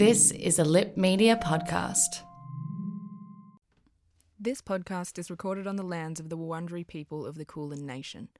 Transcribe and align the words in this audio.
This 0.00 0.30
is 0.30 0.58
a 0.58 0.64
Lip 0.64 0.96
Media 0.96 1.36
podcast. 1.36 2.22
This 4.40 4.62
podcast 4.62 5.18
is 5.18 5.30
recorded 5.30 5.66
on 5.66 5.76
the 5.76 5.82
lands 5.82 6.18
of 6.18 6.30
the 6.30 6.38
Wurundjeri 6.38 6.86
people 6.86 7.26
of 7.26 7.34
the 7.34 7.44
Kulin 7.44 7.84
Nation. 7.84 8.30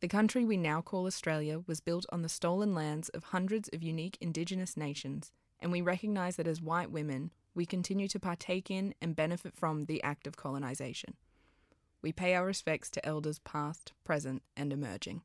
The 0.00 0.08
country 0.08 0.46
we 0.46 0.56
now 0.56 0.80
call 0.80 1.04
Australia 1.04 1.60
was 1.66 1.80
built 1.80 2.06
on 2.10 2.22
the 2.22 2.30
stolen 2.30 2.74
lands 2.74 3.10
of 3.10 3.24
hundreds 3.24 3.68
of 3.74 3.82
unique 3.82 4.16
Indigenous 4.22 4.74
nations, 4.74 5.32
and 5.60 5.70
we 5.70 5.82
recognise 5.82 6.36
that 6.36 6.46
as 6.46 6.62
white 6.62 6.90
women, 6.90 7.30
we 7.54 7.66
continue 7.66 8.08
to 8.08 8.18
partake 8.18 8.70
in 8.70 8.94
and 9.02 9.14
benefit 9.14 9.54
from 9.54 9.84
the 9.84 10.02
act 10.02 10.26
of 10.26 10.38
colonisation. 10.38 11.12
We 12.00 12.12
pay 12.12 12.34
our 12.34 12.46
respects 12.46 12.88
to 12.88 13.04
elders 13.04 13.38
past, 13.40 13.92
present, 14.02 14.40
and 14.56 14.72
emerging. 14.72 15.20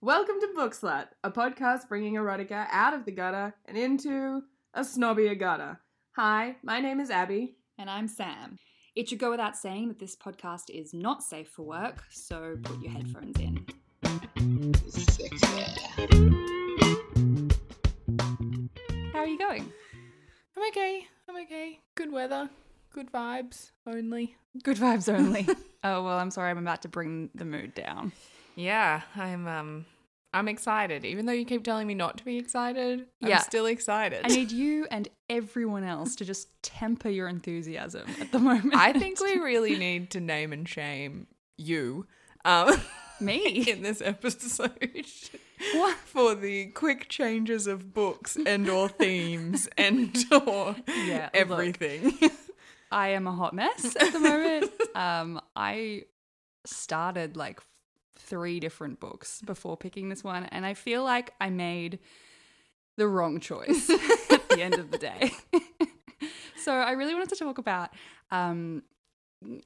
Welcome 0.00 0.40
to 0.40 0.48
Book 0.56 0.74
Slut, 0.74 1.06
a 1.22 1.30
podcast 1.30 1.88
bringing 1.88 2.14
erotica 2.14 2.66
out 2.72 2.92
of 2.92 3.04
the 3.04 3.12
gutter 3.12 3.54
and 3.66 3.78
into 3.78 4.42
a 4.74 4.80
snobbier 4.80 5.38
gutter. 5.38 5.78
Hi, 6.16 6.56
my 6.64 6.80
name 6.80 6.98
is 6.98 7.10
Abby. 7.10 7.54
And 7.78 7.88
I'm 7.88 8.08
Sam. 8.08 8.56
It 8.96 9.08
should 9.08 9.20
go 9.20 9.30
without 9.30 9.56
saying 9.56 9.88
that 9.88 10.00
this 10.00 10.16
podcast 10.16 10.70
is 10.70 10.92
not 10.92 11.22
safe 11.22 11.48
for 11.48 11.62
work, 11.62 12.02
so 12.10 12.56
put 12.64 12.82
your 12.82 12.90
headphones 12.90 13.38
in. 13.38 13.64
How 19.12 19.20
are 19.20 19.26
you 19.26 19.38
going? 19.38 19.72
I'm 20.56 20.68
okay. 20.68 21.06
I'm 21.28 21.36
okay. 21.44 21.78
Good 21.94 22.10
weather. 22.10 22.50
Good 22.94 23.10
vibes 23.10 23.72
only. 23.88 24.36
Good 24.62 24.76
vibes 24.76 25.12
only. 25.12 25.48
oh, 25.84 26.04
well, 26.04 26.16
I'm 26.16 26.30
sorry, 26.30 26.50
I'm 26.50 26.58
about 26.58 26.82
to 26.82 26.88
bring 26.88 27.28
the 27.34 27.44
mood 27.44 27.74
down. 27.74 28.12
Yeah, 28.54 29.00
I'm 29.16 29.48
um 29.48 29.84
I'm 30.32 30.46
excited. 30.46 31.04
Even 31.04 31.26
though 31.26 31.32
you 31.32 31.44
keep 31.44 31.64
telling 31.64 31.88
me 31.88 31.94
not 31.94 32.18
to 32.18 32.24
be 32.24 32.38
excited, 32.38 33.06
I'm 33.20 33.40
still 33.40 33.66
excited. 33.66 34.20
I 34.24 34.28
need 34.28 34.52
you 34.52 34.86
and 34.92 35.08
everyone 35.28 35.82
else 35.82 36.14
to 36.16 36.24
just 36.24 36.46
temper 36.62 37.08
your 37.08 37.26
enthusiasm 37.26 38.06
at 38.20 38.30
the 38.30 38.38
moment. 38.38 38.76
I 38.76 38.92
think 38.92 39.20
we 39.20 39.38
really 39.38 39.76
need 39.76 40.10
to 40.10 40.20
name 40.20 40.52
and 40.52 40.68
shame 40.68 41.26
you 41.56 42.06
um 42.44 42.80
Me? 43.20 43.64
in 43.68 43.82
this 43.82 44.00
episode. 44.00 45.06
What? 45.74 45.96
For 45.96 46.34
the 46.34 46.66
quick 46.66 47.08
changes 47.08 47.66
of 47.66 47.92
books 47.92 48.36
and 48.46 48.68
or 48.68 48.88
themes 48.88 49.68
and 49.76 50.16
or 50.32 50.76
Yeah, 51.06 51.30
look. 51.48 51.76
I 52.90 53.08
am 53.08 53.26
a 53.26 53.32
hot 53.32 53.54
mess 53.54 53.96
at 53.96 54.12
the 54.12 54.20
moment. 54.20 54.70
um, 54.94 55.40
I 55.56 56.04
started 56.64 57.36
like 57.36 57.60
three 58.16 58.60
different 58.60 59.00
books 59.00 59.40
before 59.42 59.76
picking 59.76 60.08
this 60.08 60.24
one, 60.24 60.44
and 60.44 60.64
I 60.64 60.74
feel 60.74 61.04
like 61.04 61.32
I 61.40 61.50
made 61.50 61.98
the 62.96 63.08
wrong 63.08 63.40
choice 63.40 63.90
at 64.30 64.48
the 64.48 64.62
end 64.62 64.74
of 64.74 64.90
the 64.90 64.98
day. 64.98 65.32
so 66.56 66.72
I 66.72 66.92
really 66.92 67.14
wanted 67.14 67.30
to 67.30 67.36
talk 67.36 67.58
about 67.58 67.90
um, 68.30 68.82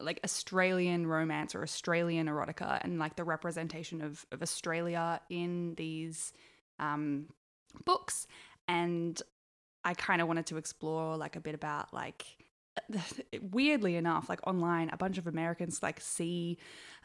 like 0.01 0.21
Australian 0.25 1.07
romance 1.07 1.55
or 1.55 1.63
Australian 1.63 2.27
erotica 2.27 2.81
and 2.83 2.99
like 2.99 3.17
the 3.17 3.25
representation 3.25 4.01
of, 4.01 4.25
of 4.33 4.43
Australia 4.43 5.21
in 5.29 5.75
these 5.77 6.33
um, 6.79 7.27
books. 7.85 8.27
And 8.67 9.21
I 9.85 9.95
kind 9.95 10.21
of 10.21 10.29
wanted 10.29 10.47
to 10.47 10.57
explore 10.57 11.17
like 11.17 11.37
a 11.37 11.41
bit 11.41 11.55
about 11.55 11.93
like 11.93 12.25
weirdly 13.53 13.97
enough 13.97 14.29
like 14.29 14.41
online 14.47 14.89
a 14.93 14.97
bunch 14.97 15.19
of 15.19 15.27
americans 15.27 15.83
like 15.83 16.01
see 16.01 16.57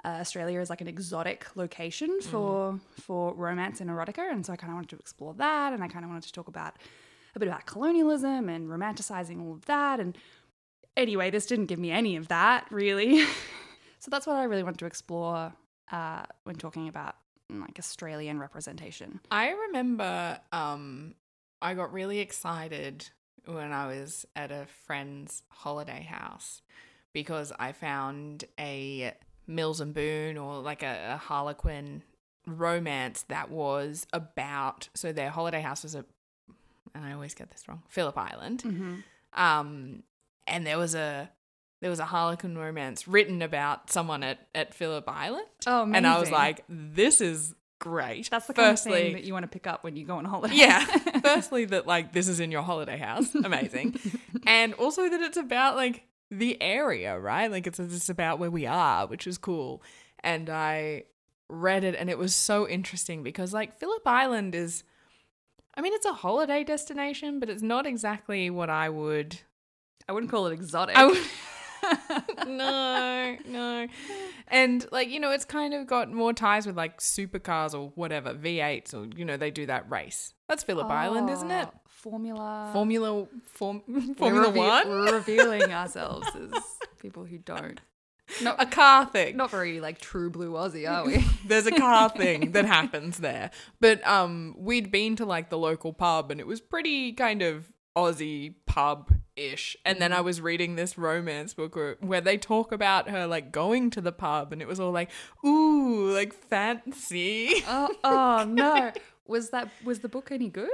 uh, 0.06 0.10
australia 0.10 0.60
as 0.60 0.70
like 0.70 0.82
an 0.82 0.88
exotic 0.88 1.46
location 1.56 2.22
for 2.22 2.80
for 3.00 3.34
romance 3.34 3.82
and 3.82 3.90
erotica 3.90 4.32
and 4.32 4.46
so 4.46 4.54
i 4.54 4.56
kind 4.56 4.72
of 4.72 4.76
wanted 4.76 4.90
to 4.90 4.96
explore 4.98 5.34
that 5.34 5.74
and 5.74 5.84
i 5.84 5.88
kind 5.88 6.06
of 6.06 6.10
wanted 6.10 6.24
to 6.24 6.32
talk 6.32 6.48
about 6.48 6.78
a 7.36 7.40
bit 7.40 7.48
about 7.48 7.66
colonialism 7.66 8.48
and 8.48 8.70
romanticizing 8.70 9.42
all 9.42 9.54
of 9.54 9.66
that 9.66 10.00
and 10.00 10.18
anyway 10.96 11.30
this 11.30 11.46
didn't 11.46 11.66
give 11.66 11.80
me 11.80 11.92
any 11.92 12.16
of 12.16 12.28
that 12.28 12.66
really. 12.70 13.26
So 14.00 14.10
that's 14.12 14.28
what 14.28 14.36
i 14.36 14.44
really 14.44 14.64
wanted 14.64 14.80
to 14.80 14.86
explore 14.86 15.54
uh, 15.90 16.24
when 16.44 16.58
talking 16.58 16.90
about 16.90 17.16
mm, 17.50 17.62
like 17.62 17.80
australian 17.80 18.38
representation. 18.38 19.22
I 19.32 19.52
remember 19.52 20.42
um 20.52 21.16
I 21.62 21.74
got 21.74 21.94
really 21.94 22.20
excited 22.20 23.10
when 23.46 23.72
I 23.72 23.88
was 23.88 24.26
at 24.36 24.52
a 24.52 24.66
friend's 24.86 25.44
holiday 25.50 26.04
house 26.04 26.62
because 27.14 27.52
I 27.58 27.72
found 27.72 28.46
a 28.60 29.14
Mills 29.48 29.82
and 29.82 29.94
Boon 29.94 30.38
or 30.38 30.60
like 30.62 30.84
a, 30.84 31.14
a 31.14 31.18
Harlequin 31.18 32.04
romance 32.46 33.24
that 33.30 33.50
was 33.50 34.06
about 34.12 34.90
so 34.94 35.14
their 35.14 35.30
holiday 35.30 35.62
house 35.62 35.84
was 35.84 35.96
a 35.96 36.04
and 36.94 37.06
I 37.06 37.14
always 37.14 37.34
get 37.34 37.52
this 37.52 37.68
wrong 37.68 37.84
Phillip 37.88 38.18
Island. 38.18 38.64
Mm-hmm. 38.64 39.42
um 39.42 40.04
and 40.46 40.68
there 40.68 40.78
was 40.78 40.94
a 40.96 41.30
there 41.82 41.90
was 41.90 42.00
a 42.00 42.06
Harlequin 42.06 42.58
romance 42.58 43.08
written 43.08 43.42
about 43.42 43.92
someone 43.92 44.24
at 44.24 44.48
at 44.54 44.74
Phillip 44.74 45.08
Island. 45.08 45.46
Oh 45.66 45.84
and 45.84 46.06
I 46.06 46.20
was 46.20 46.32
like 46.32 46.64
this 46.68 47.22
is 47.22 47.56
great 47.84 48.30
that's 48.30 48.48
the 48.48 48.54
kind 48.54 48.72
of 48.72 48.80
thing 48.80 49.12
that 49.12 49.26
you 49.26 49.34
want 49.34 49.44
to 49.44 49.48
pick 49.50 49.68
up 49.68 49.84
when 49.84 49.98
you 49.98 50.06
go 50.06 50.16
on 50.16 50.24
holiday 50.24 50.56
yeah. 50.56 50.86
Firstly, 51.24 51.66
that 51.66 51.88
like 51.88 52.14
this 52.14 52.28
is 52.28 52.40
in 52.40 52.52
your 52.52 52.62
holiday 52.62 52.98
house. 52.98 53.34
Amazing. 53.34 54.00
and 54.48 54.74
also 54.74 55.10
that 55.10 55.22
it's 55.22 55.38
about 55.38 55.76
like 55.76 56.04
the 56.30 56.62
area, 56.62 57.18
right? 57.18 57.50
Like 57.50 57.66
it's 57.66 57.80
it's 57.80 58.10
about 58.10 58.40
where 58.40 58.52
we 58.52 58.66
are, 58.66 59.08
which 59.08 59.26
is 59.26 59.38
cool. 59.38 59.82
And 60.20 60.50
I 60.50 61.04
read 61.50 61.84
it 61.84 61.96
and 61.96 62.10
it 62.10 62.18
was 62.18 62.36
so 62.36 62.68
interesting 62.68 63.24
because 63.24 63.54
like 63.54 63.78
Phillip 63.78 64.06
Island 64.06 64.56
is 64.56 64.84
I 65.76 65.82
mean 65.82 65.94
it's 65.94 66.06
a 66.06 66.14
holiday 66.14 66.64
destination, 66.64 67.40
but 67.40 67.50
it's 67.50 67.64
not 67.64 67.86
exactly 67.86 68.50
what 68.50 68.70
I 68.70 68.90
would 68.90 69.40
I 70.08 70.12
wouldn't 70.12 70.32
call 70.32 70.48
it 70.48 70.54
exotic. 70.54 70.98
I 70.98 71.06
would 71.06 71.18
no, 72.48 73.38
no. 73.48 73.88
And 74.48 74.86
like, 74.92 75.10
you 75.10 75.20
know, 75.20 75.32
it's 75.32 75.46
kind 75.46 75.74
of 75.74 75.88
got 75.88 76.12
more 76.12 76.34
ties 76.34 76.66
with 76.66 76.78
like 76.78 77.00
supercars 77.00 77.74
or 77.74 77.92
whatever, 77.96 78.34
V8s 78.34 78.94
or 78.94 79.08
you 79.18 79.26
know, 79.26 79.38
they 79.38 79.52
do 79.52 79.66
that 79.66 79.90
race. 79.90 80.34
That's 80.50 80.64
Phillip 80.64 80.88
Island, 80.90 81.30
isn't 81.30 81.52
it? 81.52 81.68
Oh, 81.74 81.80
Formula. 81.88 82.70
Formula 82.74 83.28
form, 83.46 83.82
We're 83.88 84.14
Formula 84.16 84.50
1? 84.50 84.90
We're 84.90 85.14
revealing 85.14 85.72
ourselves 85.72 86.28
as 86.36 86.62
people 87.00 87.26
who 87.26 87.38
don't. 87.38 87.80
Not, 88.42 88.62
A 88.62 88.66
car 88.66 89.06
thing. 89.06 89.38
not 89.38 89.52
very 89.52 89.80
like 89.80 90.00
true 90.00 90.30
blue 90.30 90.52
Aussie, 90.54 90.90
are 90.90 91.06
we? 91.06 91.24
There's 91.48 91.68
a 91.68 91.72
car 91.72 92.10
thing 92.18 92.54
that 92.54 92.66
happens 92.66 93.18
there. 93.18 93.52
But 93.80 94.06
um 94.08 94.56
we'd 94.58 94.92
been 94.92 95.16
to 95.18 95.26
like 95.26 95.50
the 95.50 95.58
local 95.58 95.94
pub 95.94 96.32
and 96.32 96.40
it 96.40 96.48
was 96.48 96.60
pretty 96.62 97.14
kind 97.14 97.42
of 97.42 97.66
Aussie 97.98 98.56
pub 98.66 99.14
ish. 99.36 99.76
And 99.86 100.00
then 100.00 100.12
I 100.14 100.22
was 100.22 100.42
reading 100.42 100.76
this 100.76 100.98
romance 100.98 101.54
book 101.54 101.78
where, 102.00 102.22
they 102.22 102.38
talk 102.38 102.72
about 102.72 103.10
her 103.10 103.26
like 103.28 103.52
going 103.52 103.90
to 103.92 104.02
the 104.02 104.12
pub 104.12 104.54
and 104.54 104.62
it 104.62 104.68
was 104.68 104.80
all 104.80 104.92
like, 104.92 105.10
ooh, 105.46 106.12
like 106.12 106.34
fancy. 106.34 107.64
oh, 107.68 107.90
oh 108.04 108.46
no. 108.48 108.92
Was 109.28 109.50
that 109.52 109.70
was 109.84 110.00
the 110.00 110.10
book 110.10 110.32
any 110.32 110.50
good? 110.50 110.70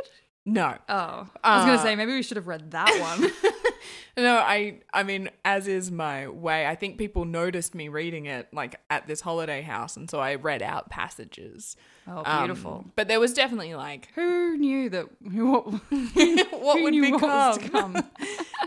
No. 0.45 0.75
Oh, 0.87 1.27
I 1.43 1.57
was 1.57 1.65
gonna 1.65 1.73
Uh, 1.77 1.83
say 1.83 1.95
maybe 1.95 2.13
we 2.13 2.23
should 2.23 2.37
have 2.37 2.47
read 2.47 2.71
that 2.71 2.89
one. 2.99 3.31
No, 4.17 4.37
I 4.37 4.79
I 4.93 5.03
mean, 5.03 5.29
as 5.45 5.67
is 5.67 5.91
my 5.91 6.27
way, 6.27 6.65
I 6.67 6.75
think 6.75 6.97
people 6.97 7.25
noticed 7.25 7.73
me 7.73 7.87
reading 7.87 8.25
it 8.25 8.47
like 8.53 8.75
at 8.89 9.07
this 9.07 9.21
holiday 9.21 9.61
house 9.61 9.95
and 9.97 10.09
so 10.09 10.19
I 10.19 10.35
read 10.35 10.61
out 10.61 10.89
passages. 10.89 11.75
Oh, 12.07 12.23
Um, 12.25 12.39
beautiful. 12.47 12.85
but 12.95 13.07
there 13.07 13.19
was 13.19 13.33
definitely 13.33 13.75
like 13.75 14.09
who 14.15 14.57
knew 14.57 14.89
that? 14.89 15.07
What, 15.21 15.65
what 16.61 16.81
would 16.83 16.93
become. 16.93 17.21
what 17.21 17.71
come? 17.71 17.97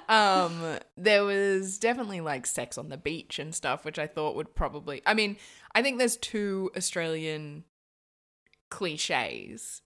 um 0.09 0.79
there 0.97 1.25
was 1.25 1.79
definitely 1.79 2.21
like 2.21 2.47
sex 2.47 2.77
on 2.79 2.89
the 2.89 2.97
beach 2.97 3.39
and 3.39 3.55
stuff 3.55 3.85
which 3.85 3.99
i 3.99 4.07
thought 4.07 4.35
would 4.35 4.55
probably 4.55 5.01
i 5.07 5.15
mean 5.15 5.37
i 5.75 5.83
think 5.83 5.99
there's 5.99 6.17
two 6.17 6.71
australian 6.77 7.63
cliches 8.71 9.83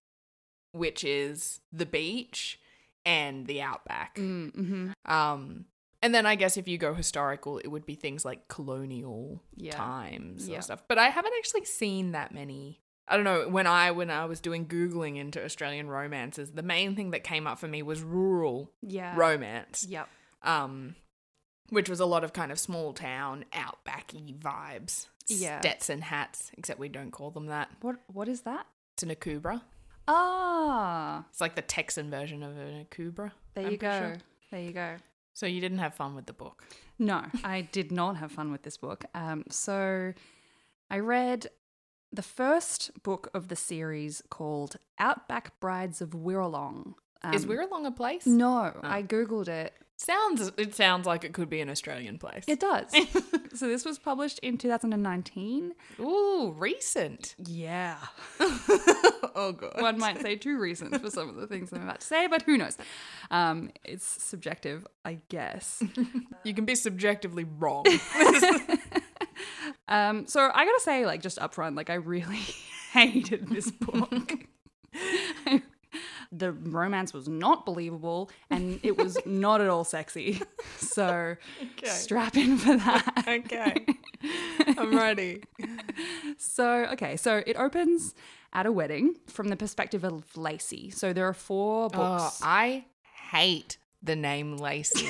which 0.72 1.04
is 1.04 1.60
the 1.72 1.86
beach 1.86 2.58
and 3.06 3.46
the 3.46 3.62
outback 3.62 4.16
Mm, 4.16 4.52
mhm. 4.54 5.10
um 5.10 5.64
and 6.02 6.14
then 6.14 6.26
i 6.26 6.34
guess 6.34 6.56
if 6.58 6.68
you 6.68 6.76
go 6.76 6.92
historical 6.92 7.56
it 7.58 7.68
would 7.68 7.86
be 7.86 7.94
things 7.94 8.24
like 8.24 8.48
colonial 8.48 9.42
Yeah. 9.56 9.72
times 9.72 10.46
Yeah. 10.48 10.58
or 10.58 10.62
stuff 10.62 10.82
but 10.88 10.98
i 10.98 11.08
haven't 11.08 11.32
actually 11.38 11.64
seen 11.64 12.12
that 12.12 12.34
many 12.34 12.80
I 13.08 13.14
don't 13.14 13.24
know 13.24 13.48
when 13.48 13.68
I 13.68 13.92
when 13.92 14.10
I 14.10 14.24
was 14.24 14.40
doing 14.40 14.66
googling 14.66 15.16
into 15.16 15.40
Australian 15.44 15.86
romances 15.88 16.50
the 16.50 16.64
main 16.64 16.96
thing 16.96 17.12
that 17.12 17.22
came 17.22 17.46
up 17.46 17.60
for 17.60 17.68
me 17.68 17.80
was 17.80 18.02
rural 18.02 18.72
Yeah. 18.82 19.14
romance 19.16 19.86
Yep. 19.88 20.08
um, 20.42 20.96
which 21.70 21.88
was 21.88 22.00
a 22.00 22.04
lot 22.06 22.24
of 22.24 22.32
kind 22.32 22.50
of 22.50 22.58
small 22.58 22.92
town 22.92 23.44
outbacky 23.52 24.36
vibes. 24.36 25.06
Yeah. 25.28 25.60
Stetson 25.60 26.00
hats, 26.02 26.50
except 26.58 26.80
we 26.80 26.88
don't 26.88 27.12
call 27.12 27.30
them 27.30 27.46
that. 27.46 27.68
What 27.80 27.96
What 28.12 28.26
is 28.28 28.40
that? 28.42 28.66
It's 28.94 29.04
an 29.04 29.10
akubra. 29.10 29.62
Ah, 30.08 31.24
It's 31.30 31.40
like 31.40 31.54
the 31.56 31.62
Texan 31.62 32.10
version 32.10 32.42
of 32.42 32.56
a 32.56 32.84
akubra. 32.84 33.32
there 33.54 33.66
I'm 33.66 33.72
you 33.72 33.76
go. 33.78 33.98
sure. 33.98 34.16
There 34.50 34.60
you 34.60 34.72
go. 34.72 34.96
So 35.34 35.46
you 35.46 35.60
didn't 35.60 35.78
have 35.78 35.94
fun 35.94 36.14
with 36.14 36.26
the 36.26 36.32
book. 36.32 36.64
No, 36.98 37.24
I 37.44 37.62
did 37.72 37.92
not 37.92 38.16
have 38.16 38.32
fun 38.32 38.52
with 38.52 38.62
this 38.62 38.76
book. 38.78 39.04
Um, 39.14 39.44
so 39.50 40.12
I 40.90 40.98
read 41.00 41.48
the 42.12 42.22
first 42.22 43.02
book 43.02 43.28
of 43.34 43.48
the 43.48 43.56
series 43.56 44.22
called 44.30 44.76
Outback 44.98 45.58
Brides 45.60 46.00
of 46.00 46.10
Wirralong. 46.10 46.94
Um, 47.22 47.34
Is 47.34 47.44
Wirralong 47.44 47.86
a 47.86 47.90
place? 47.90 48.26
No, 48.26 48.72
I 48.82 49.02
googled 49.02 49.48
it. 49.48 49.74
Sounds 49.98 50.52
it 50.58 50.74
sounds 50.74 51.06
like 51.06 51.24
it 51.24 51.32
could 51.32 51.48
be 51.48 51.60
an 51.60 51.70
Australian 51.70 52.18
place. 52.18 52.44
It 52.46 52.60
does. 52.60 52.90
so 53.54 53.66
this 53.66 53.84
was 53.84 53.98
published 53.98 54.38
in 54.40 54.58
2019. 54.58 55.72
Ooh, 56.00 56.54
recent. 56.56 57.34
Yeah. 57.38 57.96
oh 58.40 59.54
god. 59.56 59.80
One 59.80 59.98
might 59.98 60.20
say 60.20 60.36
too 60.36 60.58
recent 60.58 61.00
for 61.00 61.10
some 61.10 61.30
of 61.30 61.36
the 61.36 61.46
things 61.46 61.72
I'm 61.72 61.82
about 61.82 62.00
to 62.00 62.06
say, 62.06 62.26
but 62.26 62.42
who 62.42 62.58
knows? 62.58 62.76
Um, 63.30 63.70
it's 63.84 64.22
subjective, 64.22 64.86
I 65.04 65.18
guess. 65.28 65.82
You 66.44 66.54
can 66.54 66.64
be 66.64 66.76
subjectively 66.76 67.44
wrong. 67.58 67.84
Um, 69.88 70.26
so 70.26 70.40
I 70.52 70.64
gotta 70.64 70.80
say, 70.80 71.06
like, 71.06 71.22
just 71.22 71.38
upfront, 71.38 71.76
like, 71.76 71.90
I 71.90 71.94
really 71.94 72.40
hated 72.92 73.48
this 73.48 73.70
book. 73.70 74.32
The 76.38 76.52
romance 76.52 77.12
was 77.14 77.28
not 77.28 77.64
believable 77.64 78.30
and 78.50 78.78
it 78.82 78.96
was 78.96 79.18
not 79.26 79.60
at 79.60 79.68
all 79.68 79.84
sexy. 79.84 80.40
So 80.78 81.36
Okay. 81.62 81.86
strap 81.88 82.36
in 82.36 82.58
for 82.58 82.76
that. 82.76 83.24
okay. 83.28 83.86
I'm 84.78 84.96
ready. 84.96 85.42
So, 86.38 86.86
okay, 86.92 87.16
so 87.16 87.42
it 87.46 87.56
opens 87.56 88.14
at 88.52 88.66
a 88.66 88.72
wedding 88.72 89.16
from 89.26 89.48
the 89.48 89.56
perspective 89.56 90.04
of 90.04 90.36
Lacey. 90.36 90.90
So 90.90 91.12
there 91.12 91.26
are 91.26 91.34
four 91.34 91.86
oh, 91.86 91.88
books. 91.88 92.40
I 92.42 92.86
hate 93.30 93.78
the 94.02 94.16
name 94.16 94.56
Lacey. 94.56 95.08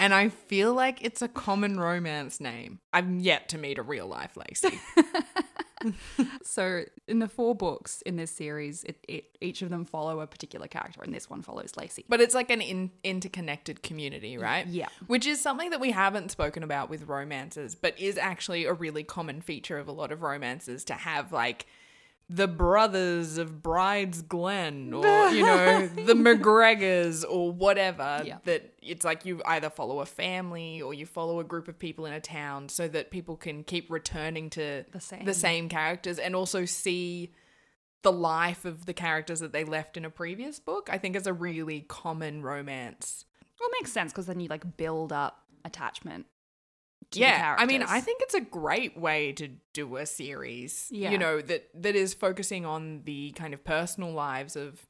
and 0.00 0.12
I 0.14 0.28
feel 0.28 0.74
like 0.74 1.02
it's 1.04 1.22
a 1.22 1.28
common 1.28 1.78
romance 1.78 2.40
name. 2.40 2.78
I've 2.92 3.10
yet 3.10 3.48
to 3.50 3.58
meet 3.58 3.78
a 3.78 3.82
real 3.82 4.06
life 4.06 4.36
Lacey. 4.36 4.78
So 6.42 6.84
in 7.06 7.18
the 7.18 7.28
four 7.28 7.54
books 7.54 8.02
in 8.02 8.16
this 8.16 8.30
series, 8.30 8.84
it, 8.84 9.04
it, 9.08 9.36
each 9.40 9.62
of 9.62 9.68
them 9.68 9.84
follow 9.84 10.20
a 10.20 10.26
particular 10.26 10.66
character, 10.66 11.02
and 11.02 11.12
this 11.12 11.28
one 11.28 11.42
follows 11.42 11.76
Lacey. 11.76 12.04
But 12.08 12.20
it's 12.20 12.34
like 12.34 12.50
an 12.50 12.60
in- 12.60 12.90
interconnected 13.04 13.82
community, 13.82 14.38
right? 14.38 14.66
Yeah. 14.66 14.88
Which 15.06 15.26
is 15.26 15.40
something 15.40 15.70
that 15.70 15.80
we 15.80 15.90
haven't 15.90 16.30
spoken 16.30 16.62
about 16.62 16.88
with 16.88 17.02
romances, 17.08 17.74
but 17.74 17.98
is 17.98 18.16
actually 18.16 18.64
a 18.64 18.72
really 18.72 19.04
common 19.04 19.40
feature 19.40 19.78
of 19.78 19.88
a 19.88 19.92
lot 19.92 20.12
of 20.12 20.22
romances 20.22 20.84
to 20.84 20.94
have 20.94 21.32
like 21.32 21.66
the 22.28 22.48
brothers 22.48 23.38
of 23.38 23.62
Bride's 23.62 24.20
Glen 24.22 24.92
or, 24.92 25.28
you 25.30 25.44
know, 25.46 25.86
the 26.06 26.14
McGregors 26.14 27.24
or 27.28 27.52
whatever. 27.52 28.22
Yeah. 28.24 28.38
That 28.44 28.74
it's 28.82 29.04
like 29.04 29.24
you 29.24 29.42
either 29.46 29.70
follow 29.70 30.00
a 30.00 30.06
family 30.06 30.82
or 30.82 30.92
you 30.92 31.06
follow 31.06 31.38
a 31.38 31.44
group 31.44 31.68
of 31.68 31.78
people 31.78 32.04
in 32.06 32.12
a 32.12 32.20
town 32.20 32.68
so 32.68 32.88
that 32.88 33.10
people 33.10 33.36
can 33.36 33.62
keep 33.62 33.90
returning 33.90 34.50
to 34.50 34.84
The 34.92 35.00
same. 35.00 35.24
the 35.24 35.34
same 35.34 35.68
characters 35.68 36.18
and 36.18 36.34
also 36.34 36.64
see 36.64 37.32
the 38.02 38.12
life 38.12 38.64
of 38.64 38.86
the 38.86 38.92
characters 38.92 39.40
that 39.40 39.52
they 39.52 39.64
left 39.64 39.96
in 39.96 40.04
a 40.04 40.10
previous 40.10 40.58
book. 40.58 40.88
I 40.92 40.98
think 40.98 41.14
is 41.16 41.26
a 41.26 41.32
really 41.32 41.82
common 41.82 42.42
romance. 42.42 43.24
Well, 43.60 43.68
it 43.68 43.76
makes 43.80 43.92
sense 43.92 44.12
because 44.12 44.26
then 44.26 44.40
you 44.40 44.48
like 44.48 44.76
build 44.76 45.12
up 45.12 45.44
attachment. 45.64 46.26
Yeah, 47.12 47.56
I 47.58 47.66
mean, 47.66 47.82
I 47.82 48.00
think 48.00 48.20
it's 48.22 48.34
a 48.34 48.40
great 48.40 48.98
way 48.98 49.32
to 49.32 49.50
do 49.72 49.96
a 49.96 50.06
series. 50.06 50.88
Yeah. 50.90 51.10
You 51.10 51.18
know 51.18 51.40
that 51.40 51.68
that 51.74 51.94
is 51.94 52.14
focusing 52.14 52.66
on 52.66 53.02
the 53.04 53.32
kind 53.32 53.54
of 53.54 53.64
personal 53.64 54.12
lives 54.12 54.56
of 54.56 54.86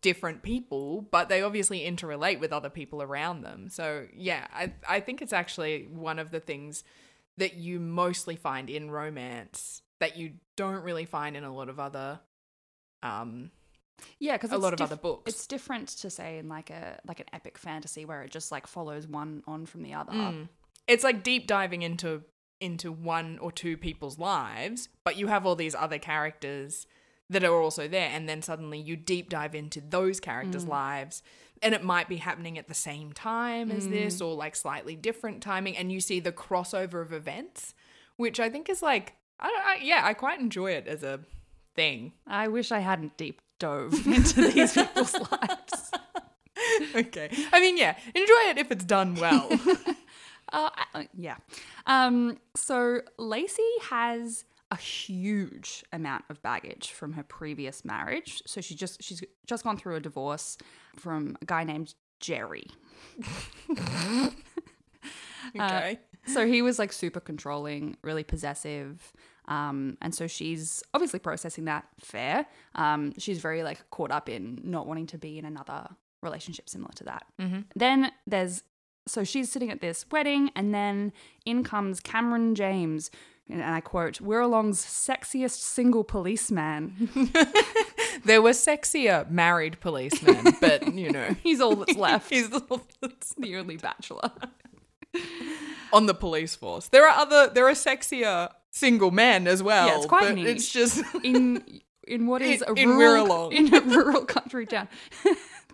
different 0.00 0.42
people, 0.42 1.02
but 1.10 1.28
they 1.28 1.42
obviously 1.42 1.80
interrelate 1.80 2.40
with 2.40 2.52
other 2.52 2.70
people 2.70 3.02
around 3.02 3.42
them. 3.42 3.68
So 3.68 4.06
yeah, 4.14 4.46
I 4.52 4.72
I 4.88 5.00
think 5.00 5.22
it's 5.22 5.32
actually 5.32 5.88
one 5.90 6.18
of 6.18 6.30
the 6.30 6.40
things 6.40 6.84
that 7.36 7.54
you 7.54 7.78
mostly 7.78 8.36
find 8.36 8.68
in 8.68 8.90
romance 8.90 9.82
that 10.00 10.16
you 10.16 10.32
don't 10.56 10.82
really 10.82 11.04
find 11.04 11.36
in 11.36 11.44
a 11.44 11.54
lot 11.54 11.68
of 11.68 11.78
other 11.78 12.20
um 13.02 13.50
yeah, 14.18 14.36
because 14.36 14.52
a 14.52 14.58
lot 14.58 14.72
of 14.72 14.80
other 14.80 14.96
books. 14.96 15.32
It's 15.32 15.46
different 15.46 15.88
to 15.88 16.10
say 16.10 16.38
in 16.38 16.48
like 16.48 16.70
a 16.70 16.98
like 17.06 17.20
an 17.20 17.26
epic 17.32 17.58
fantasy 17.58 18.04
where 18.04 18.22
it 18.22 18.30
just 18.30 18.52
like 18.52 18.66
follows 18.66 19.06
one 19.06 19.42
on 19.46 19.66
from 19.66 19.82
the 19.82 19.94
other. 19.94 20.12
Mm. 20.12 20.48
It's 20.88 21.04
like 21.04 21.22
deep 21.22 21.46
diving 21.46 21.82
into 21.82 22.22
into 22.60 22.90
one 22.90 23.38
or 23.38 23.52
two 23.52 23.76
people's 23.76 24.18
lives, 24.18 24.88
but 25.04 25.16
you 25.16 25.28
have 25.28 25.46
all 25.46 25.54
these 25.54 25.76
other 25.76 25.98
characters 25.98 26.86
that 27.30 27.44
are 27.44 27.60
also 27.60 27.86
there 27.86 28.08
and 28.12 28.28
then 28.28 28.42
suddenly 28.42 28.80
you 28.80 28.96
deep 28.96 29.28
dive 29.28 29.54
into 29.54 29.80
those 29.80 30.18
characters' 30.18 30.64
mm. 30.64 30.70
lives 30.70 31.22
and 31.62 31.74
it 31.74 31.84
might 31.84 32.08
be 32.08 32.16
happening 32.16 32.56
at 32.56 32.68
the 32.68 32.74
same 32.74 33.12
time 33.12 33.70
as 33.70 33.88
this 33.88 34.20
mm. 34.20 34.26
or 34.26 34.34
like 34.34 34.56
slightly 34.56 34.96
different 34.96 35.42
timing 35.42 35.76
and 35.76 35.92
you 35.92 36.00
see 36.00 36.20
the 36.20 36.32
crossover 36.32 37.02
of 37.02 37.12
events, 37.12 37.74
which 38.16 38.40
I 38.40 38.48
think 38.48 38.68
is 38.68 38.82
like 38.82 39.14
I 39.38 39.48
don't 39.48 39.64
I, 39.64 39.78
yeah, 39.82 40.00
I 40.04 40.14
quite 40.14 40.40
enjoy 40.40 40.72
it 40.72 40.86
as 40.86 41.02
a 41.02 41.20
thing. 41.74 42.12
I 42.26 42.48
wish 42.48 42.72
I 42.72 42.80
hadn't 42.80 43.16
deep 43.16 43.40
dove 43.58 43.92
into 44.06 44.50
these 44.50 44.72
people's 44.72 45.14
lives. 45.14 45.92
okay. 46.94 47.30
I 47.52 47.60
mean, 47.60 47.76
yeah, 47.76 47.96
enjoy 48.14 48.50
it 48.50 48.58
if 48.58 48.72
it's 48.72 48.84
done 48.84 49.14
well. 49.16 49.48
Uh, 50.52 50.70
I- 50.94 51.08
yeah. 51.16 51.36
Um, 51.86 52.38
so 52.56 53.00
Lacey 53.18 53.62
has 53.90 54.44
a 54.70 54.76
huge 54.76 55.82
amount 55.92 56.24
of 56.28 56.42
baggage 56.42 56.90
from 56.92 57.14
her 57.14 57.22
previous 57.22 57.84
marriage. 57.84 58.42
So 58.46 58.60
she 58.60 58.74
just 58.74 59.02
she's 59.02 59.22
just 59.46 59.64
gone 59.64 59.76
through 59.78 59.96
a 59.96 60.00
divorce 60.00 60.58
from 60.96 61.36
a 61.40 61.44
guy 61.46 61.64
named 61.64 61.94
Jerry. 62.20 62.66
okay. 65.56 65.98
So 66.26 66.46
he 66.46 66.60
was 66.62 66.78
like 66.78 66.92
super 66.92 67.20
controlling, 67.20 67.96
really 68.02 68.24
possessive. 68.24 69.12
Um, 69.46 69.96
and 70.02 70.14
so 70.14 70.26
she's 70.26 70.82
obviously 70.92 71.20
processing 71.20 71.64
that 71.64 71.86
fair. 72.00 72.46
Um, 72.74 73.14
she's 73.18 73.38
very 73.40 73.62
like 73.62 73.88
caught 73.90 74.10
up 74.10 74.28
in 74.28 74.60
not 74.64 74.86
wanting 74.86 75.06
to 75.06 75.18
be 75.18 75.38
in 75.38 75.46
another 75.46 75.88
relationship 76.22 76.68
similar 76.68 76.92
to 76.96 77.04
that. 77.04 77.24
Then 77.74 78.12
there's 78.26 78.62
so 79.08 79.24
she's 79.24 79.50
sitting 79.50 79.70
at 79.70 79.80
this 79.80 80.04
wedding, 80.12 80.50
and 80.54 80.72
then 80.74 81.12
in 81.44 81.64
comes 81.64 81.98
Cameron 82.00 82.54
James, 82.54 83.10
and 83.50 83.62
I 83.64 83.80
quote, 83.80 84.14
"Wirralong's 84.22 84.84
sexiest 84.84 85.60
single 85.60 86.04
policeman." 86.04 87.10
There 88.24 88.42
were 88.42 88.50
sexier 88.50 89.30
married 89.30 89.78
policemen, 89.80 90.54
but 90.60 90.92
you 90.92 91.10
know, 91.12 91.36
He's 91.42 91.60
all 91.60 91.76
that's 91.76 91.96
left. 91.96 92.28
he's 92.30 92.50
the 92.50 92.80
that's 93.00 93.32
the 93.34 93.56
only 93.56 93.76
bachelor. 93.76 94.32
on 95.92 96.06
the 96.06 96.14
police 96.14 96.54
force. 96.56 96.88
There 96.88 97.06
are 97.08 97.16
other, 97.16 97.48
there 97.48 97.68
are 97.68 97.72
sexier 97.74 98.50
single 98.70 99.10
men 99.12 99.46
as 99.46 99.62
well. 99.62 99.86
Yeah, 99.86 99.96
it's 99.98 100.06
quite 100.06 100.22
but 100.28 100.34
niche. 100.34 100.46
It's 100.48 100.68
just 100.72 101.02
in 101.22 101.80
in 102.08 102.26
what 102.26 102.42
is 102.42 102.62
In- 102.62 102.76
a 102.76 102.80
in 102.80 102.88
rural 102.90 103.26
Wirralong. 103.26 103.52
in 103.52 103.74
a 103.74 103.80
rural 103.80 104.24
country 104.24 104.66
town. 104.66 104.88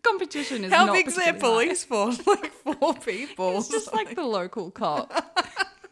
Competition 0.05 0.65
is 0.65 0.73
how 0.73 0.87
not 0.87 0.93
big's 0.95 1.17
their 1.17 1.35
police 1.35 1.85
force? 1.85 2.21
Like 2.27 2.53
four 2.53 2.95
people. 3.07 3.59
It's 3.59 3.69
just 3.69 3.93
like 3.93 4.15
the 4.15 4.25
local 4.25 4.71
cop. 4.71 5.13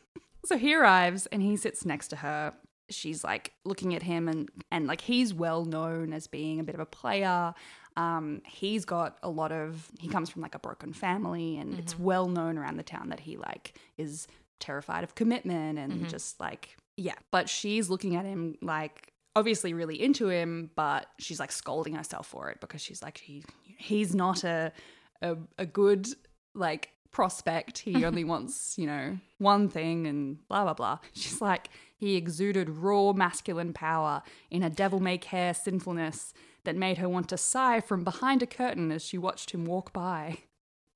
so 0.44 0.56
he 0.58 0.74
arrives 0.74 1.26
and 1.26 1.42
he 1.42 1.56
sits 1.56 1.84
next 1.84 2.08
to 2.08 2.16
her. 2.16 2.52
She's 2.90 3.24
like 3.24 3.52
looking 3.64 3.94
at 3.94 4.02
him 4.02 4.28
and 4.28 4.50
and 4.70 4.86
like 4.86 5.00
he's 5.00 5.32
well 5.32 5.64
known 5.64 6.12
as 6.12 6.26
being 6.26 6.60
a 6.60 6.64
bit 6.64 6.74
of 6.74 6.80
a 6.80 6.86
player. 6.86 7.54
Um, 7.96 8.40
he's 8.46 8.84
got 8.84 9.18
a 9.22 9.30
lot 9.30 9.52
of 9.52 9.90
he 9.98 10.08
comes 10.08 10.30
from 10.30 10.42
like 10.42 10.54
a 10.54 10.58
broken 10.58 10.92
family 10.92 11.58
and 11.58 11.78
it's 11.78 11.98
well 11.98 12.28
known 12.28 12.56
around 12.58 12.76
the 12.78 12.82
town 12.82 13.10
that 13.10 13.20
he 13.20 13.36
like 13.36 13.78
is 13.98 14.26
terrified 14.60 15.04
of 15.04 15.14
commitment 15.14 15.78
and 15.78 16.08
just 16.08 16.38
like 16.40 16.76
yeah. 16.96 17.16
But 17.30 17.48
she's 17.48 17.88
looking 17.88 18.16
at 18.16 18.24
him 18.24 18.56
like 18.60 19.12
obviously 19.34 19.72
really 19.72 20.00
into 20.00 20.28
him, 20.28 20.70
but 20.74 21.06
she's 21.18 21.40
like 21.40 21.52
scolding 21.52 21.94
herself 21.94 22.26
for 22.26 22.50
it 22.50 22.60
because 22.60 22.82
she's 22.82 23.02
like 23.02 23.18
he 23.18 23.42
he's 23.82 24.14
not 24.14 24.44
a 24.44 24.72
a, 25.20 25.36
a 25.58 25.66
good 25.66 26.08
like 26.54 26.90
prospect. 27.10 27.78
He 27.78 28.04
only 28.04 28.24
wants, 28.24 28.76
you 28.76 28.86
know, 28.86 29.18
one 29.38 29.68
thing 29.68 30.06
and 30.06 30.46
blah 30.48 30.64
blah 30.64 30.74
blah. 30.74 30.98
She's 31.12 31.40
like 31.40 31.68
he 31.96 32.16
exuded 32.16 32.68
raw 32.68 33.12
masculine 33.12 33.72
power 33.72 34.22
in 34.50 34.62
a 34.62 34.70
devil 34.70 35.00
may 35.00 35.18
care 35.18 35.54
sinfulness 35.54 36.32
that 36.64 36.76
made 36.76 36.98
her 36.98 37.08
want 37.08 37.28
to 37.28 37.36
sigh 37.36 37.80
from 37.80 38.04
behind 38.04 38.42
a 38.42 38.46
curtain 38.46 38.90
as 38.92 39.04
she 39.04 39.18
watched 39.18 39.50
him 39.50 39.64
walk 39.64 39.92
by. 39.92 40.38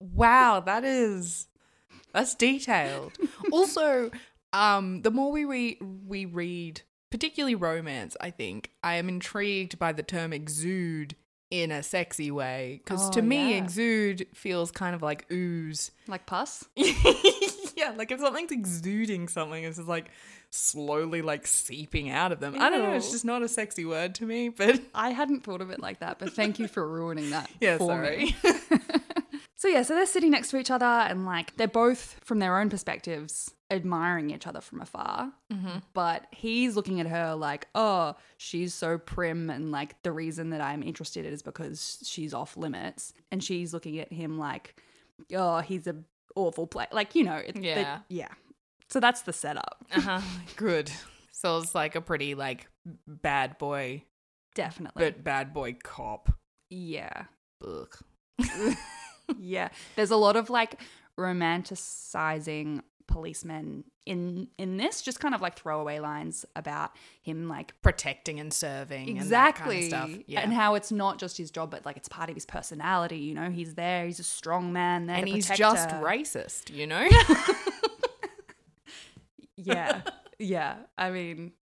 Wow, 0.00 0.60
that 0.60 0.84
is 0.84 1.48
that's 2.12 2.34
detailed. 2.34 3.12
also, 3.52 4.10
um, 4.52 5.02
the 5.02 5.10
more 5.10 5.30
we 5.30 5.44
re- 5.44 5.78
we 6.06 6.24
read, 6.24 6.82
particularly 7.10 7.54
romance, 7.54 8.16
I 8.20 8.30
think 8.30 8.70
I 8.82 8.94
am 8.94 9.08
intrigued 9.08 9.78
by 9.78 9.92
the 9.92 10.02
term 10.02 10.32
exude 10.32 11.14
in 11.50 11.70
a 11.70 11.82
sexy 11.82 12.30
way 12.30 12.80
because 12.84 13.08
Oh, 13.08 13.12
to 13.12 13.22
me, 13.22 13.50
yeah. 13.52 13.58
exude 13.58 14.26
feels 14.34 14.70
kind 14.70 14.94
of 14.94 15.02
like 15.02 15.30
ooze. 15.30 15.90
Like 16.08 16.26
pus? 16.26 16.64
yeah, 16.76 17.92
like 17.96 18.10
if 18.10 18.20
something's 18.20 18.50
exuding 18.52 19.28
something, 19.28 19.62
it's 19.64 19.76
just 19.76 19.88
like 19.88 20.10
slowly 20.50 21.22
like 21.22 21.46
seeping 21.46 22.10
out 22.10 22.32
of 22.32 22.40
them. 22.40 22.56
I 22.60 22.70
don't 22.70 22.82
know, 22.82 22.92
it's 22.94 23.10
just 23.10 23.24
not 23.24 23.42
a 23.42 23.48
sexy 23.48 23.84
word 23.84 24.14
to 24.16 24.24
me, 24.26 24.48
but 24.48 24.80
I 24.94 25.10
hadn't 25.10 25.44
thought 25.44 25.60
of 25.60 25.70
it 25.70 25.80
like 25.80 26.00
that, 26.00 26.18
but 26.18 26.32
thank 26.32 26.58
you 26.58 26.66
for 26.68 26.86
ruining 26.88 27.30
that 27.30 27.50
yeah, 27.60 27.78
sorry. 27.78 28.34
So 29.58 29.68
yeah, 29.68 29.82
so 29.82 29.94
they're 29.94 30.04
sitting 30.06 30.30
next 30.32 30.50
to 30.50 30.58
each 30.58 30.70
other 30.70 30.84
and 30.84 31.24
like 31.24 31.56
they're 31.56 31.66
both 31.66 32.20
from 32.22 32.40
their 32.40 32.58
own 32.58 32.68
perspectives 32.68 33.52
admiring 33.70 34.30
each 34.30 34.46
other 34.46 34.60
from 34.60 34.80
afar. 34.82 35.32
Mm-hmm. 35.52 35.78
But 35.94 36.26
he's 36.30 36.76
looking 36.76 37.00
at 37.00 37.06
her 37.06 37.34
like, 37.34 37.66
oh, 37.74 38.14
she's 38.36 38.74
so 38.74 38.98
prim, 38.98 39.48
and 39.50 39.72
like 39.72 40.00
the 40.02 40.12
reason 40.12 40.50
that 40.50 40.60
I'm 40.60 40.82
interested 40.82 41.24
is 41.24 41.42
because 41.42 42.02
she's 42.06 42.34
off 42.34 42.56
limits. 42.56 43.12
And 43.32 43.42
she's 43.42 43.72
looking 43.72 43.98
at 43.98 44.12
him 44.12 44.38
like, 44.38 44.80
oh, 45.34 45.60
he's 45.60 45.86
a 45.86 45.96
awful 46.36 46.66
play. 46.66 46.86
Like 46.92 47.14
you 47.14 47.24
know, 47.24 47.36
it, 47.36 47.54
the- 47.54 47.62
Yeah. 47.62 47.98
yeah. 48.08 48.28
So 48.88 49.00
that's 49.00 49.22
the 49.22 49.32
setup. 49.32 49.84
Uh-huh. 49.96 50.20
Good. 50.56 50.92
So 51.32 51.58
it's 51.58 51.74
like 51.74 51.96
a 51.96 52.00
pretty 52.00 52.34
like 52.34 52.68
bad 53.06 53.56
boy, 53.58 54.04
Definitely. 54.54 55.02
but 55.02 55.24
bad 55.24 55.52
boy 55.54 55.76
cop. 55.82 56.30
yeah. 56.70 57.24
Ugh. 57.66 57.96
yeah. 59.38 59.68
There's 59.96 60.10
a 60.10 60.16
lot 60.16 60.36
of 60.36 60.50
like 60.50 60.80
romanticizing 61.18 62.80
policemen 63.06 63.84
in 64.04 64.48
in 64.58 64.76
this, 64.76 65.00
just 65.02 65.20
kind 65.20 65.34
of 65.34 65.40
like 65.40 65.56
throwaway 65.56 65.98
lines 66.00 66.44
about 66.54 66.90
him 67.22 67.48
like 67.48 67.72
Protecting 67.82 68.38
and 68.40 68.52
serving. 68.52 69.16
exactly 69.16 69.84
And, 69.84 69.92
that 69.92 69.96
kind 69.98 70.10
of 70.10 70.14
stuff. 70.18 70.24
Yeah. 70.28 70.40
and 70.40 70.52
how 70.52 70.74
it's 70.74 70.92
not 70.92 71.18
just 71.18 71.36
his 71.38 71.50
job 71.50 71.70
but 71.70 71.86
like 71.86 71.96
it's 71.96 72.08
part 72.08 72.28
of 72.28 72.36
his 72.36 72.44
personality 72.44 73.18
you 73.18 73.34
know 73.34 73.50
he's 73.50 73.74
there 73.74 74.04
he's 74.06 74.20
a 74.20 74.24
strong 74.24 74.72
man 74.72 75.06
there 75.06 75.16
and 75.16 75.28
he's 75.28 75.48
just 75.48 75.90
her. 75.90 76.02
racist, 76.02 76.70
you 76.74 76.86
know? 76.86 77.08
yeah 79.56 80.02
yeah 80.38 80.76
i 80.98 81.10
mean 81.10 81.52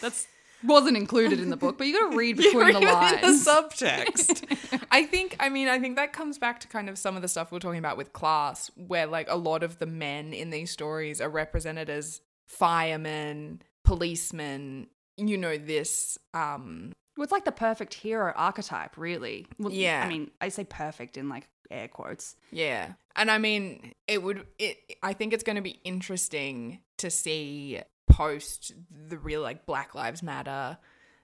that's 0.00 0.26
wasn't 0.64 0.96
included 0.96 1.40
in 1.40 1.50
the 1.50 1.56
book 1.56 1.76
but 1.78 1.86
you 1.86 1.92
gotta 2.00 2.16
read 2.16 2.36
between 2.38 2.72
the 2.72 2.80
You're 2.80 2.82
in 2.82 2.94
lines 2.94 3.44
the 3.44 3.50
subtext. 3.50 4.82
I 4.90 5.04
think, 5.04 5.36
I 5.40 5.48
mean, 5.48 5.68
I 5.68 5.78
think 5.78 5.96
that 5.96 6.12
comes 6.12 6.38
back 6.38 6.60
to 6.60 6.68
kind 6.68 6.88
of 6.88 6.98
some 6.98 7.16
of 7.16 7.22
the 7.22 7.28
stuff 7.28 7.50
we 7.50 7.56
are 7.56 7.60
talking 7.60 7.78
about 7.78 7.96
with 7.96 8.12
class, 8.12 8.70
where 8.76 9.06
like 9.06 9.28
a 9.30 9.36
lot 9.36 9.62
of 9.62 9.78
the 9.78 9.86
men 9.86 10.32
in 10.32 10.50
these 10.50 10.70
stories 10.70 11.20
are 11.20 11.30
represented 11.30 11.88
as 11.88 12.20
firemen, 12.46 13.62
policemen, 13.84 14.86
you 15.16 15.36
know, 15.38 15.56
this, 15.58 16.18
um, 16.34 16.92
Well, 17.16 17.24
it's 17.24 17.32
like 17.32 17.44
the 17.44 17.52
perfect 17.52 17.94
hero 17.94 18.32
archetype 18.36 18.96
really 18.96 19.46
Well, 19.58 19.72
Yeah. 19.72 20.02
i 20.04 20.08
mean 20.08 20.30
i 20.40 20.48
say 20.48 20.64
perfect 20.64 21.16
in 21.16 21.28
like 21.28 21.48
air 21.70 21.88
quotes 21.88 22.36
yeah. 22.50 22.92
And 23.14 23.30
I 23.30 23.36
mean, 23.36 23.92
it 24.08 24.22
would, 24.22 24.46
it, 24.58 24.78
I 25.02 25.12
think 25.12 25.34
it's 25.34 25.42
going 25.42 25.56
to 25.56 25.62
be 25.62 25.80
interesting 25.84 26.78
to 26.96 27.10
see 27.10 27.78
post 28.12 28.72
the 29.08 29.18
real 29.18 29.42
like 29.42 29.66
Black 29.66 29.94
Lives 29.94 30.22
Matter, 30.22 30.78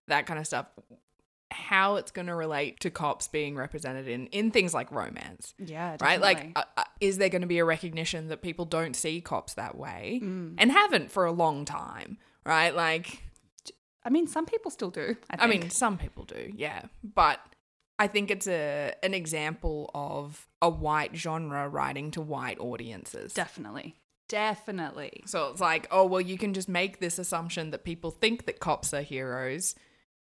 that 0.07 0.27
kind 0.27 0.39
of 0.41 0.47
stuff, 0.47 0.67
how 1.51 1.97
it's 1.97 2.11
going 2.11 2.27
to 2.27 2.35
relate 2.35 2.81
to 2.81 2.91
cops 2.91 3.29
being 3.29 3.57
represented 3.57 4.07
in, 4.09 4.27
in 4.29 4.51
things 4.51 4.75
like 4.75 4.91
romance. 4.93 5.55
yeah 5.59 5.97
right? 6.01 6.21
Like, 6.21 6.53
uh, 6.57 6.63
uh, 6.77 6.85
is 7.01 7.19
there 7.19 7.29
going 7.31 7.41
to 7.43 7.47
be 7.49 7.59
a 7.59 7.65
recognition 7.65 8.29
that 8.29 8.43
people 8.43 8.65
don't 8.67 8.95
see 8.95 9.21
cops 9.21 9.55
that 9.55 9.77
way 9.77 10.21
Mm. 10.23 10.55
and 10.59 10.71
haven't 10.73 11.11
for 11.11 11.25
a 11.25 11.33
long 11.33 11.65
time, 11.65 12.19
right? 12.45 12.75
Like, 12.75 13.23
i 14.05 14.11
mean 14.11 14.27
some 14.27 14.47
people 14.47 14.71
still 14.71 14.91
do 14.91 15.17
i, 15.31 15.45
I 15.45 15.47
mean, 15.49 15.69
some 15.71 15.99
people 15.99 16.25
do, 16.25 16.53
yeah, 16.55 16.83
but 17.03 17.41
I 17.99 18.07
think 18.07 18.31
it's 18.31 18.47
a 18.47 18.93
an 19.03 19.13
example 19.13 19.91
of 19.95 20.47
a 20.63 20.71
white 20.71 21.17
genre 21.17 21.69
writing 21.69 22.11
to 22.13 22.21
white 22.21 22.59
audiences. 22.61 23.35
definitely 23.35 23.97
definitely 24.29 25.23
so 25.27 25.51
it's 25.51 25.61
like, 25.61 25.87
oh 25.91 26.05
well, 26.05 26.21
you 26.21 26.39
can 26.39 26.55
just 26.55 26.69
make 26.69 27.01
this 27.01 27.19
assumption 27.19 27.71
that 27.71 27.85
people 27.85 28.11
think 28.11 28.47
that 28.47 28.61
cops 28.61 28.93
are 28.95 29.03
heroes 29.03 29.75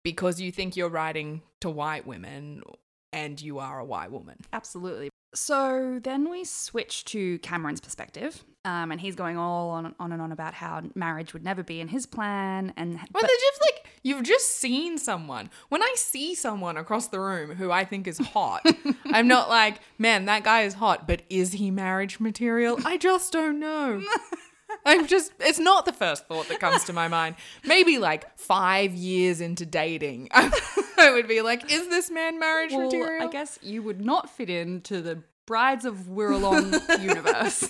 because 0.04 0.40
you 0.40 0.52
think 0.52 0.76
you're 0.76 0.90
writing 0.90 1.42
to 1.62 1.70
white 1.70 2.08
women 2.08 2.64
and 3.12 3.42
you 3.42 3.60
are 3.60 3.80
a 3.80 3.86
white 3.86 4.12
woman. 4.12 4.38
Absolutely. 4.54 5.10
So 5.34 6.00
then 6.04 6.30
we 6.30 6.44
switch 6.44 7.06
to 7.06 7.38
Cameron's 7.40 7.80
perspective, 7.82 8.44
um, 8.66 8.92
and 8.92 9.00
he's 9.00 9.16
going 9.16 9.38
all 9.38 9.70
on, 9.70 9.94
on 10.00 10.12
and 10.12 10.22
on 10.22 10.32
about 10.32 10.56
how 10.56 10.82
marriage 10.96 11.34
would 11.34 11.44
never 11.44 11.62
be 11.62 11.80
in 11.80 11.88
his 11.90 12.06
plan, 12.08 12.74
and 12.76 12.94
Well, 12.96 13.06
but- 13.14 13.22
they're 13.22 13.30
just 13.30 13.62
like 13.62 13.86
you've 14.02 14.24
just 14.24 14.58
seen 14.58 14.98
someone. 14.98 15.50
When 15.70 15.84
I 15.84 15.94
see 15.98 16.34
someone 16.34 16.78
across 16.78 17.08
the 17.08 17.20
room 17.20 17.56
who 17.56 17.72
I 17.72 17.86
think 17.86 18.08
is 18.08 18.18
hot, 18.18 18.66
I'm 19.06 19.28
not 19.28 19.50
like, 19.50 19.82
man, 19.98 20.26
that 20.26 20.44
guy 20.44 20.62
is 20.62 20.74
hot, 20.76 21.06
but 21.08 21.22
is 21.30 21.52
he 21.54 21.70
marriage 21.70 22.20
material? 22.20 22.80
I 22.86 22.98
just 22.98 23.32
don't 23.32 23.60
know. 23.60 24.02
I'm 24.86 25.08
just, 25.08 25.32
it's 25.40 25.60
not 25.60 25.86
the 25.86 25.94
first 25.94 26.28
thought 26.28 26.48
that 26.50 26.60
comes 26.60 26.84
to 26.86 26.94
my 26.94 27.08
mind. 27.08 27.36
Maybe 27.66 27.98
like 27.98 28.38
five 28.38 28.94
years 28.94 29.42
into 29.42 29.66
dating, 29.66 30.30
I 30.34 31.12
would 31.14 31.28
be 31.28 31.42
like, 31.42 31.72
is 31.72 31.88
this 31.90 32.10
man 32.12 32.40
marriage 32.40 32.72
well, 32.72 32.86
material? 32.86 33.28
I 33.28 33.32
guess 33.32 33.60
you 33.62 33.84
would 33.84 34.02
not 34.02 34.30
fit 34.30 34.50
into 34.50 35.02
the 35.02 35.24
Brides 35.46 35.86
of 35.86 35.96
Wirralong 35.96 37.02
universe. 37.04 37.70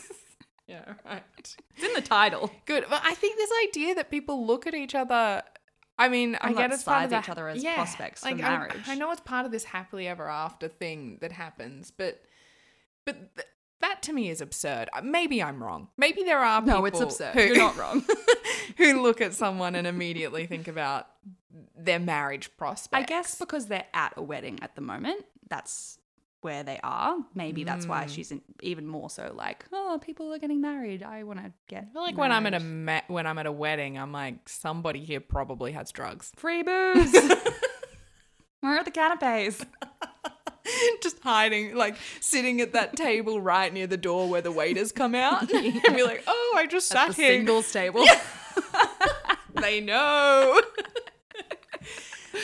Yeah, 0.67 0.83
right. 1.05 1.23
It's 1.37 1.57
in 1.83 1.93
the 1.93 2.01
title. 2.01 2.51
Good. 2.65 2.85
But 2.89 3.01
I 3.03 3.15
think 3.15 3.37
this 3.37 3.49
idea 3.69 3.95
that 3.95 4.11
people 4.11 4.45
look 4.45 4.67
at 4.67 4.75
each 4.75 4.95
other. 4.95 5.41
I 5.97 6.09
mean, 6.09 6.37
I 6.39 6.47
And, 6.47 6.55
get 6.55 6.63
like, 6.69 6.73
it's 6.73 6.83
part 6.83 7.03
of 7.05 7.09
the, 7.09 7.19
each 7.19 7.29
other 7.29 7.47
as 7.49 7.63
yeah, 7.63 7.75
prospects 7.75 8.21
for 8.21 8.35
marriage. 8.35 8.83
I, 8.87 8.95
know 8.95 9.11
it's 9.11 9.19
part 9.21 9.45
of 9.45 9.51
this 9.51 9.63
happily 9.63 10.07
ever 10.07 10.29
after 10.29 10.67
thing 10.67 11.17
that 11.21 11.31
happens, 11.31 11.91
but 11.91 12.23
but 13.05 13.17
that 13.81 14.01
to 14.03 14.13
me 14.13 14.29
is 14.29 14.41
absurd. 14.41 14.89
Uh, 14.93 15.01
Maybe 15.01 15.41
I'm 15.41 15.63
wrong. 15.63 15.87
Maybe 15.97 16.23
there 16.23 16.39
are 16.39 16.61
people 16.61 16.79
No, 16.79 16.85
it's 16.85 16.99
absurd. 16.99 17.33
Who, 17.35 17.41
You're 17.41 17.57
not 17.57 17.77
wrong. 17.77 18.05
who 18.77 19.01
look 19.01 19.21
at 19.21 19.33
someone 19.33 19.75
and 19.75 19.87
immediately 19.87 20.45
think 20.47 20.67
about 20.67 21.07
their 21.77 21.99
marriage 21.99 22.55
prospects. 22.57 23.01
I 23.03 23.05
guess 23.05 23.35
because 23.39 23.67
they're 23.67 23.85
at 23.93 24.13
a 24.17 24.21
wedding 24.21 24.59
at 24.61 24.75
the 24.75 24.81
moment, 24.81 25.23
that's 25.49 25.97
where 26.41 26.63
they 26.63 26.79
are. 26.83 27.17
Maybe 27.35 27.63
that's 27.65 27.85
why 27.85 28.05
Mm. 28.05 28.09
she's 28.09 28.31
in, 28.31 28.41
even 28.61 28.87
more 28.87 29.09
so 29.09 29.33
like, 29.35 29.65
oh, 29.73 29.99
people 30.01 30.33
are 30.33 30.39
getting 30.39 30.61
married. 30.61 31.03
I 31.03 31.23
want 31.23 31.39
to 31.43 31.51
get. 31.67 31.87
I 31.89 31.93
feel 31.93 32.01
like 32.01 32.17
when 32.17 32.31
I'm 32.31 32.45
at 32.45 32.53
a 32.53 32.59
ma- 32.61 33.01
when 33.07 33.27
I'm 33.27 33.37
at 33.37 33.45
a 33.45 33.51
wedding, 33.51 33.97
I'm 33.97 34.11
like 34.13 34.47
somebody 34.47 35.03
here 35.03 35.19
probably 35.19 35.71
has 35.73 35.91
drugs. 35.91 36.31
free 36.37 36.63
booze. 36.63 37.11
Where 38.61 38.77
are 38.77 38.83
the 38.83 38.91
canapes? 38.91 39.65
just 41.03 41.19
hiding, 41.23 41.75
like 41.75 41.95
sitting 42.19 42.61
at 42.61 42.73
that 42.73 42.95
table 42.95 43.41
right 43.41 43.73
near 43.73 43.87
the 43.87 43.97
door 43.97 44.27
where 44.29 44.41
the 44.41 44.51
waiters 44.51 44.91
come 44.91 45.15
out, 45.15 45.51
and 45.53 45.95
be 45.95 46.03
like, 46.03 46.23
"Oh, 46.27 46.55
I 46.57 46.65
just 46.65 46.87
sat 46.87 47.09
At 47.09 47.15
the 47.15 47.21
here." 47.21 47.31
singles 47.37 47.71
table. 47.71 48.03
they 49.61 49.81
know. 49.81 50.61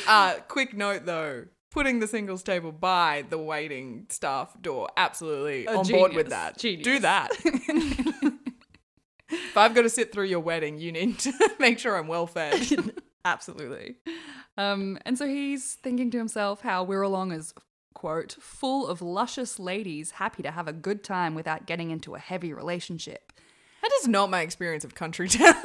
uh, 0.08 0.36
quick 0.48 0.74
note 0.76 1.06
though, 1.06 1.46
putting 1.72 2.00
the 2.00 2.08
singles 2.08 2.44
table 2.44 2.72
by 2.72 3.26
the 3.30 3.38
waiting 3.38 4.06
staff 4.10 4.56
door, 4.62 4.90
absolutely 4.98 5.66
A 5.66 5.78
on 5.78 5.88
board 5.88 6.14
with 6.14 6.30
that. 6.30 6.58
Genius. 6.58 6.84
Do 6.84 7.00
that. 7.00 7.32
if 9.30 9.58
I've 9.58 9.74
got 9.76 9.82
to 9.84 9.90
sit 9.90 10.12
through 10.12 10.26
your 10.26 10.40
wedding, 10.40 10.78
you 10.78 10.92
need 10.92 11.20
to 11.20 11.34
make 11.60 11.80
sure 11.80 11.98
I'm 11.98 12.08
well 12.08 12.28
fed. 12.28 12.62
Absolutely. 13.26 13.96
Um, 14.58 14.98
and 15.06 15.18
so 15.18 15.28
he's 15.28 15.74
thinking 15.74 16.12
to 16.12 16.18
himself 16.18 16.62
how 16.62 16.86
Wirralong 16.86 17.36
as 17.36 17.54
quote 17.96 18.34
full 18.40 18.88
of 18.88 19.02
luscious 19.02 19.58
ladies 19.58 20.12
happy 20.12 20.44
to 20.44 20.52
have 20.52 20.68
a 20.68 20.74
good 20.74 21.04
time 21.04 21.34
without 21.34 21.66
getting 21.66 21.90
into 21.90 22.14
a 22.14 22.20
heavy 22.20 22.54
relationship. 22.54 23.34
That 23.82 23.92
is 24.02 24.08
not 24.08 24.30
my 24.30 24.42
experience 24.42 24.84
of 24.86 24.94
country 24.94 25.28
towns. 25.30 25.62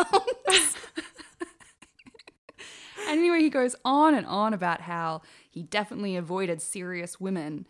And 3.08 3.18
anyway, 3.18 3.40
he 3.40 3.50
goes 3.50 3.76
on 3.84 4.14
and 4.14 4.26
on 4.26 4.54
about 4.54 4.82
how 4.82 5.22
he 5.50 5.62
definitely 5.62 6.16
avoided 6.16 6.62
serious 6.62 7.20
women, 7.20 7.66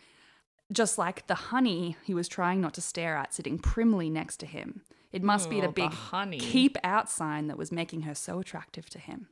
just 0.73 0.99
like 0.99 1.27
the 1.27 1.35
honey 1.35 1.97
he 2.05 2.15
was 2.15 2.29
trying 2.29 2.61
not 2.61 2.75
to 2.75 2.81
stare 2.81 3.17
at 3.17 3.33
sitting 3.35 3.59
primly 3.59 4.11
next 4.11 4.39
to 4.39 4.47
him. 4.47 4.83
It 5.13 5.23
must 5.23 5.51
be 5.51 5.59
Oh, 5.59 5.63
the 5.63 5.67
the 5.69 5.73
big 5.73 5.93
honey. 5.93 6.39
keep 6.39 6.77
out 6.85 7.11
sign 7.11 7.49
that 7.49 7.59
was 7.59 7.73
making 7.73 8.03
her 8.03 8.15
so 8.15 8.39
attractive 8.39 8.89
to 8.91 8.99
him. 8.99 9.29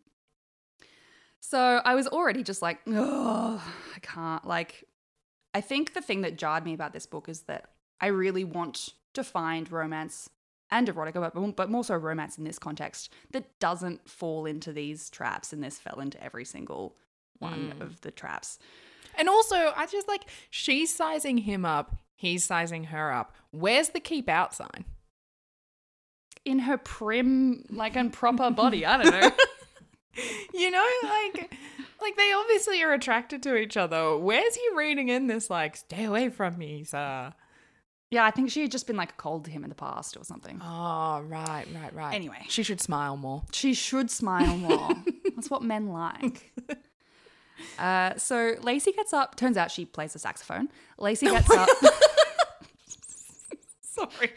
So 1.40 1.80
I 1.85 1.94
was 1.94 2.08
already 2.08 2.42
just 2.42 2.62
like, 2.62 2.80
oh, 2.88 3.62
I 3.94 3.99
can't. 4.00 4.44
Like, 4.44 4.85
I 5.59 5.61
think 5.61 5.93
the 5.93 6.00
thing 6.00 6.21
that 6.21 6.38
jarred 6.38 6.65
me 6.65 6.73
about 6.73 6.93
this 6.93 7.05
book 7.05 7.29
is 7.29 7.41
that 7.43 7.71
I 8.00 8.07
really 8.07 8.45
want 8.45 8.91
to 9.15 9.25
find 9.25 9.69
romance 9.73 10.31
and 10.71 10.87
erotica, 10.87 11.33
but, 11.35 11.57
but 11.57 11.69
more 11.69 11.83
so 11.83 11.97
romance 11.97 12.38
in 12.38 12.45
this 12.45 12.61
context 12.61 13.12
that 13.33 13.59
doesn't 13.59 14.09
fall 14.09 14.47
into 14.47 14.73
these 14.73 15.11
traps. 15.11 15.53
And 15.53 15.61
this 15.61 15.81
fell 15.81 15.99
into 15.99 16.23
every 16.23 16.45
single 16.45 16.95
one 17.41 17.73
hmm. 17.73 17.83
of 17.83 18.00
the 18.03 18.12
traps. 18.12 18.61
And 19.17 19.29
also, 19.29 19.73
I 19.75 19.87
just 19.87 20.07
like 20.07 20.27
she's 20.49 20.95
sizing 20.95 21.38
him 21.38 21.65
up, 21.65 21.97
he's 22.15 22.45
sizing 22.45 22.85
her 22.85 23.11
up. 23.11 23.35
Where's 23.50 23.88
the 23.88 23.99
keep 23.99 24.29
out 24.29 24.55
sign? 24.55 24.85
In 26.45 26.61
her 26.61 26.79
prim, 26.79 27.65
like, 27.69 27.97
and 27.97 28.12
proper 28.12 28.53
body. 28.53 28.87
I 28.87 29.03
don't 29.03 29.21
know. 29.21 29.33
You 30.53 30.73
know, 30.73 30.88
like 31.05 31.55
like 32.00 32.17
they 32.17 32.33
obviously 32.33 32.83
are 32.83 32.93
attracted 32.93 33.43
to 33.45 33.57
each 33.57 33.76
other. 33.76 34.17
Where's 34.17 34.55
he 34.55 34.62
reading 34.75 35.09
in 35.09 35.26
this 35.26 35.50
like 35.50 35.76
stay 35.76 36.05
away 36.05 36.28
from 36.28 36.59
me, 36.59 36.85
sir? 36.85 37.33
yeah, 38.11 38.25
I 38.25 38.31
think 38.31 38.50
she 38.50 38.62
had 38.62 38.71
just 38.71 38.87
been 38.87 38.97
like 38.97 39.17
cold 39.19 39.45
to 39.45 39.50
him 39.50 39.64
in 39.64 39.69
the 39.69 39.75
past 39.75 40.17
or 40.17 40.25
something. 40.25 40.61
Oh, 40.64 41.21
right, 41.26 41.67
right, 41.75 41.95
right. 41.95 42.14
Anyway. 42.14 42.38
she 42.49 42.62
should 42.62 42.81
smile 42.81 43.17
more. 43.17 43.43
She 43.52 43.75
should 43.75 44.11
smile 44.11 44.57
more. 44.57 44.90
That's 45.37 45.50
what 45.50 45.62
men 45.62 45.88
like. 45.88 46.52
Uh, 47.76 48.17
so 48.17 48.55
Lacey 48.62 48.93
gets 48.93 49.12
up. 49.12 49.35
Turns 49.35 49.57
out 49.57 49.69
she 49.69 49.85
plays 49.85 50.12
the 50.12 50.21
saxophone. 50.21 50.69
Lacey 50.97 51.26
gets 51.26 51.50
up. 51.50 51.69
Sorry. 53.81 54.31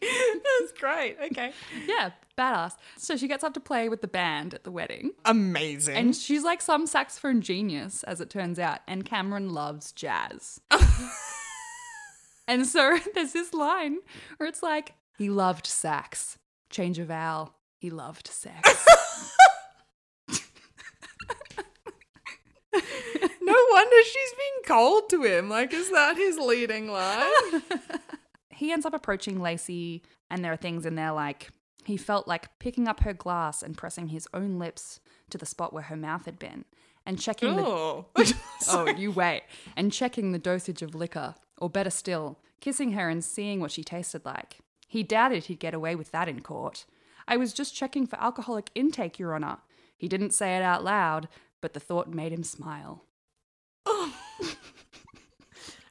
That's 0.00 0.72
great. 0.78 1.18
Okay. 1.26 1.52
yeah, 1.86 2.12
Badass. 2.38 2.76
So 2.96 3.16
she 3.16 3.28
gets 3.28 3.44
up 3.44 3.54
to 3.54 3.60
play 3.60 3.88
with 3.88 4.00
the 4.00 4.08
band 4.08 4.54
at 4.54 4.64
the 4.64 4.70
wedding. 4.70 5.12
Amazing. 5.24 5.96
And 5.96 6.16
she's 6.16 6.44
like 6.44 6.62
some 6.62 6.86
saxophone 6.86 7.40
genius, 7.40 8.02
as 8.04 8.20
it 8.20 8.30
turns 8.30 8.58
out. 8.58 8.80
And 8.86 9.04
Cameron 9.04 9.50
loves 9.50 9.92
jazz. 9.92 10.60
and 12.48 12.66
so 12.66 12.98
there's 13.14 13.32
this 13.32 13.52
line 13.52 13.98
where 14.36 14.48
it's 14.48 14.62
like, 14.62 14.94
he 15.18 15.28
loved 15.28 15.66
sax. 15.66 16.38
Change 16.70 16.98
of 16.98 17.08
vowel. 17.08 17.54
He 17.78 17.90
loved 17.90 18.28
sex. 18.28 18.86
no 22.72 23.54
wonder 23.70 23.96
she's 24.04 24.34
being 24.34 24.62
cold 24.66 25.10
to 25.10 25.22
him. 25.24 25.48
Like, 25.48 25.72
is 25.72 25.90
that 25.90 26.16
his 26.16 26.38
leading 26.38 26.88
line? 26.88 27.62
he 28.50 28.72
ends 28.72 28.86
up 28.86 28.94
approaching 28.94 29.40
Lacey, 29.40 30.02
and 30.30 30.44
there 30.44 30.52
are 30.52 30.56
things 30.56 30.86
in 30.86 30.94
there 30.94 31.12
like 31.12 31.50
he 31.84 31.96
felt 31.96 32.28
like 32.28 32.58
picking 32.58 32.86
up 32.86 33.00
her 33.00 33.12
glass 33.12 33.62
and 33.62 33.76
pressing 33.76 34.08
his 34.08 34.28
own 34.32 34.58
lips 34.58 35.00
to 35.30 35.38
the 35.38 35.46
spot 35.46 35.72
where 35.72 35.84
her 35.84 35.96
mouth 35.96 36.24
had 36.24 36.38
been, 36.38 36.64
and 37.04 37.20
checking 37.20 37.56
the 37.56 37.62
oh. 37.64 38.06
oh 38.68 38.88
you 38.96 39.10
wait, 39.10 39.42
and 39.76 39.92
checking 39.92 40.32
the 40.32 40.38
dosage 40.38 40.82
of 40.82 40.94
liquor, 40.94 41.34
or 41.58 41.68
better 41.68 41.90
still, 41.90 42.38
kissing 42.60 42.92
her 42.92 43.08
and 43.08 43.24
seeing 43.24 43.60
what 43.60 43.70
she 43.70 43.82
tasted 43.82 44.24
like. 44.24 44.58
He 44.86 45.02
doubted 45.02 45.44
he'd 45.44 45.58
get 45.60 45.74
away 45.74 45.94
with 45.94 46.10
that 46.12 46.28
in 46.28 46.40
court. 46.40 46.84
I 47.26 47.36
was 47.36 47.52
just 47.52 47.74
checking 47.74 48.06
for 48.06 48.20
alcoholic 48.20 48.70
intake, 48.74 49.18
Your 49.18 49.34
Honour. 49.34 49.58
He 49.96 50.08
didn't 50.08 50.34
say 50.34 50.56
it 50.56 50.62
out 50.62 50.84
loud, 50.84 51.28
but 51.60 51.72
the 51.72 51.80
thought 51.80 52.08
made 52.08 52.32
him 52.32 52.42
smile. 52.42 53.04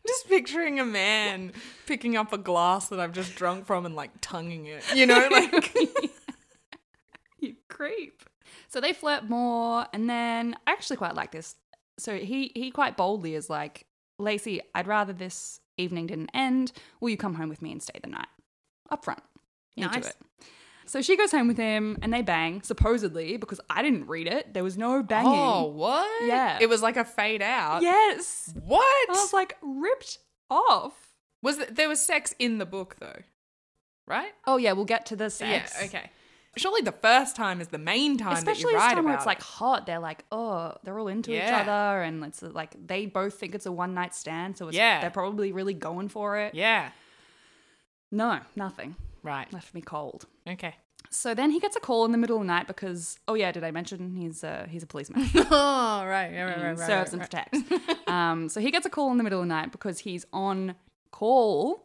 just 0.08 0.28
picturing 0.28 0.80
a 0.80 0.86
man 0.86 1.54
picking 1.86 2.16
up 2.18 2.34
a 2.34 2.38
glass 2.38 2.90
that 2.90 3.00
I've 3.00 3.14
just 3.14 3.36
drunk 3.36 3.66
from 3.66 3.86
and 3.86 3.96
like 3.96 4.12
tonguing 4.22 4.66
it. 4.66 4.84
You 4.94 5.06
know, 5.06 5.28
like 5.32 5.71
creep. 7.82 8.24
So 8.68 8.82
they 8.82 8.94
flirt 8.94 9.30
more, 9.30 9.86
and 9.94 10.10
then 10.10 10.56
I 10.68 10.72
actually 10.72 10.98
quite 10.98 11.16
like 11.16 11.32
this. 11.32 11.56
So 11.98 12.18
he 12.18 12.52
he 12.56 12.72
quite 12.72 12.98
boldly 12.98 13.36
is 13.36 13.50
like, 13.50 13.86
Lacey, 14.20 14.62
I'd 14.76 14.88
rather 14.88 15.14
this 15.14 15.60
evening 15.78 16.08
didn't 16.08 16.30
end. 16.34 16.72
Will 17.00 17.10
you 17.10 17.18
come 17.18 17.36
home 17.36 17.50
with 17.50 17.62
me 17.62 17.72
and 17.72 17.82
stay 17.82 18.00
the 18.02 18.10
night? 18.10 18.28
Up 18.90 19.04
front. 19.04 19.24
Into 19.78 19.90
Nice. 20.00 20.10
it. 20.10 20.16
So 20.86 21.02
she 21.02 21.16
goes 21.16 21.32
home 21.32 21.48
with 21.48 21.58
him 21.58 21.98
and 22.02 22.14
they 22.14 22.22
bang, 22.22 22.62
supposedly, 22.64 23.38
because 23.38 23.62
I 23.70 23.82
didn't 23.82 24.08
read 24.08 24.28
it. 24.28 24.54
There 24.54 24.64
was 24.64 24.78
no 24.78 25.02
banging. 25.02 25.32
Oh, 25.32 25.66
what? 25.68 26.28
Yeah. 26.28 26.58
It 26.60 26.68
was 26.68 26.82
like 26.82 26.98
a 26.98 27.06
fade 27.06 27.42
out. 27.42 27.82
Yes. 27.82 28.54
What? 28.66 29.10
I 29.10 29.14
was 29.14 29.32
like, 29.32 29.58
ripped 29.62 30.18
off. 30.50 31.14
was 31.42 31.58
th- 31.58 31.70
there 31.70 31.88
was 31.88 32.02
sex 32.02 32.36
in 32.40 32.58
the 32.58 32.66
book 32.66 32.98
though? 33.00 33.22
Right? 34.06 34.32
Oh, 34.46 34.58
yeah, 34.58 34.74
we'll 34.74 34.84
get 34.86 35.06
to 35.08 35.16
the 35.16 35.30
sex. 35.30 35.74
Yeah, 35.80 35.86
okay. 35.86 36.10
Surely 36.58 36.82
the 36.82 36.92
first 36.92 37.36
time 37.36 37.62
is 37.62 37.70
the 37.70 37.78
main 37.78 38.18
time 38.18 38.34
Especially 38.34 38.64
that 38.64 38.70
you 38.72 38.76
this 38.76 38.80
write 38.82 38.96
time 38.96 39.06
where 39.06 39.16
it's 39.16 39.26
like 39.26 39.42
hot. 39.42 39.86
They're 39.86 40.00
like, 40.00 40.26
oh, 40.34 40.74
they're 40.84 41.00
all 41.00 41.08
into 41.08 41.32
each 41.32 41.50
other, 41.50 42.02
and 42.02 42.24
it's 42.26 42.42
like 42.42 42.76
they 42.88 43.06
both 43.06 43.36
think 43.36 43.56
it's 43.56 43.66
a 43.66 43.72
one 43.72 43.94
night 43.94 44.14
stand, 44.14 44.58
so 44.58 44.68
it's, 44.68 44.76
Yeah. 44.76 45.00
they're 45.00 45.10
probably 45.10 45.54
really 45.54 45.74
going 45.74 46.10
for 46.10 46.38
it. 46.38 46.54
Yeah. 46.54 46.90
No, 48.12 48.42
nothing. 48.56 48.96
Right. 49.24 49.52
Left 49.54 49.74
me 49.74 49.82
cold. 49.82 50.26
Okay. 50.46 50.76
So 51.10 51.34
then 51.34 51.52
he 51.52 51.60
gets 51.60 51.76
a 51.76 51.80
call 51.80 52.06
in 52.06 52.12
the 52.12 52.18
middle 52.18 52.38
of 52.38 52.44
the 52.44 52.48
night 52.48 52.68
because, 52.68 53.18
oh 53.28 53.34
yeah, 53.34 53.52
did 53.52 53.64
I 53.64 53.72
mention 53.72 54.16
he's 54.16 54.44
uh, 54.44 54.68
he's 54.70 54.84
a 54.84 54.88
policeman? 54.88 55.30
oh, 55.36 56.06
right. 56.06 56.32
Yeah, 56.32 56.44
right, 56.44 56.58
right, 56.58 56.78
right. 56.78 56.78
serves 56.80 57.14
right, 57.14 57.14
and 57.14 57.22
protects. 57.22 58.08
um, 58.08 58.50
so 58.50 58.60
he 58.60 58.72
gets 58.72 58.86
a 58.86 58.90
call 58.90 59.12
in 59.12 59.18
the 59.18 59.24
middle 59.24 59.40
of 59.40 59.46
the 59.46 59.50
night 59.54 59.72
because 59.72 60.00
he's 60.00 60.26
on 60.34 60.76
call 61.12 61.84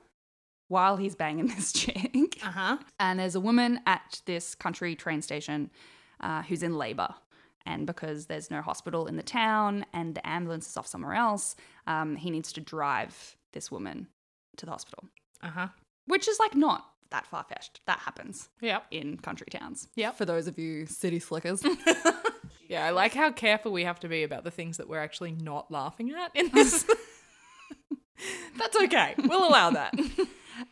while 0.68 0.96
he's 0.96 1.14
banging 1.14 1.46
this 1.56 1.72
chick. 1.72 2.38
Uh-huh. 2.44 2.78
And 3.00 3.18
there's 3.18 3.34
a 3.34 3.40
woman 3.40 3.80
at 3.86 4.20
this 4.26 4.54
country 4.54 4.94
train 4.96 5.22
station 5.22 5.70
uh, 6.20 6.42
who's 6.42 6.62
in 6.62 6.76
labor. 6.76 7.14
And 7.64 7.86
because 7.86 8.26
there's 8.26 8.50
no 8.50 8.62
hospital 8.62 9.06
in 9.06 9.16
the 9.16 9.22
town 9.24 9.84
and 9.92 10.14
the 10.14 10.26
ambulance 10.26 10.68
is 10.68 10.76
off 10.76 10.86
somewhere 10.86 11.14
else, 11.14 11.56
um, 11.86 12.14
he 12.16 12.30
needs 12.30 12.52
to 12.52 12.60
drive 12.60 13.36
this 13.52 13.70
woman 13.72 14.06
to 14.56 14.66
the 14.66 14.72
hospital, 14.72 15.04
Uh-huh. 15.42 15.68
which 16.06 16.28
is 16.28 16.38
like 16.38 16.54
not 16.54 16.84
that 17.10 17.26
far 17.26 17.44
fetched. 17.44 17.80
That 17.86 17.98
happens 18.00 18.48
Yep. 18.60 18.86
in 18.90 19.16
country 19.18 19.46
towns. 19.50 19.88
Yep. 19.96 20.16
For 20.16 20.24
those 20.24 20.46
of 20.46 20.58
you 20.58 20.86
city 20.86 21.18
slickers. 21.18 21.62
Yeah, 22.68 22.84
I 22.84 22.90
like 22.90 23.14
how 23.14 23.30
careful 23.30 23.70
we 23.70 23.84
have 23.84 24.00
to 24.00 24.08
be 24.08 24.24
about 24.24 24.42
the 24.42 24.50
things 24.50 24.78
that 24.78 24.88
we're 24.88 24.98
actually 24.98 25.30
not 25.30 25.70
laughing 25.70 26.10
at 26.12 26.32
in 26.34 26.50
this. 26.52 26.84
That's 28.58 28.76
okay. 28.84 29.14
We'll 29.18 29.46
allow 29.48 29.70
that. 29.70 29.94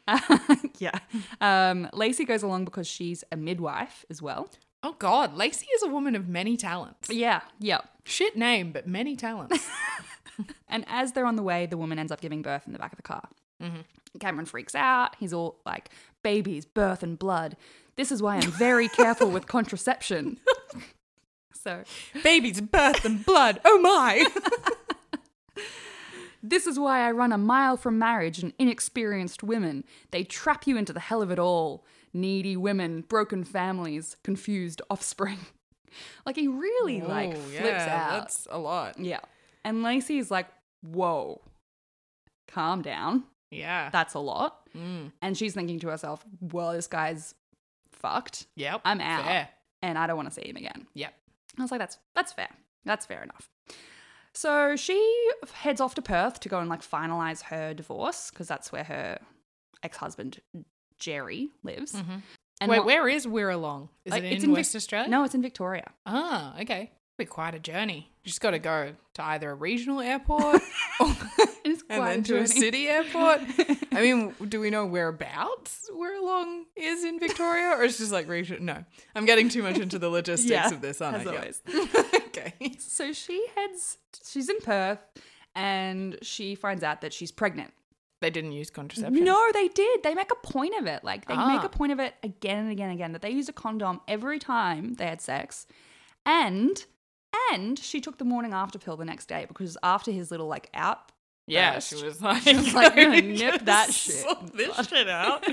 yeah. 0.78 0.98
Um, 1.40 1.88
Lacey 1.92 2.24
goes 2.24 2.42
along 2.42 2.64
because 2.64 2.86
she's 2.86 3.24
a 3.32 3.36
midwife 3.36 4.04
as 4.10 4.20
well. 4.22 4.48
Oh 4.82 4.96
God, 4.98 5.34
Lacey 5.34 5.66
is 5.76 5.82
a 5.82 5.88
woman 5.88 6.14
of 6.14 6.28
many 6.28 6.56
talents. 6.56 7.08
Yeah, 7.10 7.40
yeah. 7.58 7.80
Shit 8.04 8.36
name, 8.36 8.70
but 8.72 8.86
many 8.86 9.16
talents. 9.16 9.66
And 10.68 10.84
as 10.88 11.12
they're 11.12 11.26
on 11.26 11.36
the 11.36 11.42
way, 11.42 11.66
the 11.66 11.76
woman 11.76 11.98
ends 11.98 12.10
up 12.10 12.20
giving 12.20 12.42
birth 12.42 12.66
in 12.66 12.72
the 12.72 12.78
back 12.78 12.92
of 12.92 12.96
the 12.96 13.02
car. 13.02 13.28
Cameron 14.18 14.46
freaks 14.46 14.74
out. 14.74 15.14
He's 15.20 15.32
all 15.32 15.60
like, 15.64 15.90
babies, 16.22 16.64
birth, 16.64 17.02
and 17.04 17.16
blood. 17.18 17.56
This 17.96 18.10
is 18.10 18.20
why 18.20 18.36
I'm 18.36 18.50
very 18.50 18.88
careful 18.88 19.30
with 19.30 19.46
contraception. 19.46 20.38
so, 21.52 21.84
Babies, 22.24 22.60
birth, 22.60 23.04
and 23.04 23.24
blood. 23.24 23.60
Oh 23.64 23.78
my. 23.80 24.26
This 26.44 26.66
is 26.66 26.78
why 26.78 27.06
I 27.06 27.10
run 27.10 27.32
a 27.32 27.38
mile 27.38 27.76
from 27.76 27.98
marriage 27.98 28.42
and 28.42 28.52
inexperienced 28.58 29.42
women. 29.42 29.84
They 30.10 30.24
trap 30.24 30.66
you 30.66 30.76
into 30.76 30.92
the 30.92 31.00
hell 31.00 31.22
of 31.22 31.30
it 31.30 31.38
all. 31.38 31.84
Needy 32.12 32.56
women, 32.56 33.00
broken 33.00 33.44
families, 33.44 34.16
confused 34.22 34.82
offspring. 34.90 35.38
like, 36.26 36.36
he 36.36 36.46
really, 36.46 37.00
like, 37.00 37.32
flips 37.36 37.54
yeah, 37.54 38.08
out. 38.08 38.20
That's 38.20 38.46
a 38.50 38.58
lot. 38.58 38.98
Yeah. 38.98 39.20
And 39.64 39.82
Lacey's 39.82 40.30
like, 40.30 40.46
whoa, 40.82 41.40
calm 42.46 42.82
down. 42.82 43.24
Yeah. 43.50 43.88
That's 43.90 44.14
a 44.14 44.18
lot. 44.18 44.68
Mm. 44.76 45.12
And 45.22 45.36
she's 45.36 45.54
thinking 45.54 45.80
to 45.80 45.88
herself, 45.88 46.24
well, 46.40 46.72
this 46.72 46.86
guy's 46.86 47.34
fucked 47.90 48.46
Yep. 48.56 48.82
I'm 48.84 49.00
out. 49.00 49.24
Fair. 49.24 49.48
and 49.82 49.96
I 49.96 50.06
don't 50.06 50.16
want 50.16 50.28
to 50.28 50.34
see 50.34 50.46
him 50.46 50.56
again. 50.56 50.86
Yep. 50.94 51.14
I 51.58 51.62
was 51.62 51.70
like, 51.70 51.80
that's 51.80 51.98
that's 52.14 52.32
fair. 52.32 52.50
That's 52.84 53.06
fair 53.06 53.22
enough. 53.22 53.48
So 54.34 54.74
she 54.76 54.98
heads 55.52 55.80
off 55.80 55.94
to 55.94 56.02
Perth 56.02 56.40
to 56.40 56.48
go 56.48 56.58
and 56.58 56.68
like 56.68 56.82
finalize 56.82 57.42
her 57.44 57.72
divorce 57.74 58.30
because 58.30 58.48
that's 58.48 58.72
where 58.72 58.84
her 58.84 59.18
ex-husband 59.82 60.40
Jerry 60.98 61.50
lives. 61.62 61.92
Mm-hmm. 61.92 62.68
Wait, 62.68 62.78
what- 62.78 62.86
where 62.86 63.08
is 63.08 63.26
Wirralong? 63.26 63.88
Is 64.04 64.12
like, 64.12 64.22
it 64.22 64.26
in, 64.26 64.32
it's 64.32 64.44
in 64.44 64.50
Vic- 64.50 64.56
West 64.58 64.76
Australia? 64.76 65.08
No, 65.08 65.24
it's 65.24 65.34
in 65.34 65.42
Victoria. 65.42 65.90
Ah, 66.06 66.58
okay. 66.60 66.90
Be 67.16 67.24
quite 67.26 67.54
a 67.54 67.60
journey. 67.60 68.10
You 68.24 68.28
just 68.28 68.40
got 68.40 68.52
to 68.52 68.58
go 68.58 68.92
to 69.14 69.22
either 69.24 69.50
a 69.50 69.54
regional 69.54 70.00
airport 70.00 70.56
or, 71.00 71.14
It's 71.64 71.82
and 71.88 71.98
quite 71.98 71.98
a 71.98 72.14
then 72.14 72.22
to 72.24 72.38
a 72.38 72.46
city 72.48 72.88
airport. 72.88 73.40
I 73.92 74.00
mean, 74.00 74.34
do 74.48 74.58
we 74.58 74.70
know 74.70 74.84
whereabouts 74.86 75.88
Wirralong 75.94 76.62
is 76.74 77.04
in 77.04 77.20
Victoria, 77.20 77.68
or 77.76 77.84
it's 77.84 77.98
just 77.98 78.10
like 78.10 78.26
region? 78.28 78.64
No, 78.64 78.84
I'm 79.14 79.26
getting 79.26 79.48
too 79.48 79.62
much 79.62 79.78
into 79.78 80.00
the 80.00 80.08
logistics 80.18 80.50
Yeah, 80.50 80.70
of 80.72 80.80
this, 80.80 81.00
aren't 81.00 81.24
I? 81.24 81.36
Always. 81.36 81.62
Okay. 82.46 82.74
So 82.78 83.12
she 83.12 83.46
heads. 83.56 83.98
She's 84.24 84.48
in 84.48 84.58
Perth, 84.60 84.98
and 85.54 86.16
she 86.22 86.54
finds 86.54 86.82
out 86.82 87.00
that 87.02 87.12
she's 87.12 87.30
pregnant. 87.32 87.72
They 88.20 88.30
didn't 88.30 88.52
use 88.52 88.70
contraception. 88.70 89.22
No, 89.24 89.50
they 89.52 89.68
did. 89.68 90.02
They 90.02 90.14
make 90.14 90.30
a 90.32 90.36
point 90.46 90.74
of 90.78 90.86
it. 90.86 91.04
Like 91.04 91.26
they 91.26 91.36
make 91.36 91.60
Ah. 91.60 91.66
a 91.66 91.68
point 91.68 91.92
of 91.92 92.00
it 92.00 92.14
again 92.22 92.58
and 92.58 92.70
again 92.70 92.88
and 92.90 92.94
again 92.98 93.12
that 93.12 93.20
they 93.22 93.30
used 93.30 93.48
a 93.50 93.52
condom 93.52 94.00
every 94.08 94.38
time 94.38 94.94
they 94.94 95.06
had 95.06 95.20
sex. 95.20 95.66
And 96.24 96.84
and 97.52 97.78
she 97.78 98.00
took 98.00 98.16
the 98.18 98.24
morning 98.24 98.52
after 98.54 98.78
pill 98.78 98.96
the 98.96 99.04
next 99.04 99.26
day 99.26 99.44
because 99.46 99.76
after 99.82 100.10
his 100.10 100.30
little 100.30 100.46
like 100.46 100.70
out 100.72 101.12
Yeah, 101.46 101.78
she 101.80 101.96
was 102.02 102.22
like, 102.22 102.46
was 102.46 102.72
like, 102.72 102.92
"I'm 102.96 103.10
gonna 103.10 103.20
nip 103.42 103.64
that 103.66 103.92
shit." 104.02 104.24
This 104.54 104.86
shit 104.88 105.08
out. 105.08 105.44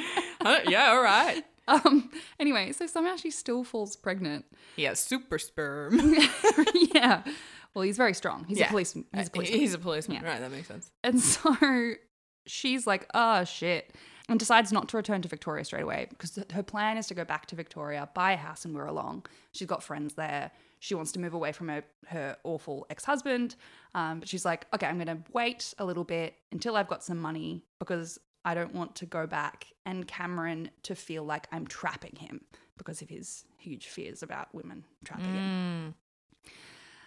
Yeah, 0.69 0.91
all 0.91 1.01
right. 1.03 1.43
Um 1.67 2.09
anyway, 2.39 2.71
so 2.71 2.87
somehow 2.87 3.15
she 3.15 3.31
still 3.31 3.63
falls 3.63 3.95
pregnant. 3.95 4.45
Yeah, 4.75 4.93
super 4.93 5.37
sperm. 5.39 5.99
yeah. 6.93 7.23
Well, 7.73 7.83
he's 7.83 7.97
very 7.97 8.13
strong. 8.13 8.45
He's 8.47 8.59
Yeah. 8.59 8.67
a 8.67 8.69
policeman. 8.69 9.05
He's 9.13 9.27
a 9.27 9.29
Uh, 9.29 9.33
policeman. 9.33 9.59
He's 9.59 9.73
a 9.73 9.79
policeman. 9.79 10.23
Right, 10.23 10.39
that 10.41 10.51
makes 10.51 10.67
sense. 10.67 10.91
And 11.03 11.19
so 11.33 11.55
she's 12.45 12.85
like, 12.87 13.07
oh 13.13 13.43
shit. 13.43 13.95
And 14.29 14.39
decides 14.39 14.71
not 14.71 14.87
to 14.89 14.97
return 14.97 15.21
to 15.23 15.27
Victoria 15.27 15.65
straight 15.65 15.83
away 15.83 16.07
because 16.09 16.31
th- 16.31 16.51
her 16.51 16.63
plan 16.63 16.97
is 16.97 17.07
to 17.07 17.13
go 17.13 17.25
back 17.25 17.47
to 17.47 17.55
Victoria, 17.55 18.07
buy 18.13 18.31
a 18.33 18.37
house 18.37 18.63
and 18.65 18.73
Wirralong. 18.75 19.25
She's 19.51 19.67
got 19.67 19.83
friends 19.83 20.13
there. 20.13 20.51
She 20.79 20.95
wants 20.95 21.11
to 21.13 21.19
move 21.19 21.33
away 21.33 21.51
from 21.51 21.67
her, 21.67 21.83
her 22.07 22.37
awful 22.43 22.85
ex 22.89 23.03
husband. 23.03 23.55
Um, 23.93 24.19
but 24.19 24.29
she's 24.29 24.45
like, 24.45 24.67
okay, 24.73 24.87
I'm 24.87 24.95
going 25.03 25.07
to 25.17 25.23
wait 25.33 25.73
a 25.79 25.85
little 25.85 26.05
bit 26.05 26.35
until 26.51 26.77
I've 26.77 26.87
got 26.87 27.03
some 27.03 27.19
money 27.19 27.63
because 27.79 28.19
I 28.43 28.53
don't 28.55 28.73
want 28.73 28.95
to 28.95 29.05
go 29.05 29.27
back 29.27 29.67
and 29.85 30.07
Cameron 30.07 30.71
to 30.83 30.95
feel 30.95 31.23
like 31.23 31.47
I'm 31.51 31.67
trapping 31.67 32.15
him 32.15 32.41
because 32.77 33.01
of 33.01 33.09
his 33.09 33.45
huge 33.57 33.87
fears 33.87 34.23
about 34.23 34.53
women 34.53 34.83
trapping 35.05 35.25
him. 35.33 35.95
Mm. 36.45 36.51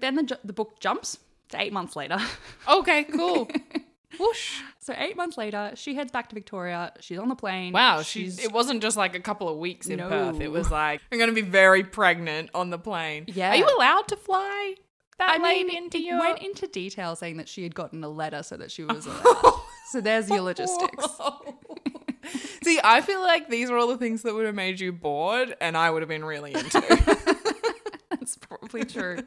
Then 0.00 0.14
the, 0.16 0.38
the 0.44 0.52
book 0.52 0.80
jumps 0.80 1.18
to 1.50 1.60
eight 1.60 1.72
months 1.72 1.96
later. 1.96 2.18
Okay, 2.68 3.04
cool. 3.04 3.48
Whoosh. 4.18 4.60
So 4.78 4.94
eight 4.96 5.16
months 5.16 5.36
later, 5.36 5.72
she 5.74 5.96
heads 5.96 6.12
back 6.12 6.28
to 6.28 6.34
Victoria. 6.36 6.92
She's 7.00 7.18
on 7.18 7.28
the 7.28 7.34
plane. 7.34 7.72
Wow, 7.72 8.02
she's. 8.02 8.38
It 8.38 8.52
wasn't 8.52 8.80
just 8.80 8.96
like 8.96 9.16
a 9.16 9.20
couple 9.20 9.48
of 9.48 9.58
weeks 9.58 9.88
in 9.88 9.96
No. 9.98 10.08
Perth. 10.08 10.40
It 10.40 10.52
was 10.52 10.70
like 10.70 11.00
I'm 11.10 11.18
going 11.18 11.30
to 11.30 11.34
be 11.34 11.42
very 11.42 11.82
pregnant 11.82 12.50
on 12.54 12.70
the 12.70 12.78
plane. 12.78 13.24
Yeah. 13.26 13.50
Are 13.50 13.56
you 13.56 13.66
allowed 13.76 14.06
to 14.08 14.16
fly 14.16 14.74
that 15.18 15.30
I 15.30 15.42
late 15.42 15.66
mean, 15.66 15.76
into 15.84 15.98
it 15.98 16.04
your? 16.04 16.20
went 16.20 16.40
into 16.42 16.68
detail 16.68 17.16
saying 17.16 17.38
that 17.38 17.48
she 17.48 17.64
had 17.64 17.74
gotten 17.74 18.04
a 18.04 18.08
letter 18.08 18.42
so 18.44 18.56
that 18.56 18.70
she 18.70 18.84
was 18.84 19.04
allowed. 19.24 19.60
So 19.90 20.00
there's 20.00 20.28
your 20.28 20.40
logistics. 20.40 21.04
See, 22.62 22.80
I 22.82 23.02
feel 23.02 23.20
like 23.20 23.48
these 23.50 23.68
are 23.70 23.76
all 23.76 23.88
the 23.88 23.98
things 23.98 24.22
that 24.22 24.34
would 24.34 24.46
have 24.46 24.54
made 24.54 24.80
you 24.80 24.92
bored, 24.92 25.54
and 25.60 25.76
I 25.76 25.90
would 25.90 26.00
have 26.02 26.08
been 26.08 26.24
really 26.24 26.54
into. 26.54 26.80
That's 28.10 28.36
probably 28.38 28.84
true. 28.84 29.18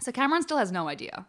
So 0.00 0.12
Cameron 0.12 0.42
still 0.42 0.56
has 0.56 0.72
no 0.72 0.88
idea 0.88 1.26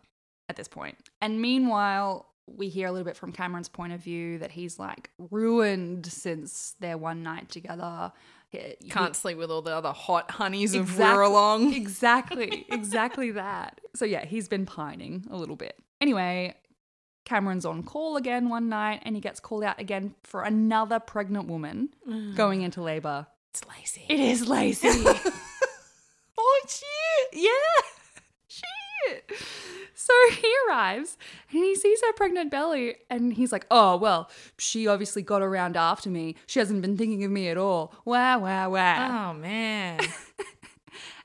at 0.48 0.56
this 0.56 0.68
point. 0.70 0.98
And 1.22 1.42
meanwhile, 1.42 2.28
we 2.46 2.70
hear 2.70 2.88
a 2.88 2.92
little 2.94 3.04
bit 3.06 3.18
from 3.18 3.34
Cameron's 3.34 3.68
point 3.68 3.92
of 3.92 4.00
view 4.00 4.40
that 4.40 4.52
he's 4.52 4.80
like 4.80 5.10
ruined 5.18 6.06
since 6.06 6.76
their 6.80 6.98
one 6.98 7.22
night 7.24 7.50
together. 7.50 8.14
He- 8.50 8.76
he- 8.82 8.90
Can't 8.90 9.16
sleep 9.18 9.38
with 9.38 9.52
all 9.52 9.62
the 9.62 9.76
other 9.76 9.92
hot 9.92 10.32
honeys 10.32 10.74
of 10.74 10.84
Exact- 10.90 11.18
Wirralong. 11.18 11.76
Exactly, 11.76 12.66
exactly 12.70 13.32
that. 13.32 13.82
So 13.94 14.06
yeah, 14.06 14.24
he's 14.24 14.48
been 14.48 14.66
pining 14.66 15.26
a 15.30 15.36
little 15.36 15.58
bit. 15.58 15.78
Anyway, 16.00 16.56
Cameron's 17.28 17.66
on 17.66 17.84
call 17.84 18.16
again 18.16 18.48
one 18.48 18.70
night 18.70 19.02
and 19.04 19.14
he 19.14 19.22
gets 19.22 19.42
called 19.42 19.64
out 19.64 19.80
again 19.82 20.16
for 20.24 20.44
another 20.44 20.98
pregnant 20.98 21.48
woman 21.48 21.90
going 22.36 22.62
into 22.62 22.82
labor. 22.82 23.28
It's 23.50 23.66
Lacey. 23.68 24.06
It 24.08 24.20
is 24.20 24.48
Lacey. 24.48 24.88
oh 26.38 26.62
shit! 26.68 27.30
yeah. 27.34 27.84
Shit. 28.48 29.32
So 29.94 30.14
he 30.32 30.54
arrives 30.70 31.18
and 31.52 31.64
he 31.64 31.76
sees 31.76 32.00
her 32.02 32.14
pregnant 32.14 32.50
belly 32.50 32.96
and 33.10 33.34
he's 33.34 33.52
like, 33.52 33.66
oh, 33.70 33.98
well, 33.98 34.30
she 34.58 34.88
obviously 34.88 35.22
got 35.22 35.42
around 35.42 35.76
after 35.76 36.10
me. 36.10 36.36
She 36.46 36.60
hasn't 36.60 36.82
been 36.82 36.96
thinking 36.96 37.26
of 37.26 37.32
me 37.32 37.50
at 37.50 37.58
all. 37.58 37.94
Wow, 38.06 38.40
wow, 38.40 38.70
wow. 38.70 39.32
Oh 39.32 39.34
man. 39.34 40.00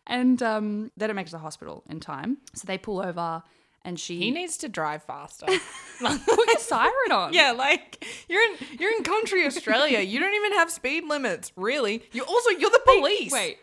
And 0.07 0.43
um, 0.43 0.91
they 0.97 1.07
don't 1.07 1.17
make 1.17 1.27
it 1.27 1.31
to 1.31 1.37
the 1.37 1.39
hospital 1.39 1.85
in 1.89 2.01
time. 2.01 2.39
So 2.55 2.67
they 2.67 2.77
pull 2.77 3.01
over 3.01 3.43
and 3.85 3.99
she. 3.99 4.19
he 4.19 4.31
needs 4.31 4.57
to 4.59 4.69
drive 4.69 5.03
faster. 5.05 5.47
put 6.01 6.47
your 6.49 6.59
siren 6.59 7.13
on. 7.13 7.33
Yeah, 7.33 7.53
like 7.53 8.05
you're 8.29 8.43
in 8.43 8.79
you're 8.79 8.95
in 8.97 9.03
country 9.05 9.45
Australia. 9.47 10.01
You 10.01 10.21
don't 10.21 10.35
even 10.35 10.53
have 10.55 10.71
speed 10.71 11.05
limits, 11.05 11.53
really. 11.57 12.03
You 12.13 12.25
also 12.25 12.51
you're 12.51 12.71
the 12.71 12.81
police. 12.85 13.33
Wait, 13.33 13.59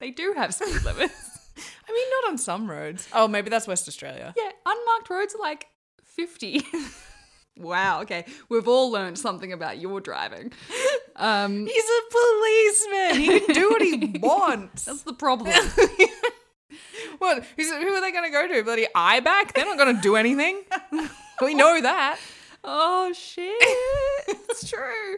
they 0.00 0.10
do 0.10 0.34
have 0.36 0.54
speed 0.54 0.82
limits. 0.84 1.14
I 1.88 1.92
mean 1.92 2.06
not 2.22 2.30
on 2.32 2.38
some 2.38 2.70
roads. 2.70 3.08
Oh, 3.12 3.28
maybe 3.28 3.50
that's 3.50 3.66
West 3.66 3.88
Australia. 3.88 4.34
yeah, 4.36 4.50
unmarked 4.66 5.10
roads 5.10 5.34
are 5.34 5.38
like 5.40 5.66
50. 6.04 6.62
wow, 7.58 8.02
okay. 8.02 8.24
We've 8.48 8.68
all 8.68 8.90
learned 8.90 9.18
something 9.18 9.52
about 9.52 9.78
your 9.78 10.00
driving. 10.00 10.52
Um, 11.16 11.66
He's 11.66 11.84
a 11.84 12.02
policeman. 12.10 13.20
He 13.20 13.40
can 13.40 13.54
do 13.54 13.68
what 13.70 13.82
he 13.82 14.18
wants. 14.20 14.84
that's 14.84 15.02
the 15.02 15.14
problem. 15.14 15.52
what? 17.18 17.44
Who's, 17.56 17.70
who 17.70 17.88
are 17.88 18.00
they 18.00 18.12
going 18.12 18.24
to 18.24 18.30
go 18.30 18.46
to? 18.48 18.62
Bloody 18.62 18.86
IBAC? 18.94 19.52
They're 19.52 19.64
not 19.64 19.78
going 19.78 19.94
to 19.94 20.02
do 20.02 20.16
anything. 20.16 20.62
we 21.42 21.54
know 21.54 21.80
that. 21.80 22.18
oh, 22.64 23.12
shit. 23.12 23.54
it's 24.28 24.68
true. 24.68 25.16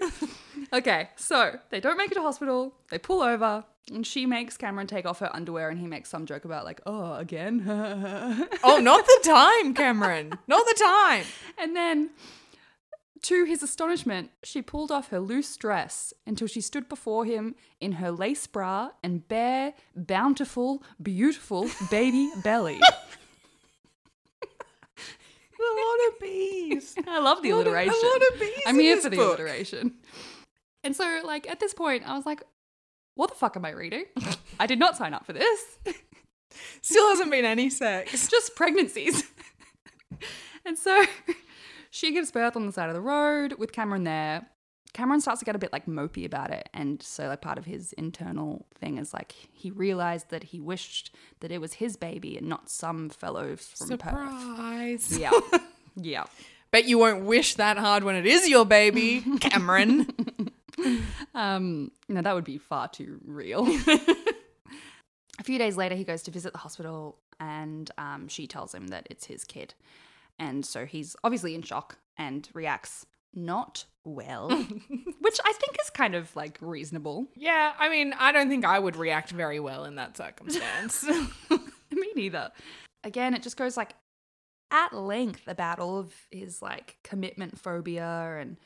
Okay, 0.73 1.09
so 1.17 1.59
they 1.71 1.81
don't 1.81 1.97
make 1.97 2.11
it 2.11 2.15
to 2.15 2.23
hospital. 2.23 2.75
They 2.91 2.99
pull 2.99 3.23
over. 3.23 3.65
And 3.93 4.07
she 4.07 4.25
makes 4.25 4.57
Cameron 4.57 4.87
take 4.87 5.05
off 5.05 5.19
her 5.19 5.35
underwear, 5.35 5.69
and 5.69 5.77
he 5.79 5.89
makes 5.89 6.09
some 6.11 6.25
joke 6.25 6.45
about, 6.45 6.65
like, 6.65 6.81
oh, 6.87 7.15
again? 7.15 7.65
Oh, 8.63 8.79
not 8.79 9.05
the 9.05 9.21
time, 9.25 9.75
Cameron. 9.75 10.39
Not 10.47 10.65
the 10.65 10.77
time. 10.81 11.25
And 11.59 11.75
then, 11.75 12.11
to 13.23 13.45
his 13.45 13.63
astonishment, 13.63 14.31
she 14.43 14.63
pulled 14.63 14.91
off 14.91 15.09
her 15.09 15.21
loose 15.21 15.57
dress 15.57 16.13
until 16.27 16.47
she 16.47 16.61
stood 16.61 16.89
before 16.89 17.25
him 17.25 17.55
in 17.81 17.93
her 17.93 18.11
lace 18.11 18.47
bra 18.47 18.91
and 19.03 19.27
bare, 19.29 19.75
bountiful, 19.95 20.83
beautiful 21.03 21.69
baby 21.91 22.31
belly. 22.43 22.79
A 25.63 25.63
lot 25.63 26.09
of 26.09 26.21
bees. 26.21 26.95
I 27.07 27.19
love 27.21 27.43
the 27.43 27.51
A 27.51 27.57
lot 27.57 27.67
of- 27.67 27.73
a 27.75 27.77
alliteration. 27.77 28.01
lot 28.03 28.33
of 28.33 28.41
bees 28.41 28.63
I'm 28.67 28.79
here 28.79 28.97
for 28.97 29.11
the 29.11 29.17
book. 29.17 29.39
alliteration. 29.39 29.95
And 30.83 30.97
so, 30.97 31.21
like, 31.25 31.49
at 31.51 31.61
this 31.61 31.75
point, 31.75 32.03
I 32.09 32.17
was 32.17 32.25
like, 32.25 32.43
what 33.15 33.29
the 33.29 33.37
fuck 33.37 33.57
am 33.57 33.67
I 33.67 33.71
reading? 33.71 34.05
I 34.59 34.67
did 34.67 34.79
not 34.79 34.97
sign 34.97 35.13
up 35.13 35.27
for 35.27 35.35
this. 35.35 35.79
Still 36.81 37.07
hasn't 37.11 37.31
been 37.31 37.45
any 37.45 37.69
sex. 37.69 38.29
just 38.29 38.57
pregnancies. 38.57 39.23
and 40.65 40.79
so 40.79 41.05
she 41.91 42.13
gives 42.13 42.31
birth 42.31 42.57
on 42.57 42.67
the 42.67 42.73
side 42.73 42.89
of 42.89 42.95
the 42.95 43.01
road 43.01 43.55
with 43.59 43.73
Cameron 43.73 44.05
there. 44.05 44.47
Cameron 44.93 45.21
starts 45.21 45.39
to 45.39 45.45
get 45.45 45.55
a 45.55 45.59
bit 45.59 45.73
like 45.73 45.87
mopey 45.87 46.25
about 46.25 46.51
it. 46.51 46.69
And 46.75 47.01
so, 47.01 47.29
like, 47.29 47.41
part 47.41 47.59
of 47.59 47.65
his 47.65 47.93
internal 47.93 48.67
thing 48.75 48.99
is 48.99 49.15
like 49.15 49.35
he 49.53 49.71
realized 49.71 50.31
that 50.31 50.45
he 50.45 50.61
wished 50.61 51.15
that 51.41 51.53
it 51.53 51.61
was 51.61 51.75
his 51.75 51.97
baby 51.97 52.37
and 52.37 52.49
not 52.49 52.69
some 52.69 53.09
fellow 53.09 53.55
from 53.57 53.99
Perth. 53.99 54.01
Surprise. 54.01 55.19
Yeah. 55.19 55.31
yeah. 55.97 56.25
Bet 56.73 56.87
you 56.87 56.99
won't 56.99 57.25
wish 57.25 57.55
that 57.55 57.79
hard 57.79 58.05
when 58.05 58.17
it 58.17 58.27
is 58.27 58.49
your 58.49 58.65
baby, 58.65 59.25
Cameron. 59.41 60.09
Um, 61.35 61.91
no, 62.09 62.23
that 62.23 62.35
would 62.35 62.45
be 62.45 62.59
far 62.59 62.89
too 62.89 63.21
real. 63.25 63.67
a 65.39 65.45
few 65.45 65.59
days 65.59 65.77
later, 65.77 65.95
he 65.95 66.05
goes 66.05 66.23
to 66.23 66.31
visit 66.31 66.53
the 66.53 66.59
hospital 66.59 67.19
and 67.39 67.91
um, 67.99 68.29
she 68.29 68.47
tells 68.47 68.75
him 68.75 68.89
that 68.89 69.07
it's 69.11 69.27
his 69.27 69.45
kid. 69.45 69.75
And 70.41 70.67
so 70.67 70.87
he's 70.87 71.15
obviously 71.23 71.55
in 71.55 71.63
shock 71.63 71.99
and 72.17 72.49
reacts 72.55 73.07
not 73.33 73.85
well, 74.05 74.49
which 75.21 75.39
I 75.45 75.53
think 75.53 75.77
is 75.81 75.91
kind 75.91 76.17
of 76.17 76.35
like 76.35 76.59
reasonable. 76.61 77.29
yeah, 77.37 77.75
I 77.79 77.89
mean, 77.89 78.13
I 78.19 78.33
don't 78.33 78.49
think 78.49 78.65
I 78.65 78.79
would 78.79 78.97
react 78.97 79.31
very 79.31 79.61
well 79.61 79.85
in 79.85 79.95
that 79.97 80.17
circumstance. 80.17 81.05
Me 81.93 82.09
neither. 82.17 82.51
Again, 83.05 83.35
it 83.35 83.43
just 83.43 83.57
goes 83.57 83.77
like 83.77 83.95
at 84.73 84.93
length 84.93 85.47
about 85.47 85.79
all 85.79 85.99
of 85.99 86.13
his 86.31 86.63
like 86.63 86.97
commitment 87.05 87.59
phobia 87.59 88.39
and 88.41 88.57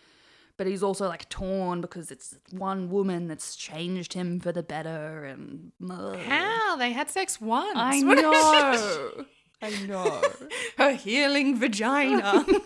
but 0.56 0.66
he's 0.68 0.82
also 0.82 1.08
like 1.08 1.28
torn 1.28 1.80
because 1.80 2.10
it's 2.12 2.36
one 2.52 2.88
woman 2.88 3.26
that's 3.26 3.56
changed 3.56 4.12
him 4.12 4.38
for 4.38 4.52
the 4.52 4.62
better 4.62 5.24
and 5.24 5.72
ugh. 5.90 6.16
How? 6.16 6.76
They 6.76 6.92
had 6.92 7.10
sex 7.10 7.40
once. 7.40 7.72
I 7.74 8.00
know. 8.02 9.24
I 9.64 9.86
know. 9.86 10.22
Her 10.78 10.92
healing 10.92 11.58
vagina. 11.58 12.44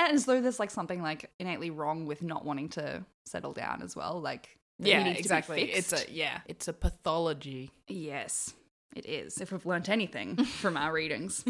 And 0.00 0.14
as 0.14 0.24
though 0.24 0.40
there's 0.40 0.58
like 0.58 0.70
something 0.70 1.02
like 1.02 1.30
innately 1.38 1.68
wrong 1.70 2.06
with 2.06 2.22
not 2.22 2.44
wanting 2.44 2.70
to 2.70 3.04
settle 3.26 3.52
down 3.52 3.82
as 3.82 3.94
well. 3.94 4.18
Like 4.18 4.56
yeah, 4.78 5.02
needs 5.02 5.08
to 5.08 5.14
be 5.14 5.20
exactly. 5.20 5.62
It's 5.72 5.92
a 5.92 6.10
yeah, 6.10 6.40
it's 6.46 6.68
a 6.68 6.72
pathology. 6.72 7.70
Yes, 7.86 8.54
it 8.96 9.04
is, 9.04 9.38
if 9.42 9.52
we've 9.52 9.66
learnt 9.66 9.90
anything 9.90 10.42
from 10.44 10.78
our 10.78 10.92
readings. 10.92 11.44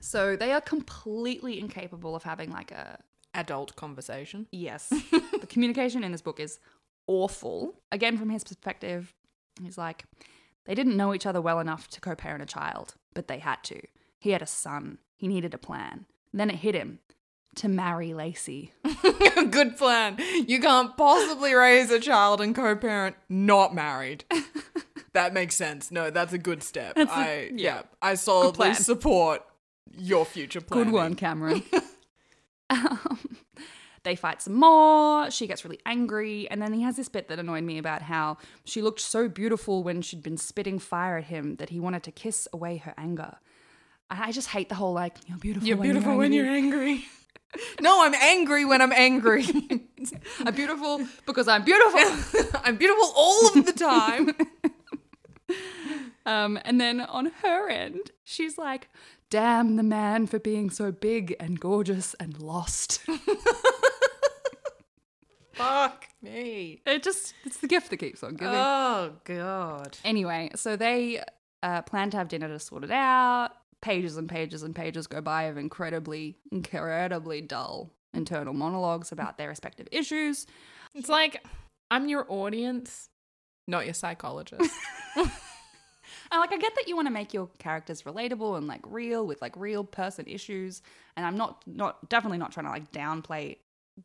So 0.00 0.36
they 0.36 0.52
are 0.52 0.62
completely 0.62 1.60
incapable 1.60 2.16
of 2.16 2.22
having 2.22 2.50
like 2.50 2.72
a 2.72 2.98
Adult 3.34 3.76
conversation. 3.76 4.46
yes. 4.50 4.88
the 4.88 5.46
communication 5.46 6.02
in 6.02 6.10
this 6.10 6.22
book 6.22 6.40
is 6.40 6.58
awful. 7.06 7.74
Again, 7.92 8.16
from 8.18 8.30
his 8.30 8.42
perspective, 8.42 9.14
he's 9.62 9.78
like, 9.78 10.04
they 10.64 10.74
didn't 10.74 10.96
know 10.96 11.14
each 11.14 11.26
other 11.26 11.40
well 11.40 11.60
enough 11.60 11.88
to 11.88 12.00
co 12.00 12.14
parent 12.16 12.42
a 12.42 12.46
child, 12.46 12.94
but 13.14 13.28
they 13.28 13.38
had 13.38 13.62
to. 13.64 13.80
He 14.18 14.30
had 14.30 14.42
a 14.42 14.46
son. 14.46 14.98
He 15.16 15.28
needed 15.28 15.54
a 15.54 15.58
plan. 15.58 16.06
Then 16.32 16.50
it 16.50 16.56
hit 16.56 16.74
him 16.74 17.00
to 17.56 17.68
marry 17.68 18.14
Lacey. 18.14 18.72
Good 19.50 19.76
plan. 19.76 20.16
You 20.46 20.60
can't 20.60 20.96
possibly 20.96 21.54
raise 21.54 21.90
a 21.90 21.98
child 22.00 22.40
and 22.40 22.54
co-parent 22.54 23.16
not 23.28 23.74
married. 23.74 24.24
that 25.12 25.32
makes 25.32 25.56
sense. 25.56 25.90
No, 25.90 26.10
that's 26.10 26.32
a 26.32 26.38
good 26.38 26.62
step. 26.62 26.94
That's 26.94 27.10
a- 27.10 27.14
I 27.14 27.50
yeah. 27.54 27.76
yeah, 27.76 27.82
I 28.00 28.14
solidly 28.14 28.74
support 28.74 29.42
your 29.96 30.24
future 30.24 30.60
plan. 30.60 30.84
Good 30.84 30.92
one, 30.92 31.14
Cameron. 31.14 31.62
um, 32.70 33.18
they 34.02 34.16
fight 34.16 34.42
some 34.42 34.54
more. 34.54 35.30
She 35.30 35.46
gets 35.46 35.64
really 35.64 35.80
angry. 35.84 36.48
And 36.50 36.60
then 36.60 36.72
he 36.72 36.82
has 36.82 36.96
this 36.96 37.08
bit 37.08 37.28
that 37.28 37.38
annoyed 37.38 37.64
me 37.64 37.78
about 37.78 38.02
how 38.02 38.38
she 38.64 38.82
looked 38.82 39.00
so 39.00 39.28
beautiful 39.28 39.82
when 39.82 40.02
she'd 40.02 40.22
been 40.22 40.38
spitting 40.38 40.78
fire 40.78 41.18
at 41.18 41.24
him 41.24 41.56
that 41.56 41.70
he 41.70 41.80
wanted 41.80 42.02
to 42.04 42.12
kiss 42.12 42.48
away 42.52 42.78
her 42.78 42.94
anger. 42.96 43.36
And 44.10 44.22
I 44.22 44.32
just 44.32 44.48
hate 44.48 44.68
the 44.68 44.74
whole 44.74 44.92
like, 44.92 45.18
you're 45.26 45.38
beautiful. 45.38 45.68
You're 45.68 45.76
when 45.76 45.86
beautiful 45.86 46.16
when 46.16 46.32
you're 46.32 46.46
angry." 46.46 46.90
angry. 46.90 47.08
no, 47.80 48.04
I'm 48.04 48.14
angry 48.14 48.64
when 48.64 48.80
I'm 48.80 48.92
angry. 48.92 49.44
I'm 50.40 50.54
beautiful 50.54 51.06
because 51.26 51.48
I'm 51.48 51.64
beautiful. 51.64 52.00
I'm 52.64 52.76
beautiful 52.76 53.12
all 53.16 53.48
of 53.48 53.66
the 53.66 53.72
time. 53.72 54.34
um, 56.26 56.58
and 56.64 56.80
then 56.80 57.00
on 57.00 57.26
her 57.42 57.68
end, 57.68 58.12
she's 58.24 58.56
like, 58.56 58.88
damn 59.30 59.76
the 59.76 59.82
man 59.82 60.26
for 60.26 60.38
being 60.38 60.70
so 60.70 60.90
big 60.92 61.36
and 61.38 61.60
gorgeous 61.60 62.14
and 62.14 62.40
lost. 62.40 63.00
Fuck 65.60 66.08
me. 66.22 66.80
it 66.86 67.02
just, 67.02 67.34
it's 67.44 67.58
the 67.58 67.68
gift 67.68 67.90
that 67.90 67.98
keeps 67.98 68.22
on 68.22 68.34
giving. 68.34 68.54
Oh 68.54 69.12
god. 69.24 69.98
Anyway, 70.04 70.50
so 70.54 70.76
they 70.76 71.22
uh, 71.62 71.82
plan 71.82 72.10
to 72.10 72.16
have 72.16 72.28
dinner 72.28 72.48
to 72.48 72.58
sort 72.58 72.84
it 72.84 72.90
out, 72.90 73.50
pages 73.80 74.16
and 74.16 74.28
pages 74.28 74.62
and 74.62 74.74
pages 74.74 75.06
go 75.06 75.20
by 75.20 75.44
of 75.44 75.56
incredibly, 75.56 76.36
incredibly 76.50 77.40
dull 77.40 77.90
internal 78.12 78.52
monologues 78.52 79.12
about 79.12 79.38
their 79.38 79.48
respective 79.48 79.86
issues. 79.92 80.46
It's 80.94 81.08
like 81.08 81.44
I'm 81.90 82.08
your 82.08 82.26
audience, 82.28 83.08
not 83.68 83.84
your 83.84 83.94
psychologist. 83.94 84.70
And 86.32 86.40
like 86.40 86.52
I 86.52 86.58
get 86.58 86.74
that 86.76 86.86
you 86.86 86.94
want 86.94 87.06
to 87.06 87.12
make 87.12 87.34
your 87.34 87.48
characters 87.58 88.02
relatable 88.02 88.56
and 88.56 88.66
like 88.66 88.82
real 88.86 89.26
with 89.26 89.42
like 89.42 89.56
real 89.56 89.82
person 89.82 90.26
issues. 90.28 90.80
And 91.16 91.26
I'm 91.26 91.36
not 91.36 91.62
not 91.66 92.08
definitely 92.08 92.38
not 92.38 92.52
trying 92.52 92.66
to 92.66 92.72
like 92.72 92.92
downplay 92.92 93.56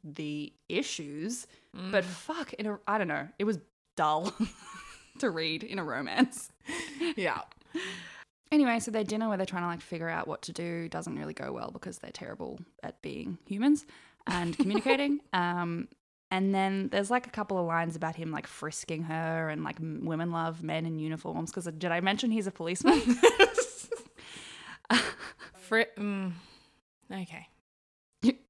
the 0.03 0.53
issues, 0.69 1.47
but 1.73 2.03
fuck, 2.05 2.53
in 2.53 2.65
a 2.65 2.79
I 2.87 2.97
don't 2.97 3.07
know, 3.07 3.27
it 3.39 3.43
was 3.43 3.59
dull 3.95 4.33
to 5.19 5.29
read 5.29 5.63
in 5.63 5.79
a 5.79 5.83
romance. 5.83 6.51
yeah. 7.15 7.41
Anyway, 8.51 8.79
so 8.79 8.91
their 8.91 9.03
dinner 9.03 9.27
where 9.27 9.37
they're 9.37 9.45
trying 9.45 9.63
to 9.63 9.67
like 9.67 9.81
figure 9.81 10.09
out 10.09 10.27
what 10.27 10.41
to 10.43 10.53
do 10.53 10.87
doesn't 10.87 11.17
really 11.17 11.33
go 11.33 11.51
well 11.51 11.71
because 11.71 11.97
they're 11.97 12.11
terrible 12.11 12.59
at 12.83 13.01
being 13.01 13.37
humans 13.45 13.85
and 14.27 14.57
communicating. 14.59 15.19
um, 15.33 15.87
and 16.31 16.53
then 16.55 16.89
there's 16.89 17.11
like 17.11 17.27
a 17.27 17.29
couple 17.29 17.57
of 17.57 17.65
lines 17.65 17.95
about 17.95 18.15
him 18.15 18.31
like 18.31 18.47
frisking 18.47 19.03
her 19.03 19.49
and 19.49 19.63
like 19.63 19.77
women 19.79 20.31
love 20.31 20.63
men 20.63 20.85
in 20.85 20.97
uniforms 20.99 21.51
because 21.51 21.65
did 21.77 21.91
I 21.91 22.01
mention 22.01 22.31
he's 22.31 22.47
a 22.47 22.51
policeman? 22.51 22.99
Fri- 25.57 25.85
mm, 25.97 26.31
okay. 27.11 27.47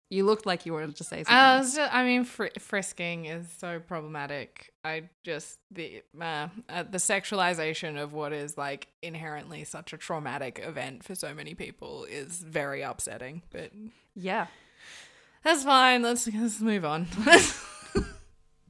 You, 0.09 0.17
you 0.17 0.25
looked 0.25 0.45
like 0.45 0.65
you 0.65 0.73
wanted 0.73 0.95
to 0.95 1.03
say 1.03 1.17
something. 1.17 1.33
I, 1.33 1.57
was 1.57 1.75
ju- 1.75 1.87
I 1.89 2.03
mean, 2.03 2.23
fr- 2.23 2.47
frisking 2.59 3.25
is 3.25 3.47
so 3.57 3.79
problematic. 3.79 4.73
I 4.83 5.09
just 5.23 5.59
the 5.71 6.03
uh, 6.19 6.47
uh, 6.69 6.83
the 6.83 6.97
sexualization 6.97 8.01
of 8.01 8.13
what 8.13 8.33
is 8.33 8.57
like 8.57 8.87
inherently 9.01 9.63
such 9.63 9.93
a 9.93 9.97
traumatic 9.97 10.61
event 10.63 11.03
for 11.03 11.15
so 11.15 11.33
many 11.33 11.53
people 11.53 12.05
is 12.05 12.37
very 12.37 12.81
upsetting. 12.81 13.41
But 13.51 13.71
yeah. 14.15 14.47
that's 15.43 15.63
fine. 15.63 16.01
Let's 16.01 16.27
let's 16.27 16.61
move 16.61 16.85
on. 16.85 17.07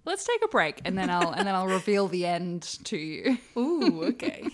Let's 0.05 0.23
take 0.23 0.43
a 0.45 0.47
break 0.47 0.81
and 0.85 0.95
then 0.95 1.09
I'll 1.09 1.31
and 1.31 1.47
then 1.47 1.55
I'll 1.55 1.67
reveal 1.67 2.07
the 2.07 2.27
end 2.27 2.61
to 2.85 2.97
you. 2.97 3.39
Ooh, 3.57 4.03
okay. 4.09 4.47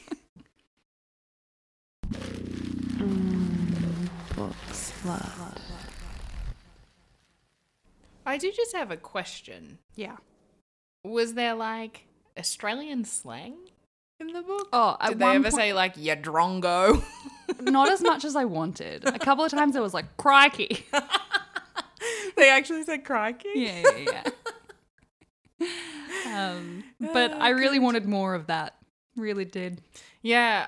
I 8.26 8.38
do 8.38 8.52
just 8.52 8.76
have 8.76 8.92
a 8.92 8.98
question. 8.98 9.80
Yeah. 9.96 10.18
Was 11.04 11.34
there 11.34 11.56
like 11.56 12.06
Australian 12.38 13.06
slang 13.06 13.56
in 14.20 14.28
the 14.28 14.42
book? 14.42 14.70
Oh, 14.72 14.98
Did 15.08 15.20
they 15.20 15.26
ever 15.26 15.44
point- 15.44 15.54
say 15.56 15.74
like 15.74 15.94
ya 15.98 16.16
drongo? 16.16 17.04
Not 17.62 17.90
as 17.90 18.02
much 18.02 18.24
as 18.24 18.36
I 18.36 18.46
wanted. 18.46 19.06
A 19.08 19.20
couple 19.20 19.44
of 19.44 19.52
times 19.52 19.76
it 19.76 19.82
was 19.82 19.94
like 19.94 20.16
crikey. 20.18 20.86
they 22.38 22.50
actually 22.50 22.84
said 22.84 23.04
crikey. 23.04 23.50
yeah, 23.56 23.82
yeah, 23.98 24.24
yeah. 25.60 25.68
um, 26.50 26.84
but 27.00 27.34
I 27.34 27.50
really 27.50 27.80
wanted 27.80 28.06
more 28.06 28.36
of 28.36 28.48
that. 28.48 28.76
Really 29.16 29.46
did. 29.46 29.82
Yeah. 30.22 30.68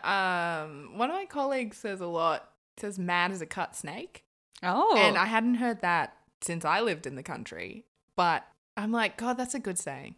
Um, 0.68 0.98
one 0.98 1.10
of 1.10 1.16
my 1.16 1.26
colleagues 1.26 1.78
says 1.78 2.02
a 2.02 2.08
lot. 2.08 2.50
Says 2.78 2.98
mad 2.98 3.32
as 3.32 3.40
a 3.40 3.46
cut 3.46 3.76
snake, 3.76 4.24
Oh, 4.64 4.96
and 4.98 5.16
I 5.16 5.26
hadn't 5.28 5.56
heard 5.56 5.82
that 5.82 6.18
since 6.44 6.66
I 6.66 6.82
lived 6.82 7.08
in 7.08 7.16
the 7.16 7.24
country. 7.24 7.86
But 8.16 8.46
I'm 8.78 8.92
like, 8.92 9.18
God, 9.18 9.38
that's 9.38 9.56
a 9.56 9.60
good 9.60 9.78
saying. 9.80 10.16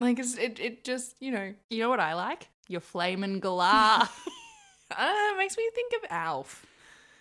Like, 0.00 0.18
it's, 0.18 0.36
it 0.36 0.58
it 0.60 0.84
just 0.84 1.16
you 1.20 1.30
know, 1.30 1.54
you 1.70 1.78
know 1.80 1.88
what 1.90 2.00
I 2.00 2.14
like? 2.14 2.48
Your 2.68 2.80
flaming 2.80 3.40
galah. 3.40 4.02
uh, 4.90 5.12
it 5.30 5.38
makes 5.38 5.56
me 5.56 5.68
think 5.74 5.92
of 6.02 6.10
Alf. 6.10 6.66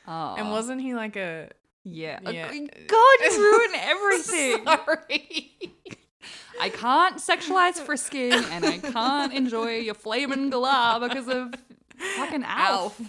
oh, 0.08 0.36
And 0.38 0.50
wasn't 0.52 0.82
he 0.82 0.94
like 0.96 1.16
a 1.16 1.50
yeah. 1.84 2.20
Yeah. 2.30 2.48
God, 2.88 3.18
you 3.24 3.38
ruined 3.38 3.76
everything. 3.82 4.66
Sorry. 4.66 5.52
I 6.60 6.70
can't 6.70 7.18
sexualize 7.18 7.76
frisking, 7.86 8.34
and 8.34 8.66
I 8.66 8.78
can't 8.78 9.34
enjoy 9.34 9.78
your 9.78 9.96
flaming 9.96 10.52
galah 10.52 11.00
because 11.08 11.28
of 11.28 11.54
fucking 12.18 12.44
Alf. 12.46 13.00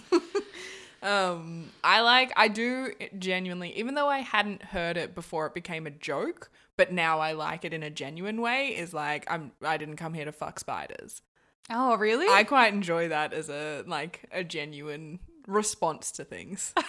Um, 1.03 1.69
I 1.83 2.01
like, 2.01 2.31
I 2.35 2.47
do 2.47 2.91
genuinely, 3.19 3.77
even 3.77 3.95
though 3.95 4.07
I 4.07 4.19
hadn't 4.19 4.63
heard 4.63 4.97
it 4.97 5.13
before 5.13 5.45
it 5.45 5.53
became 5.53 5.85
a 5.85 5.91
joke, 5.91 6.49
but 6.77 6.91
now 6.91 7.19
I 7.19 7.33
like 7.33 7.65
it 7.65 7.73
in 7.73 7.83
a 7.83 7.89
genuine 7.89 8.41
way. 8.41 8.69
Is 8.69 8.93
like, 8.93 9.29
I'm, 9.29 9.51
I 9.61 9.77
didn't 9.77 9.97
come 9.97 10.13
here 10.13 10.25
to 10.25 10.31
fuck 10.31 10.59
spiders. 10.59 11.21
Oh, 11.69 11.95
really? 11.95 12.27
I 12.29 12.43
quite 12.43 12.73
enjoy 12.73 13.09
that 13.09 13.33
as 13.33 13.49
a 13.49 13.83
like 13.87 14.21
a 14.31 14.43
genuine 14.43 15.19
response 15.47 16.11
to 16.13 16.23
things. 16.23 16.73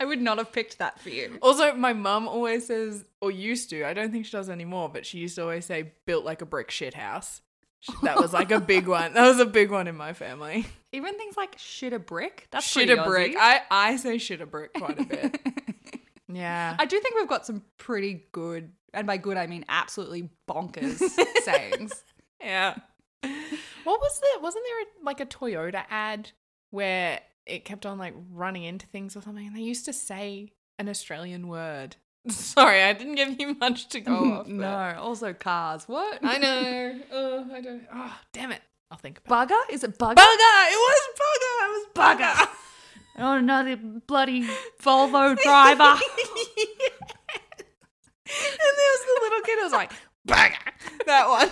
I 0.00 0.04
would 0.04 0.20
not 0.20 0.38
have 0.38 0.52
picked 0.52 0.78
that 0.78 1.00
for 1.00 1.08
you. 1.08 1.38
also, 1.42 1.74
my 1.74 1.92
mum 1.92 2.28
always 2.28 2.66
says, 2.66 3.04
or 3.20 3.32
used 3.32 3.70
to, 3.70 3.84
I 3.84 3.94
don't 3.94 4.12
think 4.12 4.26
she 4.26 4.32
does 4.32 4.48
anymore, 4.48 4.88
but 4.88 5.04
she 5.04 5.18
used 5.18 5.34
to 5.36 5.42
always 5.42 5.64
say, 5.64 5.92
built 6.06 6.24
like 6.24 6.40
a 6.40 6.46
brick 6.46 6.70
shit 6.70 6.94
house. 6.94 7.40
That 8.02 8.18
was 8.18 8.32
like 8.32 8.50
a 8.50 8.60
big 8.60 8.86
one. 8.88 9.14
That 9.14 9.26
was 9.26 9.40
a 9.40 9.46
big 9.46 9.70
one 9.70 9.86
in 9.86 9.96
my 9.96 10.12
family. 10.12 10.66
Even 10.92 11.16
things 11.16 11.36
like 11.36 11.54
shit 11.58 11.92
a 11.92 11.98
brick. 11.98 12.48
That's 12.50 12.66
shit 12.66 12.90
a 12.90 13.02
brick. 13.04 13.36
I, 13.38 13.62
I 13.70 13.96
say 13.96 14.18
shit 14.18 14.40
a 14.40 14.46
brick 14.46 14.72
quite 14.74 14.98
a 14.98 15.04
bit. 15.04 15.40
yeah. 16.32 16.76
I 16.78 16.86
do 16.86 16.98
think 16.98 17.14
we've 17.14 17.28
got 17.28 17.46
some 17.46 17.62
pretty 17.76 18.26
good, 18.32 18.72
and 18.94 19.06
by 19.06 19.18
good 19.18 19.36
I 19.36 19.46
mean 19.46 19.64
absolutely 19.68 20.30
bonkers 20.48 20.98
sayings. 21.42 22.04
yeah. 22.40 22.76
What 23.22 24.00
was 24.00 24.20
there? 24.20 24.42
Wasn't 24.42 24.64
there 24.64 24.82
a, 24.82 25.04
like 25.04 25.20
a 25.20 25.26
Toyota 25.26 25.84
ad 25.90 26.30
where 26.70 27.20
it 27.46 27.64
kept 27.64 27.86
on 27.86 27.98
like 27.98 28.14
running 28.32 28.64
into 28.64 28.86
things 28.86 29.16
or 29.16 29.22
something? 29.22 29.46
And 29.46 29.56
they 29.56 29.60
used 29.62 29.84
to 29.86 29.92
say 29.92 30.52
an 30.78 30.88
Australian 30.88 31.48
word. 31.48 31.96
Sorry, 32.34 32.82
I 32.82 32.92
didn't 32.92 33.14
give 33.16 33.40
you 33.40 33.54
much 33.60 33.88
to 33.88 34.00
go 34.00 34.14
off. 34.40 34.46
no, 34.48 34.96
also 35.00 35.32
cars. 35.32 35.84
What? 35.86 36.18
I 36.22 36.38
know. 36.38 37.00
Oh, 37.12 37.46
I 37.52 37.60
don't. 37.60 37.82
Oh, 37.92 38.18
damn 38.32 38.52
it. 38.52 38.60
I'll 38.90 38.98
think 38.98 39.18
about 39.24 39.48
Bugger? 39.48 39.60
Is 39.70 39.84
it 39.84 39.98
bugger? 39.98 40.14
Bugger! 40.14 40.70
It 40.70 40.78
was 40.78 41.00
bugger! 41.20 41.56
It 41.64 41.70
was 41.72 41.86
bugger! 41.94 42.48
Oh, 43.18 43.32
another 43.36 43.76
bloody 43.76 44.48
Volvo 44.82 45.36
driver. 45.36 45.82
And 45.82 46.00
there 48.76 48.92
was 48.92 49.02
the 49.04 49.20
little 49.22 49.40
kid 49.42 49.58
who 49.58 49.64
was 49.64 49.72
like, 49.72 49.92
bugger! 50.26 50.72
That 51.06 51.28
one. 51.28 51.50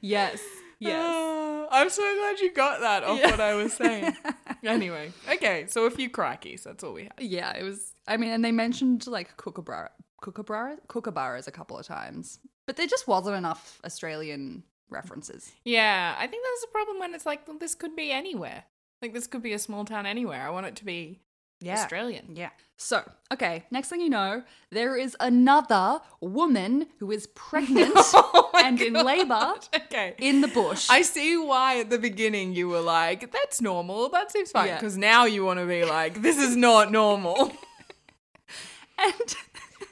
yes. 0.00 0.40
Yes. 0.80 1.02
Oh, 1.04 1.68
I'm 1.70 1.90
so 1.90 2.02
glad 2.16 2.40
you 2.40 2.52
got 2.52 2.80
that 2.80 3.04
off 3.04 3.18
Yeah. 3.20 3.30
what 3.30 3.40
I 3.40 3.54
was 3.54 3.72
saying. 3.74 4.12
anyway, 4.64 5.12
okay, 5.32 5.66
so 5.68 5.84
a 5.86 5.90
few 5.90 6.10
crikeys. 6.10 6.64
That's 6.64 6.82
all 6.82 6.94
we 6.94 7.02
had. 7.04 7.12
Yeah, 7.18 7.52
it 7.56 7.62
was. 7.62 7.92
I 8.08 8.16
mean, 8.16 8.30
and 8.30 8.44
they 8.44 8.50
mentioned 8.52 9.06
like 9.06 9.36
kookaburra, 9.36 9.90
kookaburra, 10.22 10.78
kookaburras 10.88 11.46
a 11.46 11.52
couple 11.52 11.78
of 11.78 11.86
times, 11.86 12.40
but 12.66 12.76
there 12.76 12.86
just 12.86 13.06
wasn't 13.06 13.36
enough 13.36 13.80
Australian 13.84 14.64
references. 14.88 15.52
Yeah, 15.64 16.14
I 16.18 16.26
think 16.26 16.44
that's 16.44 16.60
the 16.62 16.72
problem 16.72 16.98
when 16.98 17.14
it's 17.14 17.26
like, 17.26 17.46
well, 17.46 17.58
this 17.58 17.74
could 17.74 17.94
be 17.94 18.10
anywhere. 18.10 18.64
Like, 19.02 19.14
this 19.14 19.26
could 19.26 19.42
be 19.42 19.52
a 19.52 19.58
small 19.58 19.84
town 19.84 20.04
anywhere. 20.06 20.42
I 20.46 20.50
want 20.50 20.66
it 20.66 20.76
to 20.76 20.84
be 20.84 21.20
Australian. 21.68 22.34
Yeah. 22.34 22.50
So, 22.76 23.02
okay, 23.32 23.64
next 23.70 23.88
thing 23.90 24.00
you 24.00 24.08
know, 24.08 24.42
there 24.70 24.96
is 24.96 25.14
another 25.20 26.00
woman 26.22 26.86
who 26.98 27.10
is 27.10 27.26
pregnant 27.28 27.92
Oh 27.96 28.50
and 28.54 28.80
in 28.80 28.94
labor 28.94 29.54
Okay. 29.76 30.14
in 30.18 30.40
the 30.40 30.48
bush. 30.48 30.86
I 30.90 31.02
see 31.02 31.36
why 31.36 31.80
at 31.80 31.90
the 31.90 31.98
beginning 31.98 32.54
you 32.54 32.68
were 32.68 32.80
like, 32.80 33.30
that's 33.32 33.60
normal. 33.60 34.08
That 34.08 34.32
seems 34.32 34.50
fine. 34.50 34.68
Yeah. 34.68 34.76
Because 34.78 34.96
now 34.96 35.24
you 35.26 35.44
want 35.44 35.60
to 35.60 35.66
be 35.66 35.84
like, 35.84 36.22
this 36.22 36.38
is 36.38 36.56
not 36.56 36.90
normal. 36.90 37.52
and 38.98 39.36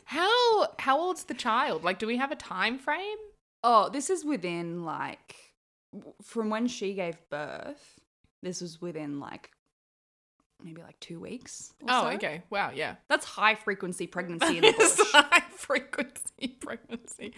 How 0.05 0.69
how 0.79 0.99
old's 0.99 1.25
the 1.25 1.35
child? 1.35 1.85
Like, 1.85 1.99
do 1.99 2.07
we 2.07 2.17
have 2.17 2.33
a 2.33 2.37
time 2.37 2.79
frame? 2.79 3.19
oh, 3.65 3.89
this 3.91 4.09
is 4.09 4.25
within 4.25 4.85
like 4.85 5.35
from 6.23 6.49
when 6.49 6.67
she 6.69 6.95
gave 6.95 7.19
birth. 7.29 8.01
This 8.43 8.61
was 8.63 8.81
within 8.81 9.19
like 9.21 9.51
maybe 10.63 10.83
like 10.83 10.99
two 11.01 11.21
weeks. 11.21 11.73
or 11.83 11.87
Oh, 11.91 12.03
so. 12.11 12.17
okay. 12.17 12.43
Wow, 12.51 12.73
yeah. 12.75 12.97
That's 13.09 13.25
high 13.25 13.55
frequency 13.55 14.07
pregnancy 14.07 14.57
in 14.59 14.63
the 14.63 14.73
bush. 14.73 15.13
high 15.13 15.43
frequency 15.57 16.49
pregnancy. 16.61 17.33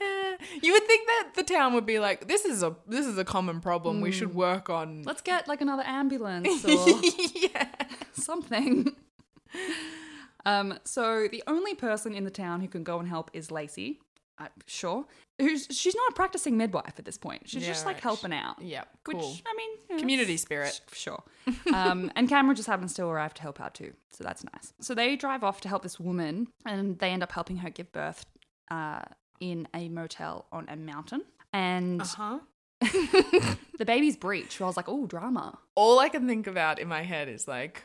Eh, 0.00 0.36
you 0.62 0.72
would 0.72 0.84
think 0.86 1.06
that 1.06 1.30
the 1.36 1.42
town 1.42 1.74
would 1.74 1.86
be 1.86 1.98
like, 1.98 2.28
this 2.28 2.44
is 2.44 2.62
a 2.62 2.76
this 2.86 3.06
is 3.06 3.18
a 3.18 3.24
common 3.24 3.60
problem. 3.60 4.00
We 4.00 4.12
should 4.12 4.34
work 4.34 4.68
on. 4.70 5.02
Let's 5.06 5.22
get 5.22 5.48
like 5.48 5.60
another 5.60 5.84
ambulance 5.84 6.64
or 6.64 6.86
yeah. 7.34 7.68
something. 8.12 8.94
Um, 10.46 10.78
so 10.84 11.28
the 11.28 11.42
only 11.46 11.74
person 11.74 12.14
in 12.14 12.24
the 12.24 12.30
town 12.30 12.60
who 12.60 12.68
can 12.68 12.82
go 12.84 12.98
and 12.98 13.08
help 13.08 13.30
is 13.34 13.50
Lacey. 13.50 14.00
Uh, 14.40 14.46
sure, 14.66 15.04
who's 15.40 15.66
she's 15.70 15.94
not 15.96 16.10
a 16.10 16.14
practicing 16.14 16.56
midwife 16.56 16.94
at 16.98 17.04
this 17.04 17.18
point. 17.18 17.48
She's 17.48 17.62
Yeah, 17.62 17.68
just 17.68 17.84
like 17.86 17.96
right. 17.96 18.02
helping 18.02 18.32
out. 18.32 18.60
Yeah. 18.62 18.84
Which 19.04 19.16
I 19.16 19.54
mean, 19.56 19.70
you 19.88 19.96
know, 19.96 19.98
Community 19.98 20.36
spirit. 20.36 20.80
Sure. 20.92 21.22
Um, 21.74 22.10
and 22.14 22.28
Cameron 22.28 22.54
just 22.56 22.68
happens 22.68 22.94
to 22.94 23.04
arrive 23.06 23.34
to 23.34 23.42
help 23.42 23.60
out 23.60 23.74
too, 23.74 23.92
so 24.10 24.22
that's 24.24 24.44
nice. 24.44 24.72
So 24.80 24.94
they 24.94 25.16
drive 25.16 25.42
off 25.42 25.60
to 25.62 25.68
help 25.68 25.82
this 25.82 25.98
woman, 25.98 26.48
and 26.64 26.98
they 26.98 27.10
end 27.10 27.22
up 27.22 27.32
helping 27.32 27.56
her 27.58 27.70
give 27.70 27.90
birth 27.92 28.24
uh, 28.70 29.00
in 29.40 29.66
a 29.74 29.88
motel 29.88 30.46
on 30.52 30.66
a 30.68 30.76
mountain. 30.76 31.22
And 31.52 32.02
Uh 32.02 32.04
huh. 32.04 32.38
the 32.80 33.84
baby's 33.84 34.16
breech. 34.16 34.60
I 34.60 34.64
was 34.66 34.76
like, 34.76 34.88
oh, 34.88 35.06
drama. 35.06 35.58
All 35.74 35.98
I 35.98 36.08
can 36.08 36.28
think 36.28 36.46
about 36.46 36.78
in 36.78 36.86
my 36.86 37.02
head 37.02 37.28
is 37.28 37.48
like, 37.48 37.82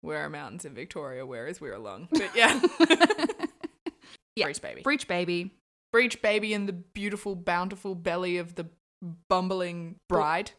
where 0.00 0.24
are 0.24 0.30
mountains 0.30 0.64
in 0.64 0.72
Victoria? 0.74 1.26
Where 1.26 1.46
is 1.46 1.58
Wirralong? 1.58 2.08
But 2.10 2.30
yeah. 2.34 2.58
Yeah. 4.36 4.46
Breech 4.46 4.62
baby. 4.62 4.82
Breech 4.82 5.08
baby. 5.08 5.50
Breech 5.92 6.22
baby 6.22 6.54
in 6.54 6.66
the 6.66 6.72
beautiful, 6.72 7.34
bountiful 7.34 7.94
belly 7.94 8.38
of 8.38 8.54
the 8.54 8.66
bumbling 9.28 9.96
bride 10.08 10.52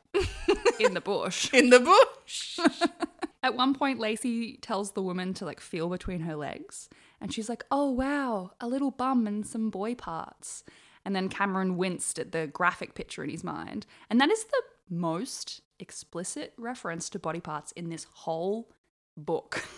in 0.80 0.94
the 0.94 1.02
bush. 1.02 1.50
in 1.54 1.70
the 1.70 1.80
bush. 1.80 2.60
At 3.44 3.56
one 3.56 3.74
point, 3.74 4.00
Lacey 4.00 4.58
tells 4.58 4.92
the 4.92 5.02
woman 5.02 5.34
to 5.36 5.46
like 5.46 5.60
feel 5.60 5.90
between 5.90 6.22
her 6.22 6.36
legs, 6.36 6.90
and 7.20 7.34
she's 7.34 7.50
like, 7.50 7.66
"Oh 7.72 7.90
wow, 7.90 8.52
a 8.60 8.68
little 8.68 8.92
bum 8.92 9.26
and 9.26 9.46
some 9.46 9.70
boy 9.70 9.96
parts." 9.96 10.64
And 11.04 11.16
then 11.16 11.30
Cameron 11.30 11.78
winced 11.78 12.20
at 12.20 12.32
the 12.32 12.46
graphic 12.46 12.94
picture 12.94 13.24
in 13.24 13.32
his 13.32 13.44
mind, 13.44 13.88
and 14.10 14.22
that 14.22 14.30
is 14.30 14.44
the 14.44 14.62
most 14.90 15.62
explicit 15.80 16.54
reference 16.58 17.10
to 17.10 17.18
body 17.20 17.40
parts 17.40 17.72
in 17.72 17.90
this 17.90 18.06
whole 18.14 18.70
book. 19.18 19.64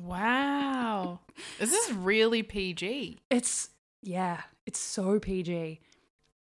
Wow. 0.00 1.20
This 1.58 1.72
is 1.72 1.92
really 1.92 2.42
PG. 2.42 3.18
It's 3.28 3.68
yeah, 4.02 4.40
it's 4.66 4.78
so 4.78 5.18
PG. 5.18 5.80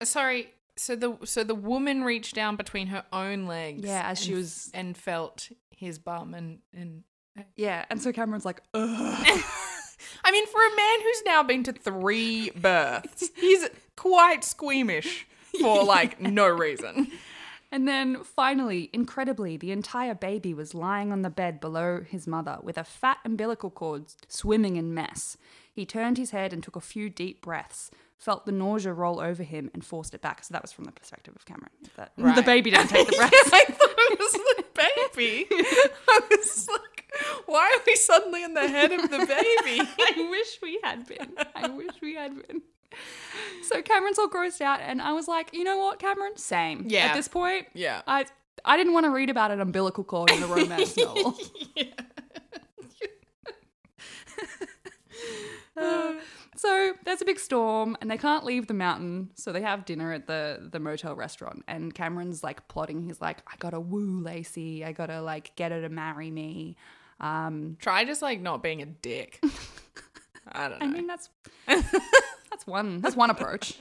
Uh, 0.01 0.05
sorry. 0.05 0.51
So 0.77 0.97
the 0.97 1.17
so 1.25 1.45
the 1.45 1.55
woman 1.55 2.03
reached 2.03 2.35
down 2.35 2.57
between 2.57 2.89
her 2.89 3.05
own 3.13 3.47
legs. 3.47 3.85
Yeah, 3.87 4.03
as 4.09 4.19
she 4.21 4.31
and- 4.33 4.39
was- 4.39 4.71
and 4.75 4.97
felt 4.97 5.51
his 5.71 5.99
bum 5.99 6.35
and 6.35 6.59
and 6.77 7.05
uh, 7.39 7.43
Yeah, 7.57 7.85
and 7.91 8.03
so 8.03 8.13
Cameron's 8.13 8.45
like, 8.45 8.61
Ugh. 8.75 9.43
I 10.25 10.31
mean, 10.33 10.47
for 10.49 10.61
a 10.61 10.77
man 10.77 11.01
who's 11.03 11.23
now 11.25 11.43
been 11.43 11.63
to 11.65 11.73
three 11.73 12.51
births, 12.57 13.31
he's 13.37 13.67
quite 13.97 14.43
squeamish 14.45 15.27
for 15.61 15.85
like 15.95 16.21
no 16.21 16.49
reason. 16.49 17.11
And 17.73 17.89
then 17.89 18.23
finally, 18.23 18.91
incredibly, 18.93 19.57
the 19.57 19.73
entire 19.73 20.15
baby 20.15 20.55
was 20.55 20.75
lying 20.75 21.11
on 21.11 21.23
the 21.23 21.31
bed 21.31 21.61
below 21.61 22.03
his 22.09 22.27
mother 22.27 22.59
with 22.63 22.79
a 22.79 22.85
fat 22.85 23.19
umbilical 23.25 23.71
cord 23.71 24.05
swimming 24.29 24.77
in 24.77 24.95
mess. 24.95 25.37
He 25.75 25.85
turned 25.85 26.17
his 26.19 26.31
head 26.31 26.53
and 26.53 26.63
took 26.63 26.77
a 26.77 26.81
few 26.81 27.11
deep 27.11 27.43
breaths, 27.43 27.91
felt 28.17 28.47
the 28.47 28.53
nausea 28.53 28.93
roll 28.93 29.21
over 29.21 29.43
him, 29.43 29.71
and 29.75 29.85
forced 29.85 30.15
it 30.15 30.23
back. 30.23 30.45
So 30.45 30.53
that 30.53 30.63
was 30.63 30.71
from 30.73 30.85
the 30.85 30.93
perspective 30.93 31.35
of 31.37 31.45
Cameron. 31.45 31.71
That 31.97 32.13
the 32.17 32.43
baby 32.43 32.71
didn't 32.71 32.89
take 32.89 33.07
the 33.09 33.13
breaths. 33.17 33.51
I 33.53 33.65
thought 33.65 33.95
it 33.97 34.19
was 34.19 34.33
the 34.33 34.65
baby. 34.75 35.47
I 36.09 36.21
was 36.31 36.69
like, 36.71 37.13
why 37.47 37.73
are 37.77 37.83
we 37.87 37.97
suddenly 37.97 38.45
in 38.45 38.55
the 38.55 38.69
head 38.69 38.93
of 38.93 39.03
the 39.03 39.19
baby? 39.19 39.89
I 39.99 40.29
wish 40.31 40.59
we 40.63 40.79
had 40.85 41.07
been. 41.07 41.35
I 41.57 41.69
wish 41.69 41.91
we 42.01 42.15
had 42.15 42.47
been. 42.47 42.63
So 43.69 43.83
Cameron's 43.83 44.21
all 44.21 44.31
grossed 44.31 44.61
out, 44.61 44.79
and 44.81 45.03
I 45.03 45.13
was 45.13 45.27
like, 45.27 45.51
you 45.53 45.65
know 45.65 45.79
what, 45.79 45.99
Cameron? 45.99 46.37
Same. 46.37 46.85
Yeah. 46.89 47.07
At 47.07 47.15
this 47.15 47.27
point, 47.27 47.67
Yeah. 47.75 48.03
I 48.07 48.27
I 48.65 48.77
didn't 48.77 48.93
want 48.95 49.05
to 49.05 49.11
read 49.11 49.29
about 49.31 49.51
an 49.51 49.61
umbilical 49.61 50.05
cord 50.05 50.31
in 50.31 50.43
a 50.43 50.47
romance 50.47 50.97
novel. 50.97 51.37
Uh, 55.77 56.15
so 56.57 56.93
there's 57.05 57.23
a 57.23 57.25
big 57.25 57.39
storm 57.39 57.97
and 58.01 58.11
they 58.11 58.19
can't 58.19 58.45
leave 58.45 58.67
the 58.67 58.75
mountain 58.75 59.31
so 59.35 59.53
they 59.53 59.63
have 59.63 59.85
dinner 59.85 60.13
at 60.13 60.27
the 60.27 60.69
the 60.71 60.79
motel 60.81 61.15
restaurant. 61.15 61.65
And 61.69 61.95
cameron's 61.95 62.43
like 62.43 62.67
plotting. 62.69 63.03
He's 63.03 63.21
like 63.21 63.39
i 63.47 63.57
gotta 63.59 63.81
woo 63.81 64.21
lacey. 64.21 64.85
I 64.85 64.93
gotta 64.93 65.21
like 65.21 65.55
get 65.57 65.73
her 65.73 65.81
to 65.81 65.89
marry 65.89 66.31
me. 66.31 66.77
Um 67.21 67.77
Try 67.81 68.05
just 68.05 68.23
like 68.23 68.41
not 68.41 68.63
being 68.63 68.83
a 68.83 68.87
dick. 68.87 69.43
I 70.53 70.69
don't 70.69 70.81
know. 70.81 70.87
i 70.87 70.89
mean 70.89 71.07
that's 71.07 71.31
that's 71.67 72.67
one 72.67 73.01
that's 73.01 73.17
one 73.17 73.31
approach. 73.31 73.79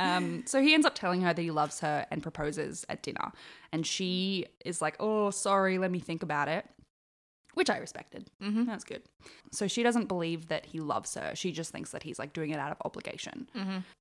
Um 0.00 0.42
so 0.46 0.60
he 0.60 0.74
ends 0.74 0.86
up 0.86 0.94
telling 0.94 1.22
her 1.22 1.32
that 1.32 1.40
he 1.40 1.50
loves 1.50 1.80
her 1.80 2.06
and 2.10 2.22
proposes 2.22 2.84
at 2.88 3.02
dinner. 3.02 3.32
And 3.72 3.86
she 3.86 4.46
is 4.64 4.82
like 4.82 4.96
oh 5.00 5.30
sorry 5.30 5.78
let 5.78 5.90
me 5.90 6.00
think 6.00 6.22
about 6.22 6.48
it 6.48 6.66
which 7.54 7.70
I 7.70 7.78
respected. 7.78 8.30
Mm-hmm. 8.42 8.64
That's 8.64 8.84
good. 8.84 9.02
So 9.52 9.66
she 9.68 9.82
doesn't 9.82 10.06
believe 10.08 10.48
that 10.48 10.66
he 10.66 10.80
loves 10.80 11.14
her. 11.14 11.32
She 11.34 11.52
just 11.52 11.70
thinks 11.70 11.90
that 11.90 12.02
he's 12.02 12.18
like 12.18 12.32
doing 12.32 12.50
it 12.50 12.58
out 12.58 12.72
of 12.72 12.78
obligation. 12.84 13.48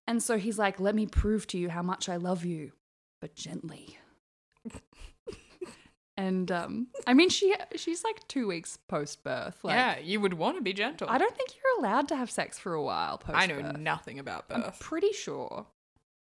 And 0.08 0.22
so 0.22 0.38
he's 0.38 0.58
like, 0.58 0.80
"Let 0.80 0.96
me 0.96 1.06
prove 1.06 1.48
to 1.48 1.58
you 1.58 1.70
how 1.70 1.82
much 1.82 2.10
I 2.10 2.18
love 2.18 2.46
you, 2.46 2.72
but 3.20 3.36
gently." 3.36 3.98
and 6.18 6.52
um, 6.52 6.88
I 7.08 7.14
mean, 7.14 7.30
she 7.30 7.56
she's 7.76 8.04
like 8.04 8.28
two 8.28 8.48
weeks 8.48 8.78
post 8.88 9.24
birth. 9.24 9.64
Like, 9.64 9.76
yeah, 9.76 10.00
you 10.00 10.20
would 10.20 10.34
want 10.34 10.58
to 10.58 10.62
be 10.62 10.74
gentle. 10.74 11.10
I 11.10 11.18
don't 11.18 11.36
think 11.36 11.52
you're 11.56 11.80
allowed 11.80 12.08
to 12.10 12.16
have 12.16 12.30
sex 12.30 12.60
for 12.60 12.74
a 12.74 12.84
while 12.84 13.18
post. 13.18 13.38
I 13.38 13.48
know 13.48 13.62
nothing 13.72 14.20
about 14.20 14.46
I'm 14.50 14.62
birth 14.62 14.80
pretty 14.80 15.14
sure. 15.14 15.66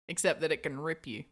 Except 0.10 0.41
that 0.41 0.52
it 0.52 0.63
can 0.63 0.80
rip 0.80 1.06
you. 1.06 1.24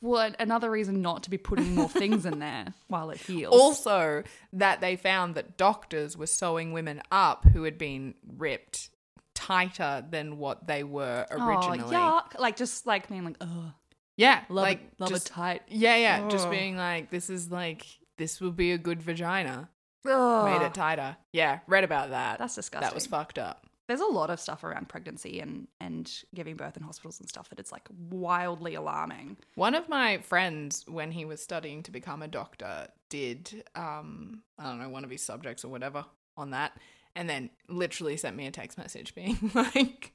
Well, 0.00 0.32
another 0.38 0.70
reason 0.70 1.02
not 1.02 1.22
to 1.24 1.30
be 1.30 1.38
putting 1.38 1.74
more 1.74 1.88
things 1.88 2.26
in 2.26 2.38
there 2.38 2.74
while 2.88 3.10
it 3.10 3.18
heals. 3.18 3.54
Also, 3.54 4.24
that 4.52 4.80
they 4.80 4.96
found 4.96 5.34
that 5.36 5.56
doctors 5.56 6.16
were 6.16 6.26
sewing 6.26 6.72
women 6.72 7.02
up 7.10 7.44
who 7.44 7.64
had 7.64 7.78
been 7.78 8.14
ripped 8.36 8.90
tighter 9.34 10.04
than 10.08 10.38
what 10.38 10.66
they 10.66 10.84
were 10.84 11.26
oh, 11.30 11.48
originally. 11.48 11.94
Oh, 11.94 11.98
yuck! 11.98 12.38
Like 12.38 12.56
just 12.56 12.86
like 12.86 13.08
being 13.08 13.24
like, 13.24 13.36
oh, 13.40 13.72
Yeah, 14.16 14.42
love 14.48 14.64
like 14.64 14.78
it, 14.78 14.92
love 14.98 15.10
just, 15.10 15.28
it 15.28 15.32
tight. 15.32 15.62
Yeah, 15.68 15.96
yeah, 15.96 16.28
just 16.28 16.50
being 16.50 16.76
like, 16.76 17.10
this 17.10 17.30
is 17.30 17.50
like, 17.50 17.86
this 18.16 18.40
will 18.40 18.52
be 18.52 18.72
a 18.72 18.78
good 18.78 19.02
vagina. 19.02 19.68
Ugh. 20.06 20.44
Made 20.50 20.66
it 20.66 20.74
tighter. 20.74 21.16
Yeah, 21.32 21.60
read 21.66 21.84
about 21.84 22.10
that. 22.10 22.38
That's 22.38 22.54
disgusting. 22.54 22.86
That 22.86 22.94
was 22.94 23.06
fucked 23.06 23.38
up. 23.38 23.66
There's 23.86 24.00
a 24.00 24.06
lot 24.06 24.30
of 24.30 24.40
stuff 24.40 24.64
around 24.64 24.88
pregnancy 24.88 25.40
and 25.40 25.68
and 25.80 26.10
giving 26.34 26.56
birth 26.56 26.76
in 26.76 26.82
hospitals 26.82 27.20
and 27.20 27.28
stuff 27.28 27.48
that 27.50 27.58
it's 27.60 27.70
like 27.72 27.86
wildly 28.10 28.74
alarming. 28.74 29.36
One 29.56 29.74
of 29.74 29.88
my 29.88 30.18
friends, 30.18 30.84
when 30.88 31.10
he 31.12 31.24
was 31.24 31.42
studying 31.42 31.82
to 31.82 31.90
become 31.90 32.22
a 32.22 32.28
doctor, 32.28 32.88
did 33.10 33.64
um 33.74 34.42
I 34.58 34.64
don't 34.64 34.78
know 34.80 34.88
one 34.88 35.04
of 35.04 35.10
his 35.10 35.22
subjects 35.22 35.64
or 35.64 35.68
whatever 35.68 36.04
on 36.36 36.50
that, 36.50 36.72
and 37.14 37.28
then 37.28 37.50
literally 37.68 38.16
sent 38.16 38.36
me 38.36 38.46
a 38.46 38.50
text 38.50 38.78
message 38.78 39.14
being 39.14 39.50
like, 39.54 40.12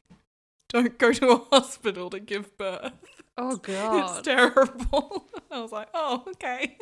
"Don't 0.69 0.97
go 0.97 1.11
to 1.13 1.29
a 1.29 1.37
hospital 1.37 2.09
to 2.09 2.19
give 2.19 2.57
birth. 2.57 2.93
Oh 3.37 3.55
god, 3.61 4.17
It's 4.17 4.25
terrible." 4.27 5.27
I 5.51 5.59
was 5.61 5.71
like, 5.71 5.89
"Oh, 5.93 6.23
okay." 6.29 6.77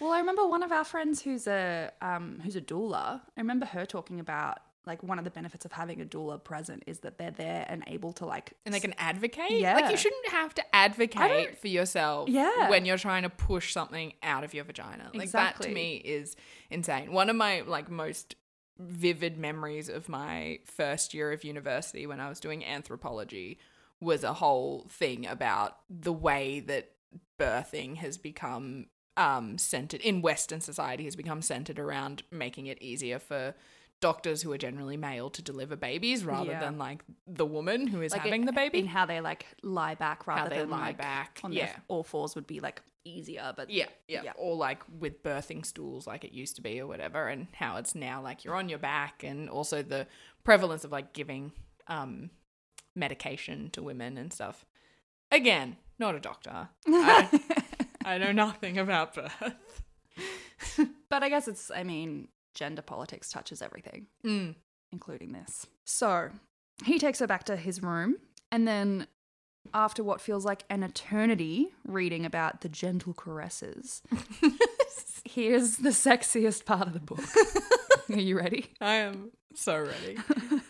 well, 0.00 0.12
I 0.12 0.18
remember 0.18 0.46
one 0.46 0.62
of 0.62 0.70
our 0.70 0.84
friends 0.84 1.22
who's 1.22 1.46
a 1.46 1.90
um 2.02 2.40
who's 2.44 2.56
a 2.56 2.60
doula. 2.60 3.22
I 3.36 3.40
remember 3.40 3.64
her 3.66 3.86
talking 3.86 4.20
about 4.20 4.58
like 4.86 5.02
one 5.02 5.18
of 5.18 5.24
the 5.24 5.30
benefits 5.30 5.64
of 5.64 5.72
having 5.72 6.00
a 6.00 6.04
doula 6.04 6.42
present 6.42 6.82
is 6.86 7.00
that 7.00 7.18
they're 7.18 7.30
there 7.30 7.64
and 7.68 7.82
able 7.86 8.12
to 8.14 8.26
like 8.26 8.52
And 8.66 8.74
they 8.74 8.80
can 8.80 8.94
advocate. 8.98 9.52
Yeah. 9.52 9.74
like 9.74 9.90
you 9.90 9.96
shouldn't 9.96 10.28
have 10.28 10.54
to 10.54 10.74
advocate 10.74 11.58
for 11.58 11.68
yourself. 11.68 12.28
Yeah. 12.28 12.68
when 12.68 12.84
you're 12.84 12.98
trying 12.98 13.22
to 13.22 13.30
push 13.30 13.72
something 13.72 14.12
out 14.22 14.44
of 14.44 14.54
your 14.54 14.64
vagina. 14.64 15.10
Like 15.14 15.30
that 15.32 15.60
to 15.62 15.70
me 15.70 15.96
is 15.96 16.36
insane. 16.70 17.12
One 17.12 17.30
of 17.30 17.36
my 17.36 17.62
like 17.62 17.90
most 17.90 18.36
vivid 18.78 19.38
memories 19.38 19.88
of 19.88 20.08
my 20.08 20.58
first 20.64 21.14
year 21.14 21.32
of 21.32 21.44
university 21.44 22.06
when 22.06 22.20
I 22.20 22.28
was 22.28 22.40
doing 22.40 22.64
anthropology 22.64 23.58
was 24.00 24.24
a 24.24 24.34
whole 24.34 24.86
thing 24.90 25.26
about 25.26 25.78
the 25.88 26.12
way 26.12 26.60
that 26.60 26.90
birthing 27.38 27.96
has 27.96 28.18
become 28.18 28.86
um, 29.16 29.58
centered 29.58 30.00
in 30.00 30.22
Western 30.22 30.60
society 30.60 31.04
has 31.04 31.16
become 31.16 31.40
centered 31.40 31.78
around 31.78 32.24
making 32.30 32.66
it 32.66 32.82
easier 32.82 33.18
for 33.18 33.54
doctors 34.10 34.42
who 34.42 34.52
are 34.52 34.58
generally 34.58 34.96
male 34.96 35.30
to 35.30 35.40
deliver 35.42 35.76
babies 35.76 36.24
rather 36.24 36.50
Yeah. 36.52 36.60
than 36.60 36.76
like 36.78 37.00
the 37.26 37.46
woman 37.46 37.86
who 37.86 38.02
is 38.02 38.12
like 38.12 38.22
having 38.22 38.42
it- 38.42 38.46
the 38.46 38.52
baby. 38.52 38.80
and 38.80 38.88
how 38.88 39.06
they 39.06 39.20
like 39.20 39.46
lie 39.62 39.94
back 39.94 40.26
rather 40.26 40.50
than 40.54 40.68
lie 40.70 40.88
like 40.88 40.98
back, 40.98 41.40
on 41.44 41.52
yeah. 41.52 41.66
their 41.66 41.82
all 41.88 42.04
fours 42.04 42.34
would 42.34 42.46
be 42.46 42.60
like 42.60 42.82
easier 43.06 43.52
but 43.56 43.70
Yeah, 43.70 43.88
yeah, 44.08 44.22
Yeah. 44.24 44.32
Or 44.36 44.56
like 44.56 44.82
with 45.02 45.22
birthing 45.22 45.64
stools, 45.64 46.06
like 46.06 46.22
it 46.24 46.32
used 46.32 46.56
to 46.56 46.62
be, 46.62 46.80
or 46.82 46.86
whatever, 46.86 47.28
and 47.28 47.46
how 47.54 47.76
it's 47.76 47.94
now 47.94 48.20
like 48.22 48.44
you're 48.44 48.56
on 48.56 48.68
your 48.68 48.78
back, 48.78 49.22
and 49.24 49.48
also 49.48 49.82
the 49.82 50.06
prevalence 50.44 50.84
of 50.84 50.92
like 50.92 51.12
giving 51.14 51.52
um, 51.86 52.30
medication 52.94 53.70
to 53.70 53.82
women 53.82 54.16
and 54.18 54.32
stuff. 54.32 54.64
Again, 55.30 55.76
not 55.98 56.14
a 56.14 56.20
doctor. 56.20 56.68
I, 56.86 57.40
I 58.04 58.18
know 58.18 58.32
nothing 58.32 58.78
about 58.78 59.14
birth. 59.14 59.54
But 61.10 61.22
I 61.22 61.28
guess 61.28 61.46
it's, 61.48 61.70
I 61.70 61.82
mean, 61.84 62.28
gender 62.54 62.82
politics 62.82 63.28
touches 63.30 63.60
everything, 63.62 64.06
Mm. 64.24 64.54
including 64.92 65.32
this. 65.32 65.66
So 65.84 66.30
he 66.84 66.98
takes 66.98 67.18
her 67.18 67.26
back 67.26 67.44
to 67.44 67.56
his 67.56 67.82
room, 67.82 68.16
and 68.50 68.66
then 68.66 69.06
after 69.72 70.04
what 70.04 70.20
feels 70.20 70.44
like 70.44 70.64
an 70.68 70.82
eternity 70.82 71.68
reading 71.86 72.24
about 72.26 72.60
the 72.60 72.68
gentle 72.68 73.14
caresses, 73.14 74.02
here's 75.24 75.76
the 75.78 75.90
sexiest 75.90 76.64
part 76.64 76.86
of 76.86 76.92
the 76.92 77.00
book. 77.00 77.24
Are 78.10 78.18
you 78.20 78.36
ready? 78.38 78.72
I 78.80 78.94
am 78.96 79.30
so 79.54 79.78
ready. 79.78 80.18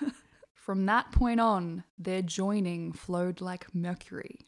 From 0.54 0.86
that 0.86 1.12
point 1.12 1.40
on, 1.40 1.84
their 1.98 2.22
joining 2.22 2.92
flowed 2.92 3.40
like 3.40 3.74
mercury, 3.74 4.38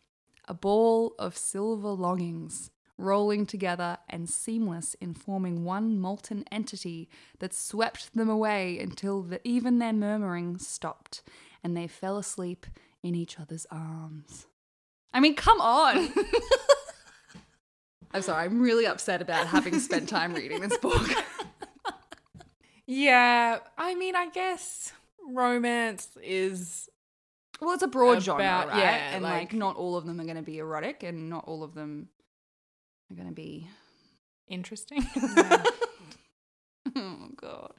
a 0.48 0.54
ball 0.54 1.14
of 1.18 1.36
silver 1.36 1.90
longings, 1.90 2.70
rolling 2.98 3.44
together 3.46 3.98
and 4.08 4.28
seamless 4.28 4.94
in 5.00 5.12
forming 5.14 5.64
one 5.64 5.98
molten 5.98 6.44
entity 6.50 7.08
that 7.40 7.52
swept 7.52 8.14
them 8.14 8.28
away 8.30 8.78
until 8.78 9.22
the, 9.22 9.40
even 9.46 9.78
their 9.78 9.92
murmuring 9.92 10.58
stopped 10.58 11.22
and 11.62 11.76
they 11.76 11.86
fell 11.86 12.16
asleep 12.16 12.66
in 13.02 13.14
each 13.14 13.38
other's 13.38 13.66
arms. 13.70 14.46
I 15.12 15.20
mean, 15.20 15.34
come 15.34 15.60
on! 15.60 16.08
I'm 18.12 18.22
sorry, 18.22 18.44
I'm 18.44 18.60
really 18.60 18.86
upset 18.86 19.20
about 19.20 19.46
having 19.48 19.78
spent 19.78 20.08
time 20.08 20.32
reading 20.34 20.60
this 20.60 20.76
book. 20.78 21.08
Yeah, 22.88 23.58
I 23.76 23.96
mean, 23.96 24.14
I 24.14 24.28
guess 24.30 24.92
romance 25.28 26.08
is 26.22 26.88
Well, 27.60 27.74
it's 27.74 27.82
a 27.82 27.88
broad 27.88 28.22
genre, 28.22 28.44
right? 28.44 28.68
yeah, 28.78 29.14
and 29.14 29.24
like, 29.24 29.32
like- 29.32 29.52
not 29.54 29.74
all 29.76 29.96
of 29.96 30.06
them 30.06 30.20
are 30.20 30.24
going 30.24 30.36
to 30.36 30.42
be 30.42 30.58
erotic, 30.58 31.02
and 31.02 31.28
not 31.28 31.44
all 31.48 31.64
of 31.64 31.74
them 31.74 32.08
are 33.10 33.14
going 33.14 33.28
to 33.28 33.34
be. 33.34 33.68
interesting. 34.48 35.06
oh 36.96 37.28
god. 37.36 37.72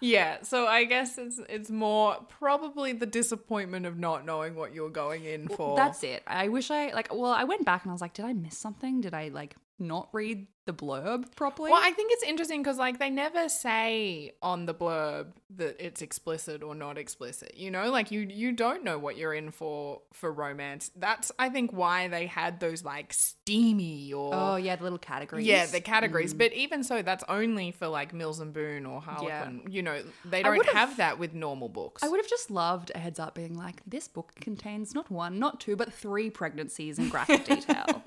yeah, 0.00 0.42
so 0.42 0.66
I 0.66 0.84
guess 0.84 1.18
it's 1.18 1.40
it's 1.48 1.70
more 1.70 2.18
probably 2.28 2.92
the 2.92 3.06
disappointment 3.06 3.86
of 3.86 3.98
not 3.98 4.24
knowing 4.24 4.54
what 4.54 4.74
you're 4.74 4.90
going 4.90 5.24
in 5.24 5.48
for. 5.48 5.76
That's 5.76 6.02
it. 6.02 6.22
I 6.26 6.48
wish 6.48 6.70
I 6.70 6.92
like. 6.92 7.12
Well, 7.12 7.32
I 7.32 7.44
went 7.44 7.64
back 7.64 7.82
and 7.82 7.90
I 7.90 7.94
was 7.94 8.00
like, 8.00 8.14
did 8.14 8.24
I 8.24 8.32
miss 8.32 8.56
something? 8.56 9.00
Did 9.00 9.14
I 9.14 9.28
like 9.28 9.56
not 9.78 10.08
read 10.12 10.46
the 10.64 10.72
blurb 10.72 11.34
properly? 11.34 11.70
Well, 11.70 11.80
I 11.82 11.90
think 11.92 12.12
it's 12.12 12.22
interesting 12.22 12.62
because 12.62 12.78
like 12.78 12.98
they 12.98 13.10
never 13.10 13.48
say 13.48 14.34
on 14.42 14.66
the 14.66 14.74
blurb 14.74 15.32
that 15.56 15.76
it's 15.84 16.02
explicit 16.02 16.62
or 16.62 16.74
not 16.74 16.98
explicit. 16.98 17.56
You 17.56 17.70
know, 17.70 17.90
like 17.90 18.10
you 18.10 18.20
you 18.20 18.52
don't 18.52 18.84
know 18.84 18.98
what 18.98 19.16
you're 19.16 19.34
in 19.34 19.50
for 19.50 20.02
for 20.12 20.32
romance. 20.32 20.90
That's 20.96 21.32
I 21.38 21.48
think 21.48 21.72
why 21.72 22.08
they 22.08 22.26
had 22.26 22.60
those 22.60 22.84
like 22.84 23.12
steamy 23.12 24.12
or 24.12 24.30
oh 24.32 24.56
yeah, 24.56 24.76
the 24.76 24.84
little 24.84 24.98
categories. 24.98 25.46
yeah 25.46 25.66
the 25.66 25.80
categories. 25.80 26.34
Mm. 26.34 26.38
But 26.38 26.52
even 26.52 26.84
so, 26.84 27.02
that's 27.02 27.24
only 27.28 27.72
for 27.72 27.88
like 27.88 28.14
Mills 28.14 28.40
and 28.40 28.52
Boon 28.52 28.86
or 28.86 29.00
Harlequin. 29.00 29.66
You 29.68 29.82
know, 29.82 30.02
they 30.24 30.42
don't 30.42 30.68
have 30.68 30.96
that 30.98 31.18
with 31.18 31.34
normal 31.34 31.68
books. 31.68 32.02
I 32.02 32.08
would 32.08 32.20
have 32.20 32.30
just 32.30 32.50
loved 32.50 32.92
a 32.94 32.98
heads 32.98 33.18
up 33.18 33.34
being 33.34 33.54
like, 33.54 33.82
this 33.86 34.06
book 34.06 34.32
contains 34.40 34.94
not 34.94 35.10
one, 35.10 35.38
not 35.38 35.60
two, 35.60 35.76
but 35.76 35.92
three 35.92 36.30
pregnancies 36.30 36.98
in 36.98 37.08
graphic 37.08 37.44
detail. 37.46 38.02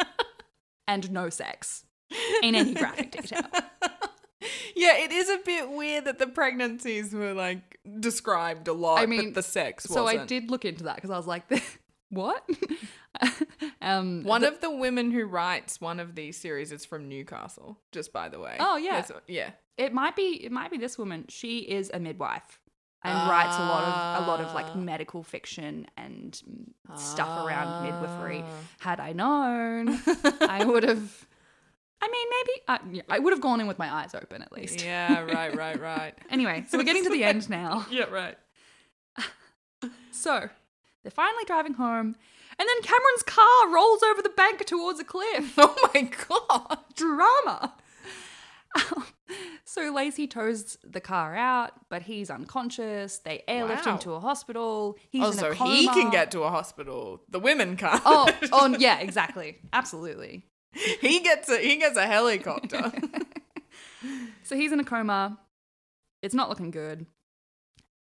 And 0.88 1.12
no 1.12 1.30
sex 1.30 1.86
in 2.44 2.56
any 2.56 2.74
graphic 2.74 3.12
detail. 3.12 3.42
yeah, 4.76 4.98
it 4.98 5.12
is 5.12 5.30
a 5.30 5.40
bit 5.46 5.70
weird 5.70 6.06
that 6.06 6.20
the 6.20 6.28
pregnancies 6.28 7.14
were 7.14 7.34
like 7.34 7.80
described 8.00 8.68
a 8.68 8.74
lot. 8.74 9.00
I 9.00 9.06
mean, 9.06 9.26
but 9.26 9.36
the 9.36 9.44
sex. 9.44 9.86
So 9.86 10.02
I 10.02 10.14
wasn't. 10.14 10.28
did 10.28 10.52
look 10.52 10.66
into 10.66 10.84
that 10.86 10.96
because 10.96 11.10
I 11.10 11.18
was 11.18 11.28
like, 11.28 11.44
what? 12.10 12.48
um, 13.82 14.24
One 14.24 14.44
of 14.44 14.62
the 14.62 14.72
women 14.72 15.12
who 15.12 15.26
writes 15.26 15.80
one 15.82 16.00
of 16.00 16.16
these 16.16 16.38
series 16.38 16.72
is 16.72 16.86
from 16.86 17.10
Newcastle, 17.10 17.80
just 17.92 18.14
by 18.14 18.30
the 18.30 18.40
way. 18.40 18.58
Oh, 18.60 18.78
yeah. 18.78 19.02
That's- 19.02 19.22
yeah. 19.28 19.52
it 19.78 19.94
might 19.94 20.16
be 20.16 20.44
it 20.44 20.52
might 20.52 20.72
be 20.72 20.78
this 20.78 20.98
woman. 20.98 21.26
She 21.30 21.60
is 21.60 21.92
a 21.94 22.00
midwife 22.00 22.60
and 23.06 23.30
writes 23.30 23.56
a 23.56 23.60
lot 23.62 23.84
of 23.84 24.24
a 24.24 24.28
lot 24.28 24.40
of 24.42 24.48
Ah. 24.48 24.54
like 24.54 24.76
medical 24.76 25.24
fiction 25.24 25.88
and 25.98 26.42
stuff 26.98 27.46
around 27.46 27.84
midwifery. 27.84 28.44
Ah. 28.44 28.50
Had 28.80 29.00
I 29.00 29.14
known, 29.14 30.00
I 30.42 30.64
would 30.66 30.84
have. 30.84 31.26
I 32.02 32.08
mean, 32.10 32.28
maybe 32.90 33.04
I 33.10 33.20
would 33.20 33.32
have 33.34 33.42
gone 33.42 33.62
in 33.62 33.68
with 33.68 33.80
my 33.80 33.92
eyes 33.92 34.14
open 34.14 34.42
at 34.42 34.52
least. 34.52 34.84
Yeah, 34.84 35.22
right, 35.24 35.56
right, 35.56 35.80
right. 35.80 36.14
Anyway, 36.30 36.66
so 36.70 36.78
we're 36.78 36.84
getting 36.84 37.04
to 37.06 37.10
the 37.10 37.24
end 37.24 37.50
now. 37.50 37.86
yeah, 37.92 38.04
right. 38.06 38.38
So 40.12 40.50
they're 41.04 41.12
finally 41.12 41.44
driving 41.46 41.74
home, 41.74 42.16
and 42.58 42.68
then 42.70 42.82
Cameron's 42.82 43.24
car 43.24 43.70
rolls 43.74 44.02
over 44.04 44.22
the 44.22 44.30
bank 44.30 44.66
towards 44.66 45.00
a 45.00 45.04
cliff. 45.04 45.54
Oh 45.58 45.76
my 45.94 46.02
god. 46.28 46.80
Drama. 46.96 47.74
so 49.66 49.92
Lacey 49.94 50.28
tows 50.28 50.78
the 50.84 51.02
car 51.02 51.36
out, 51.36 51.72
but 51.90 52.04
he's 52.04 52.30
unconscious. 52.30 53.18
They 53.20 53.44
airlift 53.48 53.86
him 53.86 53.98
to 54.00 54.14
a 54.14 54.20
hospital. 54.20 54.98
He's 55.10 55.24
Oh, 55.24 55.28
in 55.32 55.34
so 55.38 55.52
a 55.52 55.56
coma. 55.56 55.76
he 55.76 55.88
can 55.88 56.10
get 56.12 56.32
to 56.32 56.42
a 56.44 56.50
hospital. 56.50 57.22
The 57.30 57.40
women 57.40 57.78
can't. 57.78 58.02
Oh, 58.06 58.30
oh, 58.52 58.76
yeah, 58.80 59.00
exactly, 59.00 59.58
absolutely. 59.74 60.46
he 61.02 61.20
gets 61.22 61.50
a 61.50 61.58
he 61.58 61.78
gets 61.78 61.98
a 61.98 62.06
helicopter. 62.08 62.92
So 64.44 64.56
he's 64.56 64.72
in 64.72 64.80
a 64.80 64.84
coma. 64.84 65.40
It's 66.22 66.36
not 66.36 66.50
looking 66.50 66.70
good. 66.70 67.08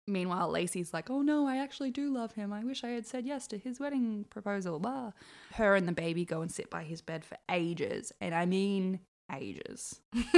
Meanwhile, 0.05 0.51
Lacey's 0.51 0.93
like, 0.93 1.09
"Oh 1.09 1.21
no, 1.23 1.47
I 1.47 1.57
actually 1.57 1.89
do 1.89 2.13
love 2.13 2.33
him. 2.33 2.53
I 2.53 2.63
wish 2.63 2.83
I 2.83 2.89
had 2.89 3.07
said 3.07 3.25
yes 3.25 3.47
to 3.47 3.57
his 3.57 3.79
wedding 3.79 4.25
proposal." 4.29 4.79
Blah. 4.79 5.13
Her 5.53 5.75
and 5.75 5.87
the 5.87 5.91
baby 5.93 6.23
go 6.25 6.41
and 6.41 6.51
sit 6.51 6.69
by 6.69 6.83
his 6.83 7.01
bed 7.01 7.25
for 7.25 7.37
ages, 7.49 8.11
and 8.21 8.35
I 8.35 8.45
mean 8.45 8.99
ages, 9.35 9.99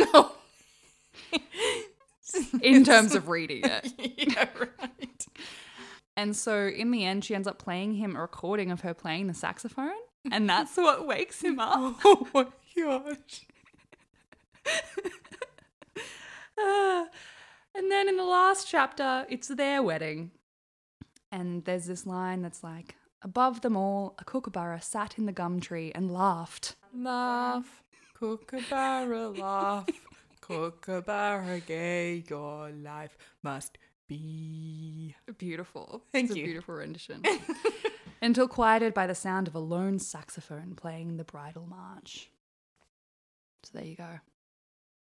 in 2.62 2.84
terms 2.84 3.16
of 3.16 3.28
reading 3.28 3.62
it. 3.64 3.94
yeah, 4.18 4.48
right. 4.60 5.26
And 6.16 6.36
so 6.36 6.68
in 6.68 6.92
the 6.92 7.06
end, 7.06 7.24
she 7.24 7.36
ends 7.36 7.48
up 7.48 7.60
playing 7.60 7.96
him 7.96 8.16
a 8.16 8.22
recording 8.22 8.72
of 8.72 8.82
her 8.82 8.94
playing 8.94 9.28
the 9.28 9.34
saxophone, 9.34 9.92
and 10.32 10.50
that's 10.54 10.78
what 10.78 11.08
wakes 11.08 11.42
him 11.42 11.60
up. 11.60 11.96
Oh 12.06 12.28
my 12.34 12.48
gosh. 12.78 13.46
And 17.76 17.90
then 17.90 18.10
in 18.10 18.18
the 18.18 18.26
last 18.26 18.68
chapter, 18.68 19.26
it's 19.30 19.48
their 19.48 19.82
wedding. 19.82 20.32
And 21.32 21.64
there's 21.64 21.86
this 21.86 22.06
line 22.06 22.42
that's 22.42 22.64
like, 22.64 22.96
Above 23.22 23.62
them 23.62 23.76
all, 23.76 24.16
a 24.18 24.24
kookaburra 24.24 24.82
sat 24.82 25.18
in 25.18 25.26
the 25.26 25.34
gum 25.34 25.60
tree 25.60 25.92
and 25.94 26.12
laughed. 26.12 26.76
Laugh, 26.94 27.84
kookaburra, 28.20 29.30
laugh, 29.38 29.86
kookaburra, 30.42 31.60
gay, 31.66 32.24
your 32.30 32.72
life 32.72 33.18
must 33.44 33.78
be. 34.08 35.16
Beautiful. 35.38 36.04
Thank 36.12 36.30
it's 36.30 36.38
you. 36.38 36.44
A 36.44 36.48
beautiful 36.48 36.76
rendition. 36.76 37.24
Until 38.22 38.48
quieted 38.48 38.94
by 38.94 39.08
the 39.08 39.16
sound 39.16 39.48
of 39.48 39.56
a 39.56 39.60
lone 39.60 40.00
saxophone 40.00 40.76
playing 40.76 41.18
the 41.18 41.24
bridal 41.24 41.66
march. 41.66 42.30
So 43.64 43.72
there 43.78 43.86
you 43.88 43.96
go. 43.96 44.20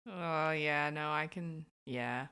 Oh 0.10 0.52
yeah, 0.52 0.90
no, 0.90 1.10
I 1.12 1.28
can. 1.28 1.66
Yeah, 1.86 2.28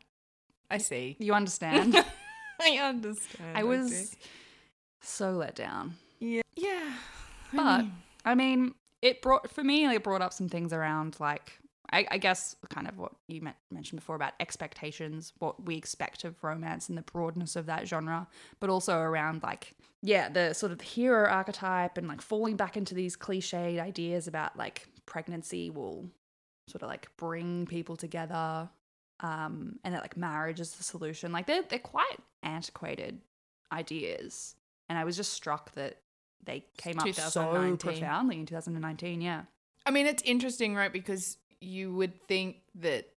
I 0.69 0.77
see. 0.79 1.15
You 1.19 1.33
understand? 1.33 1.95
I 2.61 2.77
understand. 2.77 3.57
I 3.57 3.63
was 3.63 4.15
so 5.01 5.31
let 5.31 5.55
down. 5.55 5.95
Yeah. 6.19 6.41
Yeah. 6.55 6.93
I 7.53 7.55
But 7.55 7.81
mean, 7.81 7.93
I 8.25 8.35
mean, 8.35 8.73
it 9.05 9.21
brought 9.21 9.51
for 9.51 9.63
me. 9.63 9.85
It 9.85 10.03
brought 10.03 10.21
up 10.23 10.33
some 10.33 10.49
things 10.49 10.73
around 10.73 11.17
like 11.19 11.59
I, 11.93 12.07
I 12.09 12.17
guess 12.17 12.55
kind 12.69 12.87
of 12.87 12.97
what 12.97 13.11
you 13.27 13.41
men- 13.41 13.53
mentioned 13.71 13.99
before 13.99 14.15
about 14.15 14.33
expectations, 14.39 15.33
what 15.37 15.63
we 15.63 15.75
expect 15.75 16.23
of 16.23 16.43
romance 16.43 16.89
and 16.89 16.97
the 16.97 17.03
broadness 17.03 17.55
of 17.55 17.67
that 17.67 17.87
genre, 17.87 18.27
but 18.59 18.71
also 18.71 18.97
around 18.97 19.43
like 19.43 19.75
yeah, 20.01 20.27
the 20.29 20.53
sort 20.53 20.71
of 20.71 20.81
hero 20.81 21.27
archetype 21.29 21.97
and 21.97 22.07
like 22.07 22.21
falling 22.21 22.55
back 22.55 22.77
into 22.77 22.95
these 22.95 23.15
cliched 23.15 23.79
ideas 23.79 24.27
about 24.27 24.57
like 24.57 24.87
pregnancy 25.05 25.69
will 25.69 26.09
sort 26.67 26.81
of 26.81 26.89
like 26.89 27.07
bring 27.17 27.67
people 27.67 27.95
together 27.95 28.67
um 29.21 29.79
and 29.83 29.93
that 29.93 30.01
like 30.01 30.17
marriage 30.17 30.59
is 30.59 30.71
the 30.71 30.83
solution 30.83 31.31
like 31.31 31.45
they're, 31.45 31.61
they're 31.69 31.79
quite 31.79 32.17
antiquated 32.43 33.21
ideas 33.71 34.55
and 34.89 34.97
i 34.97 35.05
was 35.05 35.15
just 35.15 35.31
struck 35.31 35.73
that 35.75 35.99
they 36.43 36.65
came 36.77 36.99
up 36.99 37.07
so 37.13 37.41
2019. 37.41 37.77
profoundly 37.77 38.39
in 38.39 38.45
2019 38.45 39.21
yeah 39.21 39.43
I 39.85 39.91
mean, 39.91 40.07
it's 40.07 40.23
interesting, 40.23 40.75
right? 40.75 40.91
Because 40.91 41.37
you 41.61 41.93
would 41.93 42.21
think 42.27 42.57
that 42.75 43.09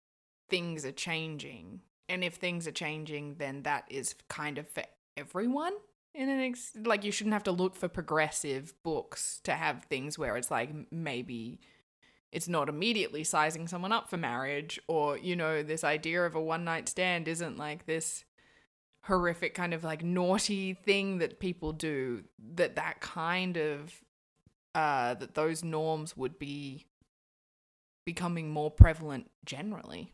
things 0.49 0.86
are 0.86 0.91
changing, 0.91 1.82
and 2.09 2.24
if 2.24 2.36
things 2.36 2.68
are 2.68 2.72
changing, 2.72 3.36
then 3.36 3.63
that 3.63 3.86
is 3.89 4.15
kind 4.28 4.57
of 4.57 4.68
for 4.68 4.84
everyone. 5.15 5.74
In 6.13 6.30
an 6.30 6.41
ex- 6.41 6.76
like, 6.84 7.03
you 7.03 7.11
shouldn't 7.11 7.34
have 7.34 7.43
to 7.43 7.51
look 7.51 7.76
for 7.76 7.88
progressive 7.88 8.74
books 8.84 9.39
to 9.43 9.53
have 9.53 9.84
things 9.84 10.18
where 10.18 10.36
it's 10.36 10.51
like 10.51 10.72
maybe 10.91 11.59
it's 12.32 12.47
not 12.47 12.70
immediately 12.70 13.24
sizing 13.24 13.68
someone 13.68 13.91
up 13.91 14.09
for 14.09 14.18
marriage, 14.18 14.80
or 14.88 15.18
you 15.18 15.36
know, 15.36 15.63
this 15.63 15.84
idea 15.84 16.26
of 16.26 16.36
a 16.36 16.41
one 16.41 16.65
night 16.65 16.89
stand 16.89 17.28
isn't 17.28 17.57
like 17.57 17.86
this 17.86 18.26
horrific 19.08 19.53
kind 19.53 19.74
of 19.74 19.84
like 19.84 20.03
naughty 20.03 20.74
thing 20.74 21.20
that 21.20 21.39
people 21.39 21.74
do. 21.74 22.24
That 22.55 22.76
that 22.76 22.99
kind 23.01 23.58
of 23.58 23.93
uh, 24.76 25.16
that 25.16 25.34
those 25.34 25.64
norms 25.64 26.16
would 26.16 26.38
be 26.38 26.86
becoming 28.05 28.49
more 28.49 28.72
prevalent 28.72 29.30
generally. 29.45 30.14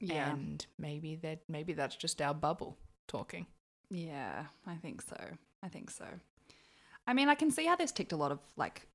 Yeah. 0.00 0.30
And 0.30 0.64
maybe 0.78 1.16
that 1.16 1.40
maybe 1.48 1.72
that's 1.72 1.96
just 1.96 2.20
our 2.22 2.34
bubble 2.34 2.76
talking. 3.08 3.46
Yeah, 3.90 4.44
I 4.66 4.74
think 4.76 5.02
so. 5.02 5.16
I 5.62 5.68
think 5.68 5.90
so. 5.90 6.06
I 7.06 7.14
mean, 7.14 7.28
I 7.28 7.34
can 7.34 7.50
see 7.50 7.66
how 7.66 7.76
this 7.76 7.92
ticked 7.92 8.12
a 8.12 8.16
lot 8.16 8.32
of 8.32 8.40
like 8.56 8.88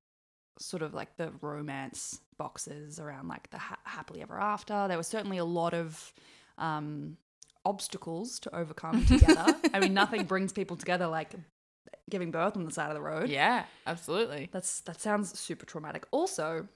sort 0.59 0.83
of 0.83 0.93
like 0.93 1.17
the 1.17 1.31
romance 1.41 2.19
boxes 2.37 2.99
around 2.99 3.27
like 3.27 3.49
the 3.51 3.57
ha- 3.57 3.79
happily 3.83 4.21
ever 4.21 4.39
after. 4.39 4.87
There 4.87 4.97
was 4.97 5.07
certainly 5.07 5.37
a 5.37 5.45
lot 5.45 5.73
of 5.73 6.13
um 6.57 7.17
obstacles 7.65 8.39
to 8.41 8.55
overcome 8.55 9.05
together. 9.05 9.55
I 9.73 9.79
mean, 9.79 9.93
nothing 9.93 10.23
brings 10.27 10.53
people 10.53 10.77
together 10.77 11.07
like 11.07 11.33
giving 12.09 12.31
birth 12.31 12.57
on 12.57 12.65
the 12.65 12.71
side 12.71 12.89
of 12.89 12.95
the 12.95 13.01
road. 13.01 13.29
Yeah, 13.29 13.65
absolutely. 13.85 14.49
That's 14.51 14.81
that 14.81 15.01
sounds 15.01 15.37
super 15.39 15.65
traumatic. 15.65 16.05
Also, 16.11 16.67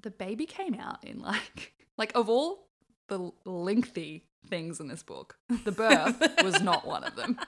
the 0.00 0.10
baby 0.10 0.46
came 0.46 0.74
out 0.74 1.04
in 1.04 1.20
like 1.20 1.74
like 1.96 2.12
of 2.14 2.28
all 2.28 2.68
the 3.08 3.32
lengthy 3.44 4.24
things 4.48 4.80
in 4.80 4.88
this 4.88 5.02
book, 5.02 5.38
the 5.64 5.72
birth 5.72 6.22
was 6.42 6.60
not 6.62 6.86
one 6.86 7.04
of 7.04 7.16
them. 7.16 7.38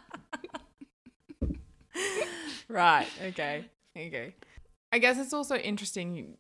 Right. 2.71 3.09
Okay. 3.21 3.65
Okay. 3.97 4.35
I 4.93 4.99
guess 4.99 5.19
it's 5.19 5.33
also 5.33 5.57
interesting 5.57 6.37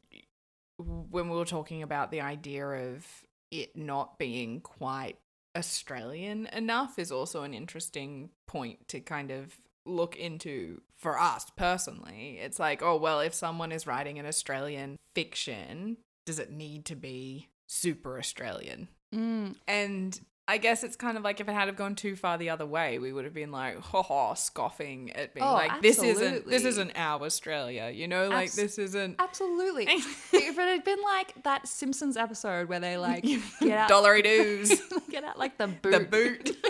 when 0.78 1.28
we 1.28 1.36
were 1.36 1.44
talking 1.44 1.82
about 1.82 2.10
the 2.10 2.20
idea 2.20 2.66
of 2.66 3.04
it 3.50 3.76
not 3.76 4.18
being 4.18 4.60
quite 4.60 5.18
Australian 5.56 6.46
enough 6.46 6.98
is 6.98 7.10
also 7.10 7.42
an 7.42 7.54
interesting 7.54 8.30
point 8.46 8.88
to 8.88 9.00
kind 9.00 9.30
of 9.30 9.54
look 9.86 10.16
into 10.16 10.80
for 10.96 11.18
us 11.18 11.46
personally. 11.56 12.38
It's 12.40 12.58
like, 12.58 12.82
oh, 12.82 12.96
well, 12.96 13.20
if 13.20 13.34
someone 13.34 13.72
is 13.72 13.86
writing 13.86 14.18
an 14.18 14.26
Australian 14.26 14.96
fiction, 15.14 15.96
does 16.26 16.38
it 16.38 16.52
need 16.52 16.84
to 16.86 16.96
be 16.96 17.48
super 17.66 18.18
Australian? 18.18 18.88
Mm. 19.14 19.56
And 19.66 20.20
I 20.50 20.56
guess 20.56 20.82
it's 20.82 20.96
kind 20.96 21.16
of 21.16 21.22
like 21.22 21.38
if 21.40 21.48
it 21.48 21.52
had 21.52 21.68
have 21.68 21.76
gone 21.76 21.94
too 21.94 22.16
far 22.16 22.36
the 22.36 22.50
other 22.50 22.66
way, 22.66 22.98
we 22.98 23.12
would 23.12 23.24
have 23.24 23.32
been 23.32 23.52
like, 23.52 23.78
ha 23.80 24.02
ha, 24.02 24.34
scoffing 24.34 25.12
at 25.12 25.32
being 25.32 25.46
Oh, 25.46 25.52
like, 25.52 25.80
this 25.80 26.02
isn't 26.02 26.44
this 26.48 26.64
isn't 26.64 26.90
our 26.96 27.22
Australia, 27.22 27.90
you 27.94 28.08
know, 28.08 28.28
like 28.28 28.48
Abs- 28.48 28.56
this 28.56 28.78
isn't 28.78 29.14
Absolutely. 29.20 29.84
if 29.88 30.32
it 30.32 30.56
had 30.56 30.82
been 30.82 31.00
like 31.04 31.40
that 31.44 31.68
Simpsons 31.68 32.16
episode 32.16 32.68
where 32.68 32.80
they 32.80 32.96
like 32.96 33.22
get 33.22 33.70
out, 33.70 33.90
dollarydoos. 33.90 34.72
get 35.08 35.22
out 35.22 35.38
like 35.38 35.56
the 35.56 35.68
boot, 35.68 35.92
The 35.92 36.00
boot. 36.00 36.66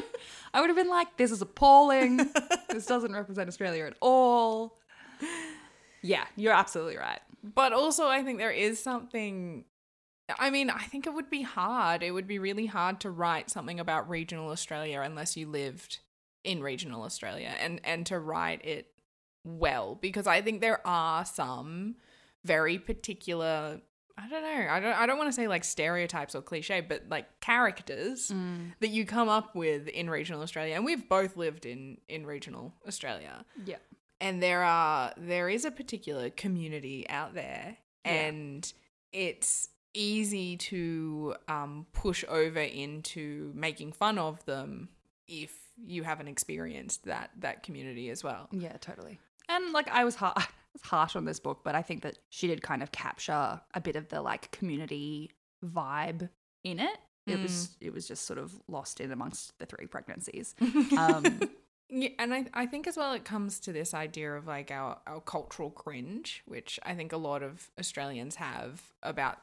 I 0.53 0.61
would 0.61 0.69
have 0.69 0.77
been 0.77 0.91
like, 0.91 1.17
"This 1.17 1.31
is 1.31 1.41
appalling. 1.41 2.19
this 2.69 2.85
doesn't 2.85 3.13
represent 3.15 3.49
Australia 3.49 3.87
at 3.87 3.95
all." 4.01 4.79
Yeah, 6.03 6.25
you're 6.37 6.53
absolutely 6.53 6.97
right. 6.97 7.21
But 7.43 7.73
also, 7.73 8.07
I 8.09 8.23
think 8.23 8.39
there 8.39 8.51
is 8.51 8.79
something. 8.83 9.65
I 10.39 10.51
mean, 10.51 10.71
I 10.71 10.83
think 10.85 11.07
it 11.07 11.15
would 11.15 11.31
be 11.31 11.43
hard. 11.43 12.03
It 12.03 12.13
would 12.13 12.27
be 12.27 12.39
really 12.39 12.67
hard 12.67 13.01
to 13.01 13.11
write 13.11 13.51
something 13.51 13.81
about 13.81 14.09
regional 14.09 14.51
Australia 14.51 15.01
unless 15.01 15.37
you 15.37 15.49
lived 15.49 15.99
in 16.45 16.63
regional 16.63 17.03
Australia 17.03 17.55
and 17.61 17.81
and 17.85 18.07
to 18.07 18.19
write 18.19 18.65
it 18.65 18.93
well 19.45 19.99
because 20.01 20.27
I 20.27 20.41
think 20.41 20.61
there 20.61 20.87
are 20.87 21.25
some 21.25 21.97
very 22.45 22.79
particular 22.79 23.81
I 24.19 24.29
don't 24.29 24.43
know. 24.43 24.71
I 24.71 24.81
don't 24.81 24.93
I 24.99 25.07
don't 25.07 25.19
want 25.19 25.29
to 25.29 25.33
say 25.33 25.49
like 25.49 25.65
stereotypes 25.65 26.35
or 26.35 26.43
cliche, 26.43 26.81
but 26.83 27.05
like 27.09 27.41
characters 27.41 28.29
mm. 28.29 28.73
that 28.81 28.89
you 28.89 29.07
come 29.07 29.29
up 29.29 29.55
with 29.55 29.89
in 29.89 30.11
regional 30.11 30.43
Australia. 30.43 30.75
And 30.75 30.85
we've 30.85 31.09
both 31.09 31.37
lived 31.37 31.65
in 31.65 31.99
in 32.09 32.27
regional 32.27 32.75
Australia 32.87 33.45
Yeah. 33.65 33.77
and 34.21 34.43
there 34.43 34.63
are 34.63 35.13
there 35.17 35.49
is 35.49 35.65
a 35.65 35.71
particular 35.71 36.31
community 36.31 37.09
out 37.09 37.35
there 37.35 37.79
Yeah. 38.05 38.13
and 38.13 38.73
it's 39.13 39.69
easy 39.95 40.57
to 40.57 41.35
um, 41.49 41.87
push 41.93 42.25
over 42.29 42.61
into 42.61 43.53
making 43.55 43.93
fun 43.93 44.19
of 44.19 44.45
them 44.45 44.89
if 45.29 45.53
you 45.83 46.03
haven't 46.03 46.29
experienced 46.29 47.05
that 47.05 47.31
that 47.39 47.63
community 47.63 48.11
as 48.11 48.23
well 48.23 48.49
Yeah, 48.53 48.77
totally. 48.81 49.19
And 49.49 49.73
like 49.73 49.89
I 49.91 50.05
was 50.05 50.15
har- 50.17 50.35
I 50.37 50.47
was 50.75 50.83
harsh 50.83 51.17
on 51.17 51.25
this 51.25 51.41
book, 51.41 51.61
but 51.65 51.75
I 51.75 51.83
think 51.83 52.03
that 52.03 52.19
she 52.29 52.47
did 52.47 52.63
kind 52.63 52.83
of 52.83 52.93
capture 52.93 53.61
a 53.75 53.81
bit 53.81 53.97
of 53.97 54.09
the 54.09 54.23
like 54.23 54.51
community 54.53 55.31
vibe 55.65 56.29
in 56.63 56.79
it. 56.79 56.99
It 57.27 57.41
was 57.41 57.77
it 57.81 57.93
was 57.93 58.09
just 58.09 58.27
sort 58.27 58.39
of 58.39 58.53
lost 58.69 59.01
in 59.01 59.13
amongst 59.13 59.59
the 59.59 59.67
three 59.67 59.87
pregnancies. 59.87 60.55
Um, 60.97 61.41
Yeah, 61.93 62.11
and 62.21 62.33
I, 62.33 62.47
I 62.55 62.67
think 62.67 62.87
as 62.87 62.97
well 62.97 63.13
it 63.15 63.25
comes 63.25 63.59
to 63.61 63.73
this 63.73 63.95
idea 63.95 64.33
of 64.35 64.47
like 64.47 64.71
our, 64.71 64.99
our 65.09 65.21
cultural 65.21 65.71
cringe, 65.71 66.43
which 66.47 66.79
I 66.85 66.95
think 66.95 67.13
a 67.13 67.17
lot 67.17 67.43
of 67.43 67.69
Australians 67.81 68.37
have 68.37 68.81
about 69.03 69.39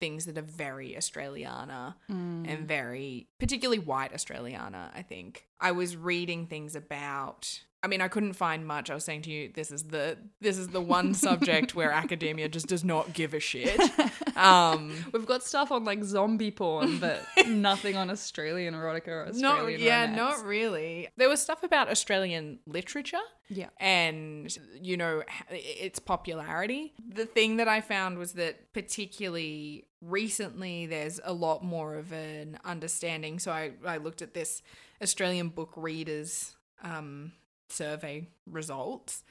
things 0.00 0.24
that 0.26 0.38
are 0.38 0.42
very 0.42 0.94
Australiana 0.96 1.94
mm. 2.10 2.48
and 2.48 2.66
very 2.68 3.28
particularly 3.38 3.78
white 3.78 4.12
Australiana, 4.12 4.90
I 4.94 5.02
think. 5.02 5.46
I 5.60 5.72
was 5.72 5.96
reading 5.96 6.46
things 6.46 6.76
about 6.76 7.62
I 7.80 7.86
mean, 7.86 8.00
I 8.00 8.08
couldn't 8.08 8.32
find 8.32 8.66
much. 8.66 8.90
I 8.90 8.94
was 8.94 9.04
saying 9.04 9.22
to 9.22 9.30
you, 9.30 9.50
this 9.54 9.70
is 9.70 9.84
the 9.84 10.18
this 10.40 10.58
is 10.58 10.68
the 10.68 10.80
one 10.80 11.14
subject 11.26 11.74
where 11.74 11.92
academia 11.92 12.48
just 12.48 12.66
does 12.66 12.84
not 12.84 13.12
give 13.12 13.34
a 13.34 13.40
shit. 13.40 13.80
Um, 14.38 14.92
We've 15.12 15.26
got 15.26 15.42
stuff 15.42 15.72
on 15.72 15.82
like 15.82 16.04
zombie 16.04 16.52
porn, 16.52 16.98
but 16.98 17.24
nothing 17.48 17.96
on 17.96 18.08
Australian 18.08 18.72
erotica 18.72 19.08
or 19.08 19.26
Australian 19.26 19.40
not 19.40 19.80
yeah, 19.80 20.02
romance. 20.02 20.16
not 20.16 20.44
really. 20.46 21.08
There 21.16 21.28
was 21.28 21.42
stuff 21.42 21.64
about 21.64 21.90
Australian 21.90 22.60
literature. 22.64 23.18
Yeah. 23.50 23.70
and 23.80 24.56
you 24.80 24.96
know 24.96 25.22
its 25.50 25.98
popularity. 25.98 26.92
The 27.08 27.26
thing 27.26 27.56
that 27.56 27.66
I 27.66 27.80
found 27.80 28.16
was 28.18 28.34
that 28.34 28.72
particularly 28.74 29.86
recently 30.00 30.86
there's 30.86 31.18
a 31.24 31.32
lot 31.32 31.64
more 31.64 31.96
of 31.96 32.12
an 32.12 32.58
understanding. 32.64 33.40
So 33.40 33.50
I 33.50 33.72
I 33.84 33.96
looked 33.96 34.22
at 34.22 34.34
this 34.34 34.62
Australian 35.02 35.48
book 35.48 35.72
readers 35.76 36.54
um 36.84 37.32
survey 37.68 38.28
results 38.46 39.22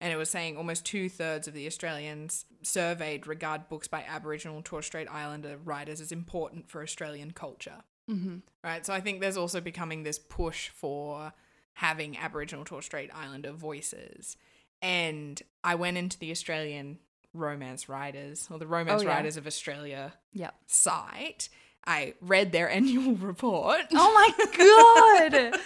and 0.00 0.12
it 0.12 0.16
was 0.16 0.28
saying 0.28 0.56
almost 0.58 0.84
two 0.84 1.08
thirds 1.08 1.48
of 1.48 1.54
the 1.54 1.66
Australians 1.66 2.44
surveyed 2.62 3.26
regard 3.26 3.68
books 3.68 3.88
by 3.88 4.04
Aboriginal 4.06 4.56
and 4.56 4.64
Torres 4.64 4.84
Strait 4.86 5.08
Islander 5.10 5.56
writers 5.64 6.00
as 6.02 6.12
important 6.12 6.68
for 6.68 6.82
Australian 6.82 7.30
culture 7.32 7.82
Mm-hmm. 8.10 8.36
right? 8.62 8.86
So 8.86 8.92
I 8.92 9.00
think 9.00 9.20
there's 9.20 9.36
also 9.36 9.60
becoming 9.60 10.04
this 10.04 10.18
push 10.20 10.68
for 10.68 11.32
having 11.74 12.16
Aboriginal 12.16 12.64
Torres 12.64 12.84
Strait 12.84 13.10
Islander 13.12 13.50
voices. 13.50 14.36
And 14.80 15.42
I 15.64 15.74
went 15.74 15.96
into 15.98 16.16
the 16.16 16.30
Australian 16.30 16.98
Romance 17.34 17.88
Writers 17.88 18.46
or 18.48 18.60
the 18.60 18.66
Romance 18.68 19.02
Oh, 19.02 19.04
yeah. 19.06 19.10
Writers 19.16 19.36
of 19.36 19.46
Australia 19.48 20.12
Yeah. 20.32 20.50
site. 20.66 21.48
I 21.84 22.14
read 22.20 22.52
their 22.52 22.70
annual 22.78 23.14
report 23.16 23.80
Oh 23.92 24.12
my 24.14 25.52
god. 25.52 25.60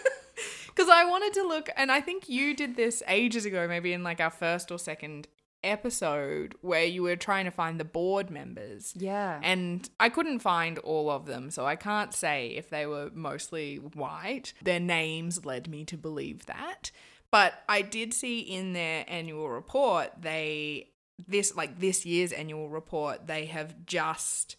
because 0.76 0.90
I 0.90 1.04
wanted 1.04 1.32
to 1.34 1.42
look, 1.42 1.70
and 1.74 1.90
I 1.90 2.00
think 2.00 2.28
you 2.28 2.54
did 2.54 2.76
this 2.76 3.02
ages 3.08 3.46
ago, 3.46 3.66
maybe 3.66 3.94
in 3.94 4.02
like 4.02 4.20
our 4.20 4.30
first 4.30 4.70
or 4.70 4.78
second 4.78 5.26
episode, 5.64 6.54
where 6.60 6.84
you 6.84 7.02
were 7.02 7.16
trying 7.16 7.46
to 7.46 7.50
find 7.50 7.80
the 7.80 7.84
board 7.84 8.30
members. 8.30 8.92
Yeah. 8.94 9.40
And 9.42 9.88
I 9.98 10.10
couldn't 10.10 10.40
find 10.40 10.78
all 10.80 11.10
of 11.10 11.24
them, 11.24 11.50
so 11.50 11.64
I 11.64 11.76
can't 11.76 12.12
say 12.12 12.48
if 12.48 12.68
they 12.68 12.86
were 12.86 13.10
mostly 13.14 13.76
white. 13.76 14.52
Their 14.62 14.80
names 14.80 15.46
led 15.46 15.68
me 15.68 15.84
to 15.86 15.96
believe 15.96 16.44
that. 16.46 16.90
But 17.30 17.54
I 17.68 17.82
did 17.82 18.12
see 18.12 18.40
in 18.40 18.74
their 18.74 19.04
annual 19.08 19.48
report, 19.48 20.10
they, 20.20 20.90
this, 21.26 21.56
like 21.56 21.80
this 21.80 22.04
year's 22.04 22.32
annual 22.32 22.68
report, 22.68 23.26
they 23.26 23.46
have 23.46 23.86
just 23.86 24.56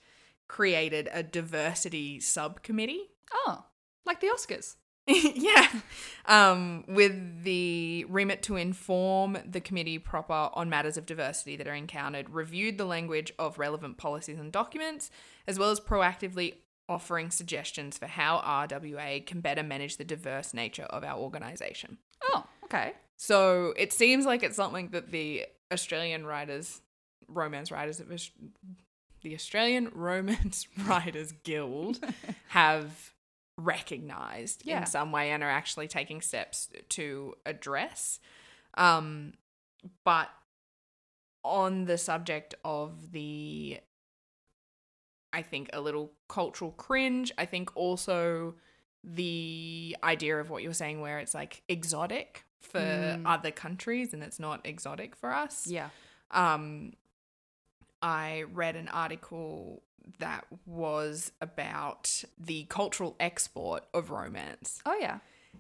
created 0.48 1.10
a 1.14 1.22
diversity 1.22 2.20
subcommittee. 2.20 3.12
oh, 3.34 3.66
like 4.06 4.20
the 4.20 4.28
Oscars. 4.28 4.76
yeah. 5.36 5.68
Um, 6.26 6.84
with 6.88 7.44
the 7.44 8.06
remit 8.10 8.44
to 8.44 8.58
inform 8.58 9.38
the 9.50 9.62
committee 9.62 9.98
proper 9.98 10.50
on 10.54 10.70
matters 10.70 10.98
of 10.98 11.06
diversity 11.06 11.56
that 11.56 11.68
are 11.68 11.74
encountered, 11.74 12.30
reviewed 12.30 12.78
the 12.78 12.86
language 12.86 13.32
of 13.40 13.58
relevant 13.58 13.98
policies 13.98 14.38
and 14.38 14.52
documents, 14.52 15.10
as 15.48 15.58
well 15.58 15.72
as 15.72 15.80
proactively 15.80 16.56
offering 16.90 17.32
suggestions 17.32 17.98
for 17.98 18.08
how 18.08 18.40
RWA 18.40 19.26
can 19.26 19.42
better 19.42 19.64
manage 19.64 19.98
the 19.98 20.04
diverse 20.04 20.54
nature 20.54 20.84
of 20.84 21.04
our 21.04 21.18
organisation. 21.18 21.98
Oh, 22.24 22.46
okay. 22.66 22.94
So 23.18 23.74
it 23.78 23.94
seems 23.94 24.26
like 24.26 24.44
it's 24.44 24.56
something 24.56 24.90
that 24.90 25.12
the 25.12 25.46
Australian 25.72 26.26
writers, 26.26 26.82
romance 27.28 27.72
writers 27.72 28.02
the 29.22 29.34
Australian 29.34 29.90
Romance 29.94 30.68
Writers 30.86 31.34
Guild 31.44 32.00
have 32.50 33.14
recognized 33.58 34.66
Yeah. 34.66 34.80
in 34.82 34.86
some 34.86 35.12
way 35.12 35.32
and 35.32 35.44
are 35.44 35.50
actually 35.50 35.88
taking 35.88 36.22
steps 36.22 36.70
to 36.90 37.36
address. 37.46 38.20
Um, 38.76 39.34
but 40.04 40.30
on 41.44 41.86
the 41.86 41.98
subject 41.98 42.54
of 42.64 43.12
the, 43.12 43.80
I 45.34 45.42
think, 45.42 45.70
a 45.74 45.82
little 45.82 46.14
cultural 46.28 46.72
cringe, 46.72 47.32
I 47.38 47.46
think 47.46 47.76
also 47.76 48.56
the 49.04 49.96
idea 50.04 50.40
of 50.40 50.50
what 50.50 50.62
you 50.64 50.70
were 50.70 50.74
saying, 50.74 51.00
where 51.02 51.20
it's 51.20 51.34
like 51.34 51.64
exotic 51.68 52.46
for 52.60 52.80
Mm. 52.80 53.22
other 53.26 53.52
countries 53.52 54.14
and 54.14 54.22
it's 54.24 54.40
not 54.40 54.66
exotic 54.66 55.16
for 55.16 55.34
us 55.34 55.68
Yeah. 55.68 55.90
um, 56.32 56.94
I 58.02 58.44
read 58.52 58.76
an 58.76 58.90
article 58.90 59.82
that 60.20 60.46
was 60.66 61.32
about 61.42 62.24
the 62.38 62.64
cultural 62.66 63.16
export 63.20 63.84
of 63.94 64.10
romance. 64.12 64.80
Oh 64.86 64.98
yeah. 65.00 65.20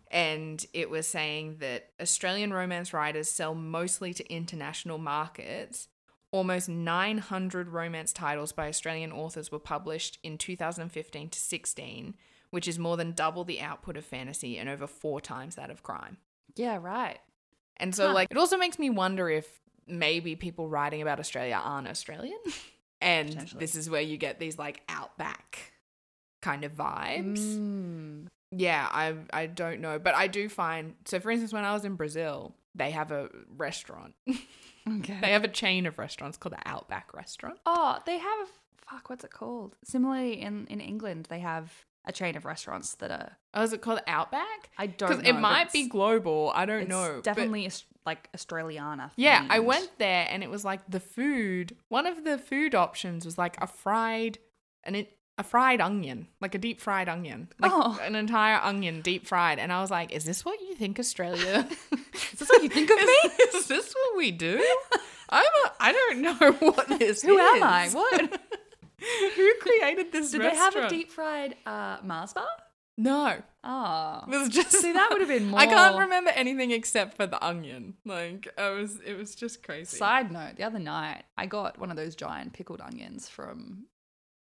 And 0.09 0.65
it 0.73 0.89
was 0.89 1.07
saying 1.07 1.57
that 1.59 1.89
Australian 2.01 2.53
romance 2.53 2.93
writers 2.93 3.29
sell 3.29 3.53
mostly 3.55 4.13
to 4.13 4.33
international 4.33 4.97
markets. 4.97 5.87
Almost 6.31 6.69
900 6.69 7.69
romance 7.69 8.13
titles 8.13 8.51
by 8.51 8.67
Australian 8.67 9.11
authors 9.11 9.51
were 9.51 9.59
published 9.59 10.19
in 10.23 10.37
2015 10.37 11.29
to 11.29 11.39
16, 11.39 12.13
which 12.51 12.67
is 12.67 12.77
more 12.77 12.97
than 12.97 13.13
double 13.13 13.43
the 13.43 13.61
output 13.61 13.97
of 13.97 14.05
fantasy 14.05 14.57
and 14.57 14.69
over 14.69 14.87
four 14.87 15.19
times 15.21 15.55
that 15.55 15.69
of 15.71 15.83
crime. 15.83 16.17
Yeah. 16.55 16.77
Right. 16.81 17.19
And 17.77 17.93
so, 17.95 18.07
Huh. 18.07 18.13
like, 18.13 18.27
it 18.31 18.37
also 18.37 18.57
makes 18.57 18.77
me 18.79 18.89
wonder 18.89 19.29
if 19.29 19.61
maybe 19.87 20.35
people 20.35 20.67
writing 20.67 21.01
about 21.01 21.19
Australia 21.19 21.59
aren't 21.63 21.87
Australian. 21.87 22.39
and 23.01 23.31
this 23.57 23.75
is 23.75 23.89
where 23.89 24.01
you 24.01 24.17
get 24.17 24.39
these, 24.39 24.57
like, 24.57 24.81
outback 24.89 25.73
kind 26.41 26.63
of 26.63 26.73
vibes. 26.75 27.39
Mm. 27.39 28.27
Yeah, 28.51 28.87
I, 28.89 29.15
I 29.33 29.45
don't 29.47 29.81
know. 29.81 29.99
But 29.99 30.15
I 30.15 30.27
do 30.27 30.47
find, 30.49 30.95
so 31.05 31.19
for 31.19 31.31
instance, 31.31 31.51
when 31.51 31.65
I 31.65 31.73
was 31.73 31.83
in 31.85 31.95
Brazil, 31.95 32.55
they 32.75 32.91
have 32.91 33.11
a 33.11 33.29
restaurant 33.55 34.13
Okay. 34.89 35.17
They 35.21 35.31
have 35.31 35.43
a 35.43 35.49
chain 35.49 35.85
of 35.85 35.97
restaurants 35.99 36.37
called 36.37 36.53
the 36.53 36.65
Outback 36.65 37.13
Restaurant. 37.13 37.59
Oh, 37.65 37.97
they 38.05 38.17
have 38.19 38.47
fuck. 38.89 39.09
What's 39.09 39.23
it 39.23 39.31
called? 39.31 39.75
Similarly, 39.83 40.41
in 40.41 40.65
in 40.67 40.79
England, 40.79 41.27
they 41.29 41.39
have 41.39 41.73
a 42.05 42.11
chain 42.13 42.37
of 42.37 42.45
restaurants 42.45 42.95
that 42.95 43.11
are. 43.11 43.37
Oh, 43.53 43.63
is 43.63 43.73
it 43.73 43.81
called 43.81 43.99
Outback? 44.07 44.69
I 44.77 44.87
don't 44.87 45.09
Because 45.09 45.23
know. 45.23 45.29
it 45.29 45.33
might 45.41 45.73
be 45.73 45.89
global. 45.89 46.51
I 46.55 46.65
don't 46.65 46.83
it's 46.83 46.89
know. 46.89 47.19
Definitely 47.21 47.69
like 48.07 48.31
Australiana. 48.35 49.11
Yeah, 49.15 49.45
I 49.49 49.59
went 49.59 49.91
there 49.99 50.25
and 50.31 50.41
it 50.41 50.49
was 50.49 50.65
like 50.65 50.81
the 50.89 50.99
food. 50.99 51.75
One 51.89 52.07
of 52.07 52.23
the 52.23 52.39
food 52.39 52.73
options 52.73 53.23
was 53.25 53.37
like 53.37 53.61
a 53.61 53.67
fried, 53.67 54.39
and 54.83 54.95
it 54.95 55.13
a 55.37 55.43
fried 55.43 55.79
onion, 55.81 56.27
like 56.41 56.55
a 56.55 56.57
deep 56.57 56.81
fried 56.81 57.07
onion, 57.07 57.49
like 57.59 57.71
Oh. 57.71 57.99
an 58.01 58.15
entire 58.15 58.59
onion 58.63 59.01
deep 59.01 59.27
fried. 59.27 59.59
And 59.59 59.71
I 59.71 59.81
was 59.81 59.91
like, 59.91 60.11
"Is 60.11 60.23
this 60.25 60.43
what 60.43 60.59
you 60.61 60.73
think 60.73 60.97
Australia? 60.99 61.67
Is 62.33 62.39
this 62.39 62.49
what 62.49 62.63
you 62.63 62.69
think 62.69 62.89
of 62.89 62.97
me? 62.97 63.19
is 63.53 63.67
this 63.67 63.93
what 63.93 64.17
we 64.17 64.31
do? 64.31 64.57
I'm 65.29 65.43
a, 65.65 65.71
I 65.79 65.91
don't 65.91 66.21
know 66.21 66.51
what 66.59 66.87
this 66.97 67.21
Who 67.21 67.37
is. 67.37 67.55
am 67.57 67.63
I? 67.63 67.89
What? 67.89 68.39
Who 69.35 69.53
created 69.61 70.11
this 70.11 70.31
Did 70.31 70.41
they 70.41 70.55
have 70.55 70.75
a 70.75 70.89
deep 70.89 71.11
fried 71.11 71.55
uh, 71.67 71.97
Mars 72.03 72.33
bar? 72.33 72.47
No, 72.97 73.41
Oh. 73.63 74.23
it 74.31 74.37
was 74.37 74.49
just 74.49 74.71
See, 74.71 74.91
that 74.91 75.09
would 75.11 75.19
have 75.21 75.29
been 75.29 75.49
more. 75.49 75.59
I 75.63 75.67
can't 75.67 75.99
remember 75.99 76.31
anything 76.31 76.71
except 76.71 77.15
for 77.15 77.27
the 77.27 77.43
onion. 77.45 77.95
Like 78.05 78.47
I 78.57 78.69
was, 78.69 78.99
it 79.05 79.15
was 79.15 79.35
just 79.35 79.61
crazy. 79.61 79.97
Side 79.97 80.31
note: 80.31 80.55
The 80.55 80.63
other 80.63 80.79
night, 80.79 81.23
I 81.37 81.45
got 81.45 81.77
one 81.77 81.91
of 81.91 81.97
those 81.97 82.15
giant 82.15 82.53
pickled 82.53 82.81
onions 82.81 83.29
from 83.29 83.85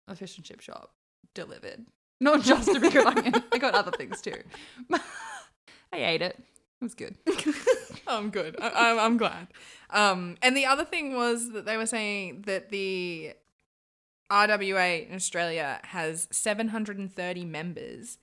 a 0.07 0.15
fish 0.17 0.37
and 0.37 0.45
chip 0.47 0.61
shop 0.61 0.93
delivered. 1.35 1.85
Not 2.21 2.43
just 2.43 2.69
a 2.69 2.81
pickled 2.81 3.07
onion. 3.07 3.35
I 3.53 3.59
got 3.59 3.75
other 3.75 3.91
things 3.93 4.21
too. 4.23 4.43
I 4.93 4.99
ate 5.93 6.23
it. 6.23 6.37
It 6.81 6.85
was 6.85 6.95
good. 6.95 7.17
I'm 8.07 8.31
good. 8.31 8.57
I, 8.61 8.91
I'm, 8.93 8.99
I'm 8.99 9.17
glad. 9.17 9.49
Um, 9.91 10.37
and 10.43 10.57
the 10.57 10.65
other 10.67 10.85
thing 10.85 11.15
was 11.15 11.51
that 11.51 11.67
they 11.67 11.77
were 11.77 11.87
saying 11.87 12.43
that 12.47 12.71
the 12.71 13.33
RWA 14.31 15.09
in 15.09 15.15
Australia 15.15 15.81
has 15.85 16.29
730 16.31 17.45
members, 17.45 18.19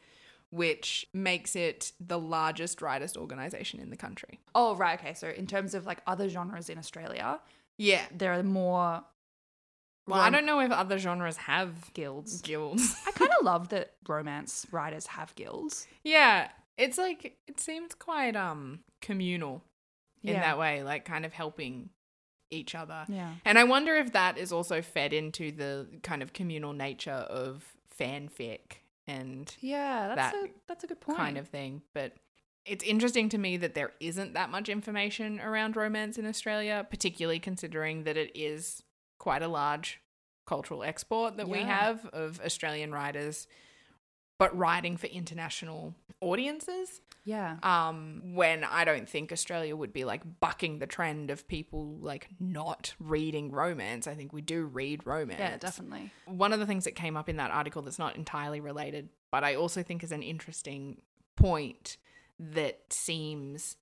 which 0.55 1.07
makes 1.13 1.55
it 1.55 1.91
the 1.99 2.17
largest 2.19 2.81
writers' 2.81 3.17
organization 3.17 3.79
in 3.79 3.89
the 3.89 3.97
country. 3.97 4.39
Oh 4.53 4.75
right, 4.75 4.97
okay. 4.99 5.13
So 5.13 5.27
in 5.29 5.47
terms 5.47 5.73
of 5.73 5.85
like 5.85 5.99
other 6.07 6.29
genres 6.29 6.69
in 6.69 6.77
Australia, 6.77 7.39
Yeah. 7.77 8.05
there 8.15 8.33
are 8.33 8.43
more 8.43 9.03
Well, 10.07 10.19
I 10.21 10.29
don't 10.29 10.45
know 10.45 10.59
if 10.61 10.71
other 10.71 10.97
genres 10.99 11.37
have 11.37 11.93
guilds. 11.93 12.41
guilds. 12.41 12.95
I 13.07 13.11
kind 13.11 13.31
of 13.37 13.43
love 13.51 13.69
that 13.69 13.93
romance 14.07 14.65
writers 14.71 15.07
have 15.07 15.33
guilds. 15.35 15.87
yeah. 16.03 16.49
It's 16.77 16.97
like 16.97 17.37
it 17.47 17.59
seems 17.59 17.93
quite 17.95 18.35
um 18.35 18.79
communal 19.01 19.63
in 20.23 20.33
Yeah. 20.33 20.41
that 20.41 20.57
way, 20.57 20.83
like 20.83 21.05
kind 21.05 21.25
of 21.25 21.33
helping 21.33 21.89
each 22.51 22.75
other. 22.75 23.05
Yeah. 23.09 23.33
And 23.43 23.57
I 23.57 23.63
wonder 23.63 23.95
if 23.95 24.11
that 24.13 24.37
is 24.37 24.51
also 24.51 24.81
fed 24.81 25.11
into 25.13 25.51
the 25.51 25.87
kind 26.03 26.21
of 26.21 26.31
communal 26.33 26.73
nature 26.73 27.11
of 27.43 27.73
fanfic 27.99 28.83
and 29.07 29.53
Yeah, 29.59 30.13
that's 30.15 30.33
That 30.33 30.43
a 30.45 30.49
that's 30.67 30.83
a 30.83 30.87
good 30.87 31.01
point. 31.01 31.17
kind 31.17 31.37
of 31.37 31.47
thing. 31.47 31.81
But 31.93 32.13
it's 32.65 32.83
interesting 32.83 33.29
to 33.29 33.37
me 33.37 33.57
that 33.57 33.75
there 33.75 33.91
isn't 33.99 34.33
that 34.33 34.49
much 34.49 34.69
information 34.69 35.39
around 35.39 35.75
romance 35.75 36.17
in 36.17 36.25
Australia, 36.25 36.85
particularly 36.89 37.39
considering 37.39 38.03
that 38.05 38.17
it 38.17 38.31
is 38.35 38.81
quite 39.19 39.43
a 39.43 39.47
large 39.47 40.01
cultural 40.47 40.83
export 40.83 41.37
that 41.37 41.47
we 41.47 41.59
have 41.59 42.05
of 42.07 42.39
Australian 42.43 42.91
writers, 42.91 43.47
but 44.37 44.55
writing 44.57 44.97
for 44.97 45.07
international 45.07 45.95
audiences. 46.21 47.01
Yeah. 47.23 47.57
Um, 47.63 48.35
when 48.35 48.63
I 48.63 48.85
don't 48.85 49.09
think 49.09 49.31
Australia 49.31 49.75
would 49.75 49.93
be 49.93 50.05
like 50.05 50.21
bucking 50.39 50.79
the 50.79 50.87
trend 50.87 51.31
of 51.31 51.47
people 51.47 51.97
like 51.99 52.29
not 52.39 52.93
reading 52.99 53.51
romance. 53.51 54.07
I 54.07 54.13
think 54.13 54.31
we 54.31 54.41
do 54.41 54.65
read 54.65 55.05
romance. 55.05 55.39
Yeah, 55.39 55.57
definitely. 55.57 56.11
One 56.25 56.53
of 56.53 56.59
the 56.59 56.65
things 56.65 56.83
that 56.83 56.95
came 56.95 57.17
up 57.17 57.29
in 57.29 57.37
that 57.37 57.51
article 57.51 57.81
that's 57.81 57.99
not 57.99 58.15
entirely 58.15 58.59
related, 58.59 59.09
but 59.31 59.43
I 59.43 59.55
also 59.55 59.81
think 59.81 60.03
is 60.03 60.11
an 60.11 60.23
interesting 60.23 61.01
point 61.35 61.97
that 62.39 62.93
seems 62.93 63.77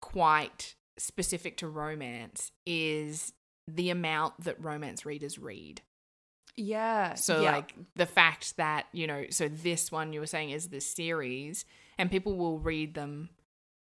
quite 0.00 0.74
specific 0.96 1.56
to 1.58 1.68
romance 1.68 2.52
is 2.64 3.32
the 3.66 3.90
amount 3.90 4.44
that 4.44 4.62
romance 4.62 5.04
readers 5.04 5.38
read. 5.38 5.82
Yeah. 6.56 7.14
So 7.14 7.42
yeah. 7.42 7.52
like 7.52 7.74
the 7.96 8.06
fact 8.06 8.56
that, 8.56 8.86
you 8.92 9.06
know, 9.06 9.24
so 9.30 9.48
this 9.48 9.90
one 9.90 10.12
you 10.12 10.20
were 10.20 10.26
saying 10.26 10.50
is 10.50 10.68
this 10.68 10.86
series 10.86 11.64
and 11.98 12.10
people 12.10 12.36
will 12.36 12.58
read 12.58 12.94
them 12.94 13.30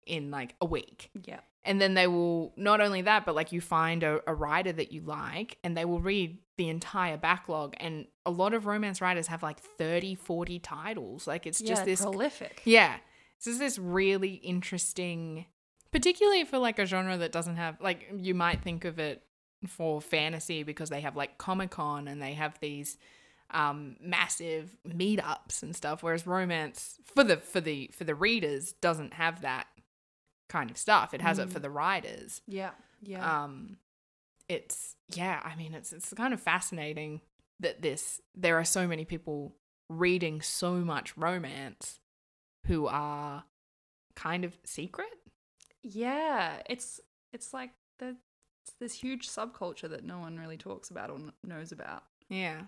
in 0.05 0.31
like 0.31 0.55
a 0.61 0.65
week. 0.65 1.09
yeah. 1.25 1.39
And 1.63 1.79
then 1.79 1.93
they 1.93 2.07
will 2.07 2.53
not 2.57 2.81
only 2.81 3.03
that, 3.03 3.23
but 3.23 3.35
like 3.35 3.51
you 3.51 3.61
find 3.61 4.01
a, 4.01 4.19
a 4.25 4.33
writer 4.33 4.71
that 4.71 4.91
you 4.91 5.01
like 5.01 5.59
and 5.63 5.77
they 5.77 5.85
will 5.85 5.99
read 5.99 6.39
the 6.57 6.69
entire 6.69 7.17
backlog. 7.17 7.75
And 7.77 8.07
a 8.25 8.31
lot 8.31 8.55
of 8.55 8.65
romance 8.65 8.99
writers 8.99 9.27
have 9.27 9.43
like 9.43 9.59
30, 9.59 10.15
40 10.15 10.57
titles. 10.59 11.27
Like 11.27 11.45
it's 11.45 11.59
just 11.59 11.81
yeah, 11.81 11.85
this 11.85 12.01
prolific. 12.01 12.61
yeah. 12.65 12.97
So 13.37 13.51
it's 13.51 13.59
this 13.59 13.77
really 13.77 14.33
interesting, 14.33 15.45
particularly 15.91 16.43
for 16.45 16.57
like 16.57 16.79
a 16.79 16.85
genre 16.85 17.17
that 17.17 17.31
doesn't 17.31 17.57
have, 17.57 17.79
like, 17.81 18.11
you 18.15 18.35
might 18.35 18.61
think 18.63 18.85
of 18.85 18.99
it 18.99 19.23
for 19.67 20.01
fantasy 20.01 20.63
because 20.63 20.89
they 20.89 21.01
have 21.01 21.15
like 21.15 21.37
Comic 21.37 21.69
Con 21.71 22.07
and 22.07 22.21
they 22.21 22.33
have 22.33 22.59
these 22.59 22.97
um 23.53 23.97
massive 24.01 24.75
meetups 24.87 25.61
and 25.61 25.75
stuff 25.75 26.01
whereas 26.01 26.25
romance 26.25 26.97
for 27.03 27.23
the 27.23 27.37
for 27.37 27.59
the 27.59 27.89
for 27.93 28.05
the 28.05 28.15
readers 28.15 28.71
doesn't 28.73 29.13
have 29.13 29.41
that 29.41 29.67
kind 30.47 30.71
of 30.71 30.77
stuff 30.77 31.13
it 31.13 31.21
has 31.21 31.37
it 31.37 31.49
for 31.49 31.59
the 31.59 31.69
writers 31.69 32.41
Yeah. 32.47 32.71
Yeah. 33.01 33.43
um 33.43 33.77
it's 34.47 34.95
yeah 35.13 35.41
i 35.43 35.55
mean 35.55 35.73
it's 35.73 35.91
it's 35.91 36.13
kind 36.13 36.33
of 36.33 36.39
fascinating 36.41 37.19
that 37.59 37.81
this 37.81 38.21
there 38.35 38.57
are 38.57 38.63
so 38.65 38.87
many 38.87 39.03
people 39.05 39.53
reading 39.89 40.41
so 40.41 40.75
much 40.75 41.15
romance 41.17 41.99
who 42.67 42.87
are 42.87 43.43
kind 44.15 44.45
of 44.45 44.53
secret 44.63 45.07
yeah. 45.83 46.61
It's 46.69 46.99
it's 47.33 47.53
like 47.55 47.71
the 47.97 48.15
it's 48.63 48.73
this 48.79 48.93
huge 48.93 49.27
subculture 49.27 49.89
that 49.89 50.03
no 50.03 50.19
one 50.19 50.37
really 50.39 50.57
talks 50.57 50.89
about 50.89 51.09
or 51.09 51.17
kn- 51.17 51.31
knows 51.43 51.71
about. 51.71 52.03
yeah 52.29 52.61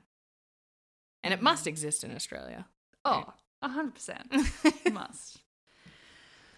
and 1.23 1.33
it 1.33 1.41
must 1.41 1.67
exist 1.67 2.03
in 2.03 2.13
australia 2.15 2.65
Oh, 3.05 3.33
a 3.61 3.67
hundred 3.67 3.95
percent. 3.95 4.31
Must. 4.93 5.39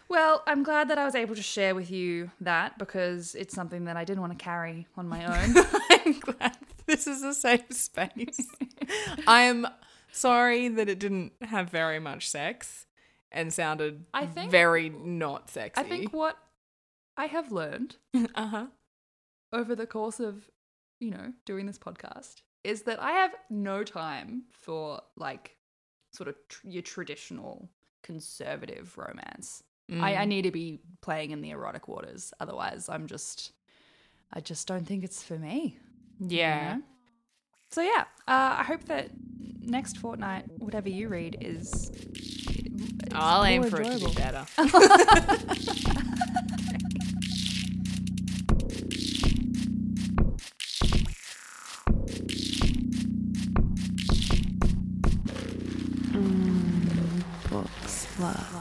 Well, 0.08 0.44
I'm 0.46 0.62
glad 0.62 0.90
that 0.92 1.00
I 1.00 1.06
was 1.06 1.16
able 1.16 1.34
to 1.34 1.42
share 1.42 1.74
with 1.74 1.90
you 1.90 2.30
that 2.42 2.78
because 2.78 3.34
it's 3.34 3.56
something 3.56 3.86
that 3.86 3.98
I 3.98 4.04
didn't 4.06 4.22
want 4.22 4.38
to 4.38 4.44
carry 4.44 4.86
on 4.96 5.08
my 5.08 5.26
own. 5.26 5.56
i'm 5.90 6.20
glad 6.20 6.56
this 6.86 7.08
is 7.08 7.24
a 7.24 7.34
safe 7.34 7.66
space 7.72 8.48
i 9.28 9.42
am 9.42 9.66
sorry 10.12 10.68
that 10.68 10.88
it 10.88 11.00
didn't 11.00 11.32
have 11.42 11.70
very 11.72 11.98
much 12.00 12.30
sex 12.30 12.86
and 13.32 13.52
sounded 13.52 14.06
I 14.14 14.28
think- 14.28 14.52
very 14.52 14.90
not 14.90 15.50
sexy 15.50 15.82
I 15.82 15.84
think 15.84 16.14
what 16.14 16.38
I 17.18 17.26
have 17.26 17.52
learned 17.52 17.96
uh-huh 18.14 18.68
over 19.54 19.76
the 19.76 19.88
course 19.88 20.20
of, 20.20 20.50
you 21.00 21.12
know, 21.12 21.32
doing 21.46 21.66
this 21.66 21.80
podcast 21.80 22.42
is 22.64 22.84
that 22.84 23.02
I 23.02 23.12
have 23.12 23.36
no 23.50 23.84
time 23.84 24.44
for 24.52 25.02
like 25.16 25.56
sort 26.12 26.28
of 26.30 26.36
tr- 26.50 26.68
your 26.68 26.82
traditional 26.82 27.70
conservative 28.02 28.98
romance. 28.98 29.64
I, 30.02 30.16
I 30.16 30.26
need 30.26 30.42
to 30.44 30.52
be 30.52 30.80
playing 31.02 31.30
in 31.30 31.42
the 31.42 31.52
erotic 31.52 31.88
waters. 31.88 32.34
Otherwise, 32.40 32.90
I'm 32.90 33.06
just, 33.06 33.52
I 34.34 34.40
just 34.40 34.68
don't 34.68 34.84
think 34.84 35.04
it's 35.04 35.22
for 35.22 35.38
me. 35.38 35.78
you 36.20 36.38
yeah 36.38 36.78
know? 36.78 36.82
So 37.70 37.82
yeah, 37.82 38.06
uh, 38.28 38.56
I 38.60 38.64
hope 38.64 38.86
that 38.86 39.12
next 39.62 40.00
fortnight, 40.00 40.46
whatever 40.58 40.90
you 40.90 41.08
read 41.08 41.38
is. 41.42 41.92
I'll 43.12 43.44
aim 43.44 43.64
for 43.64 43.80
it 43.82 44.00
to 44.00 44.08
be 44.08 44.14
better. 44.16 44.46
love. 58.20 58.55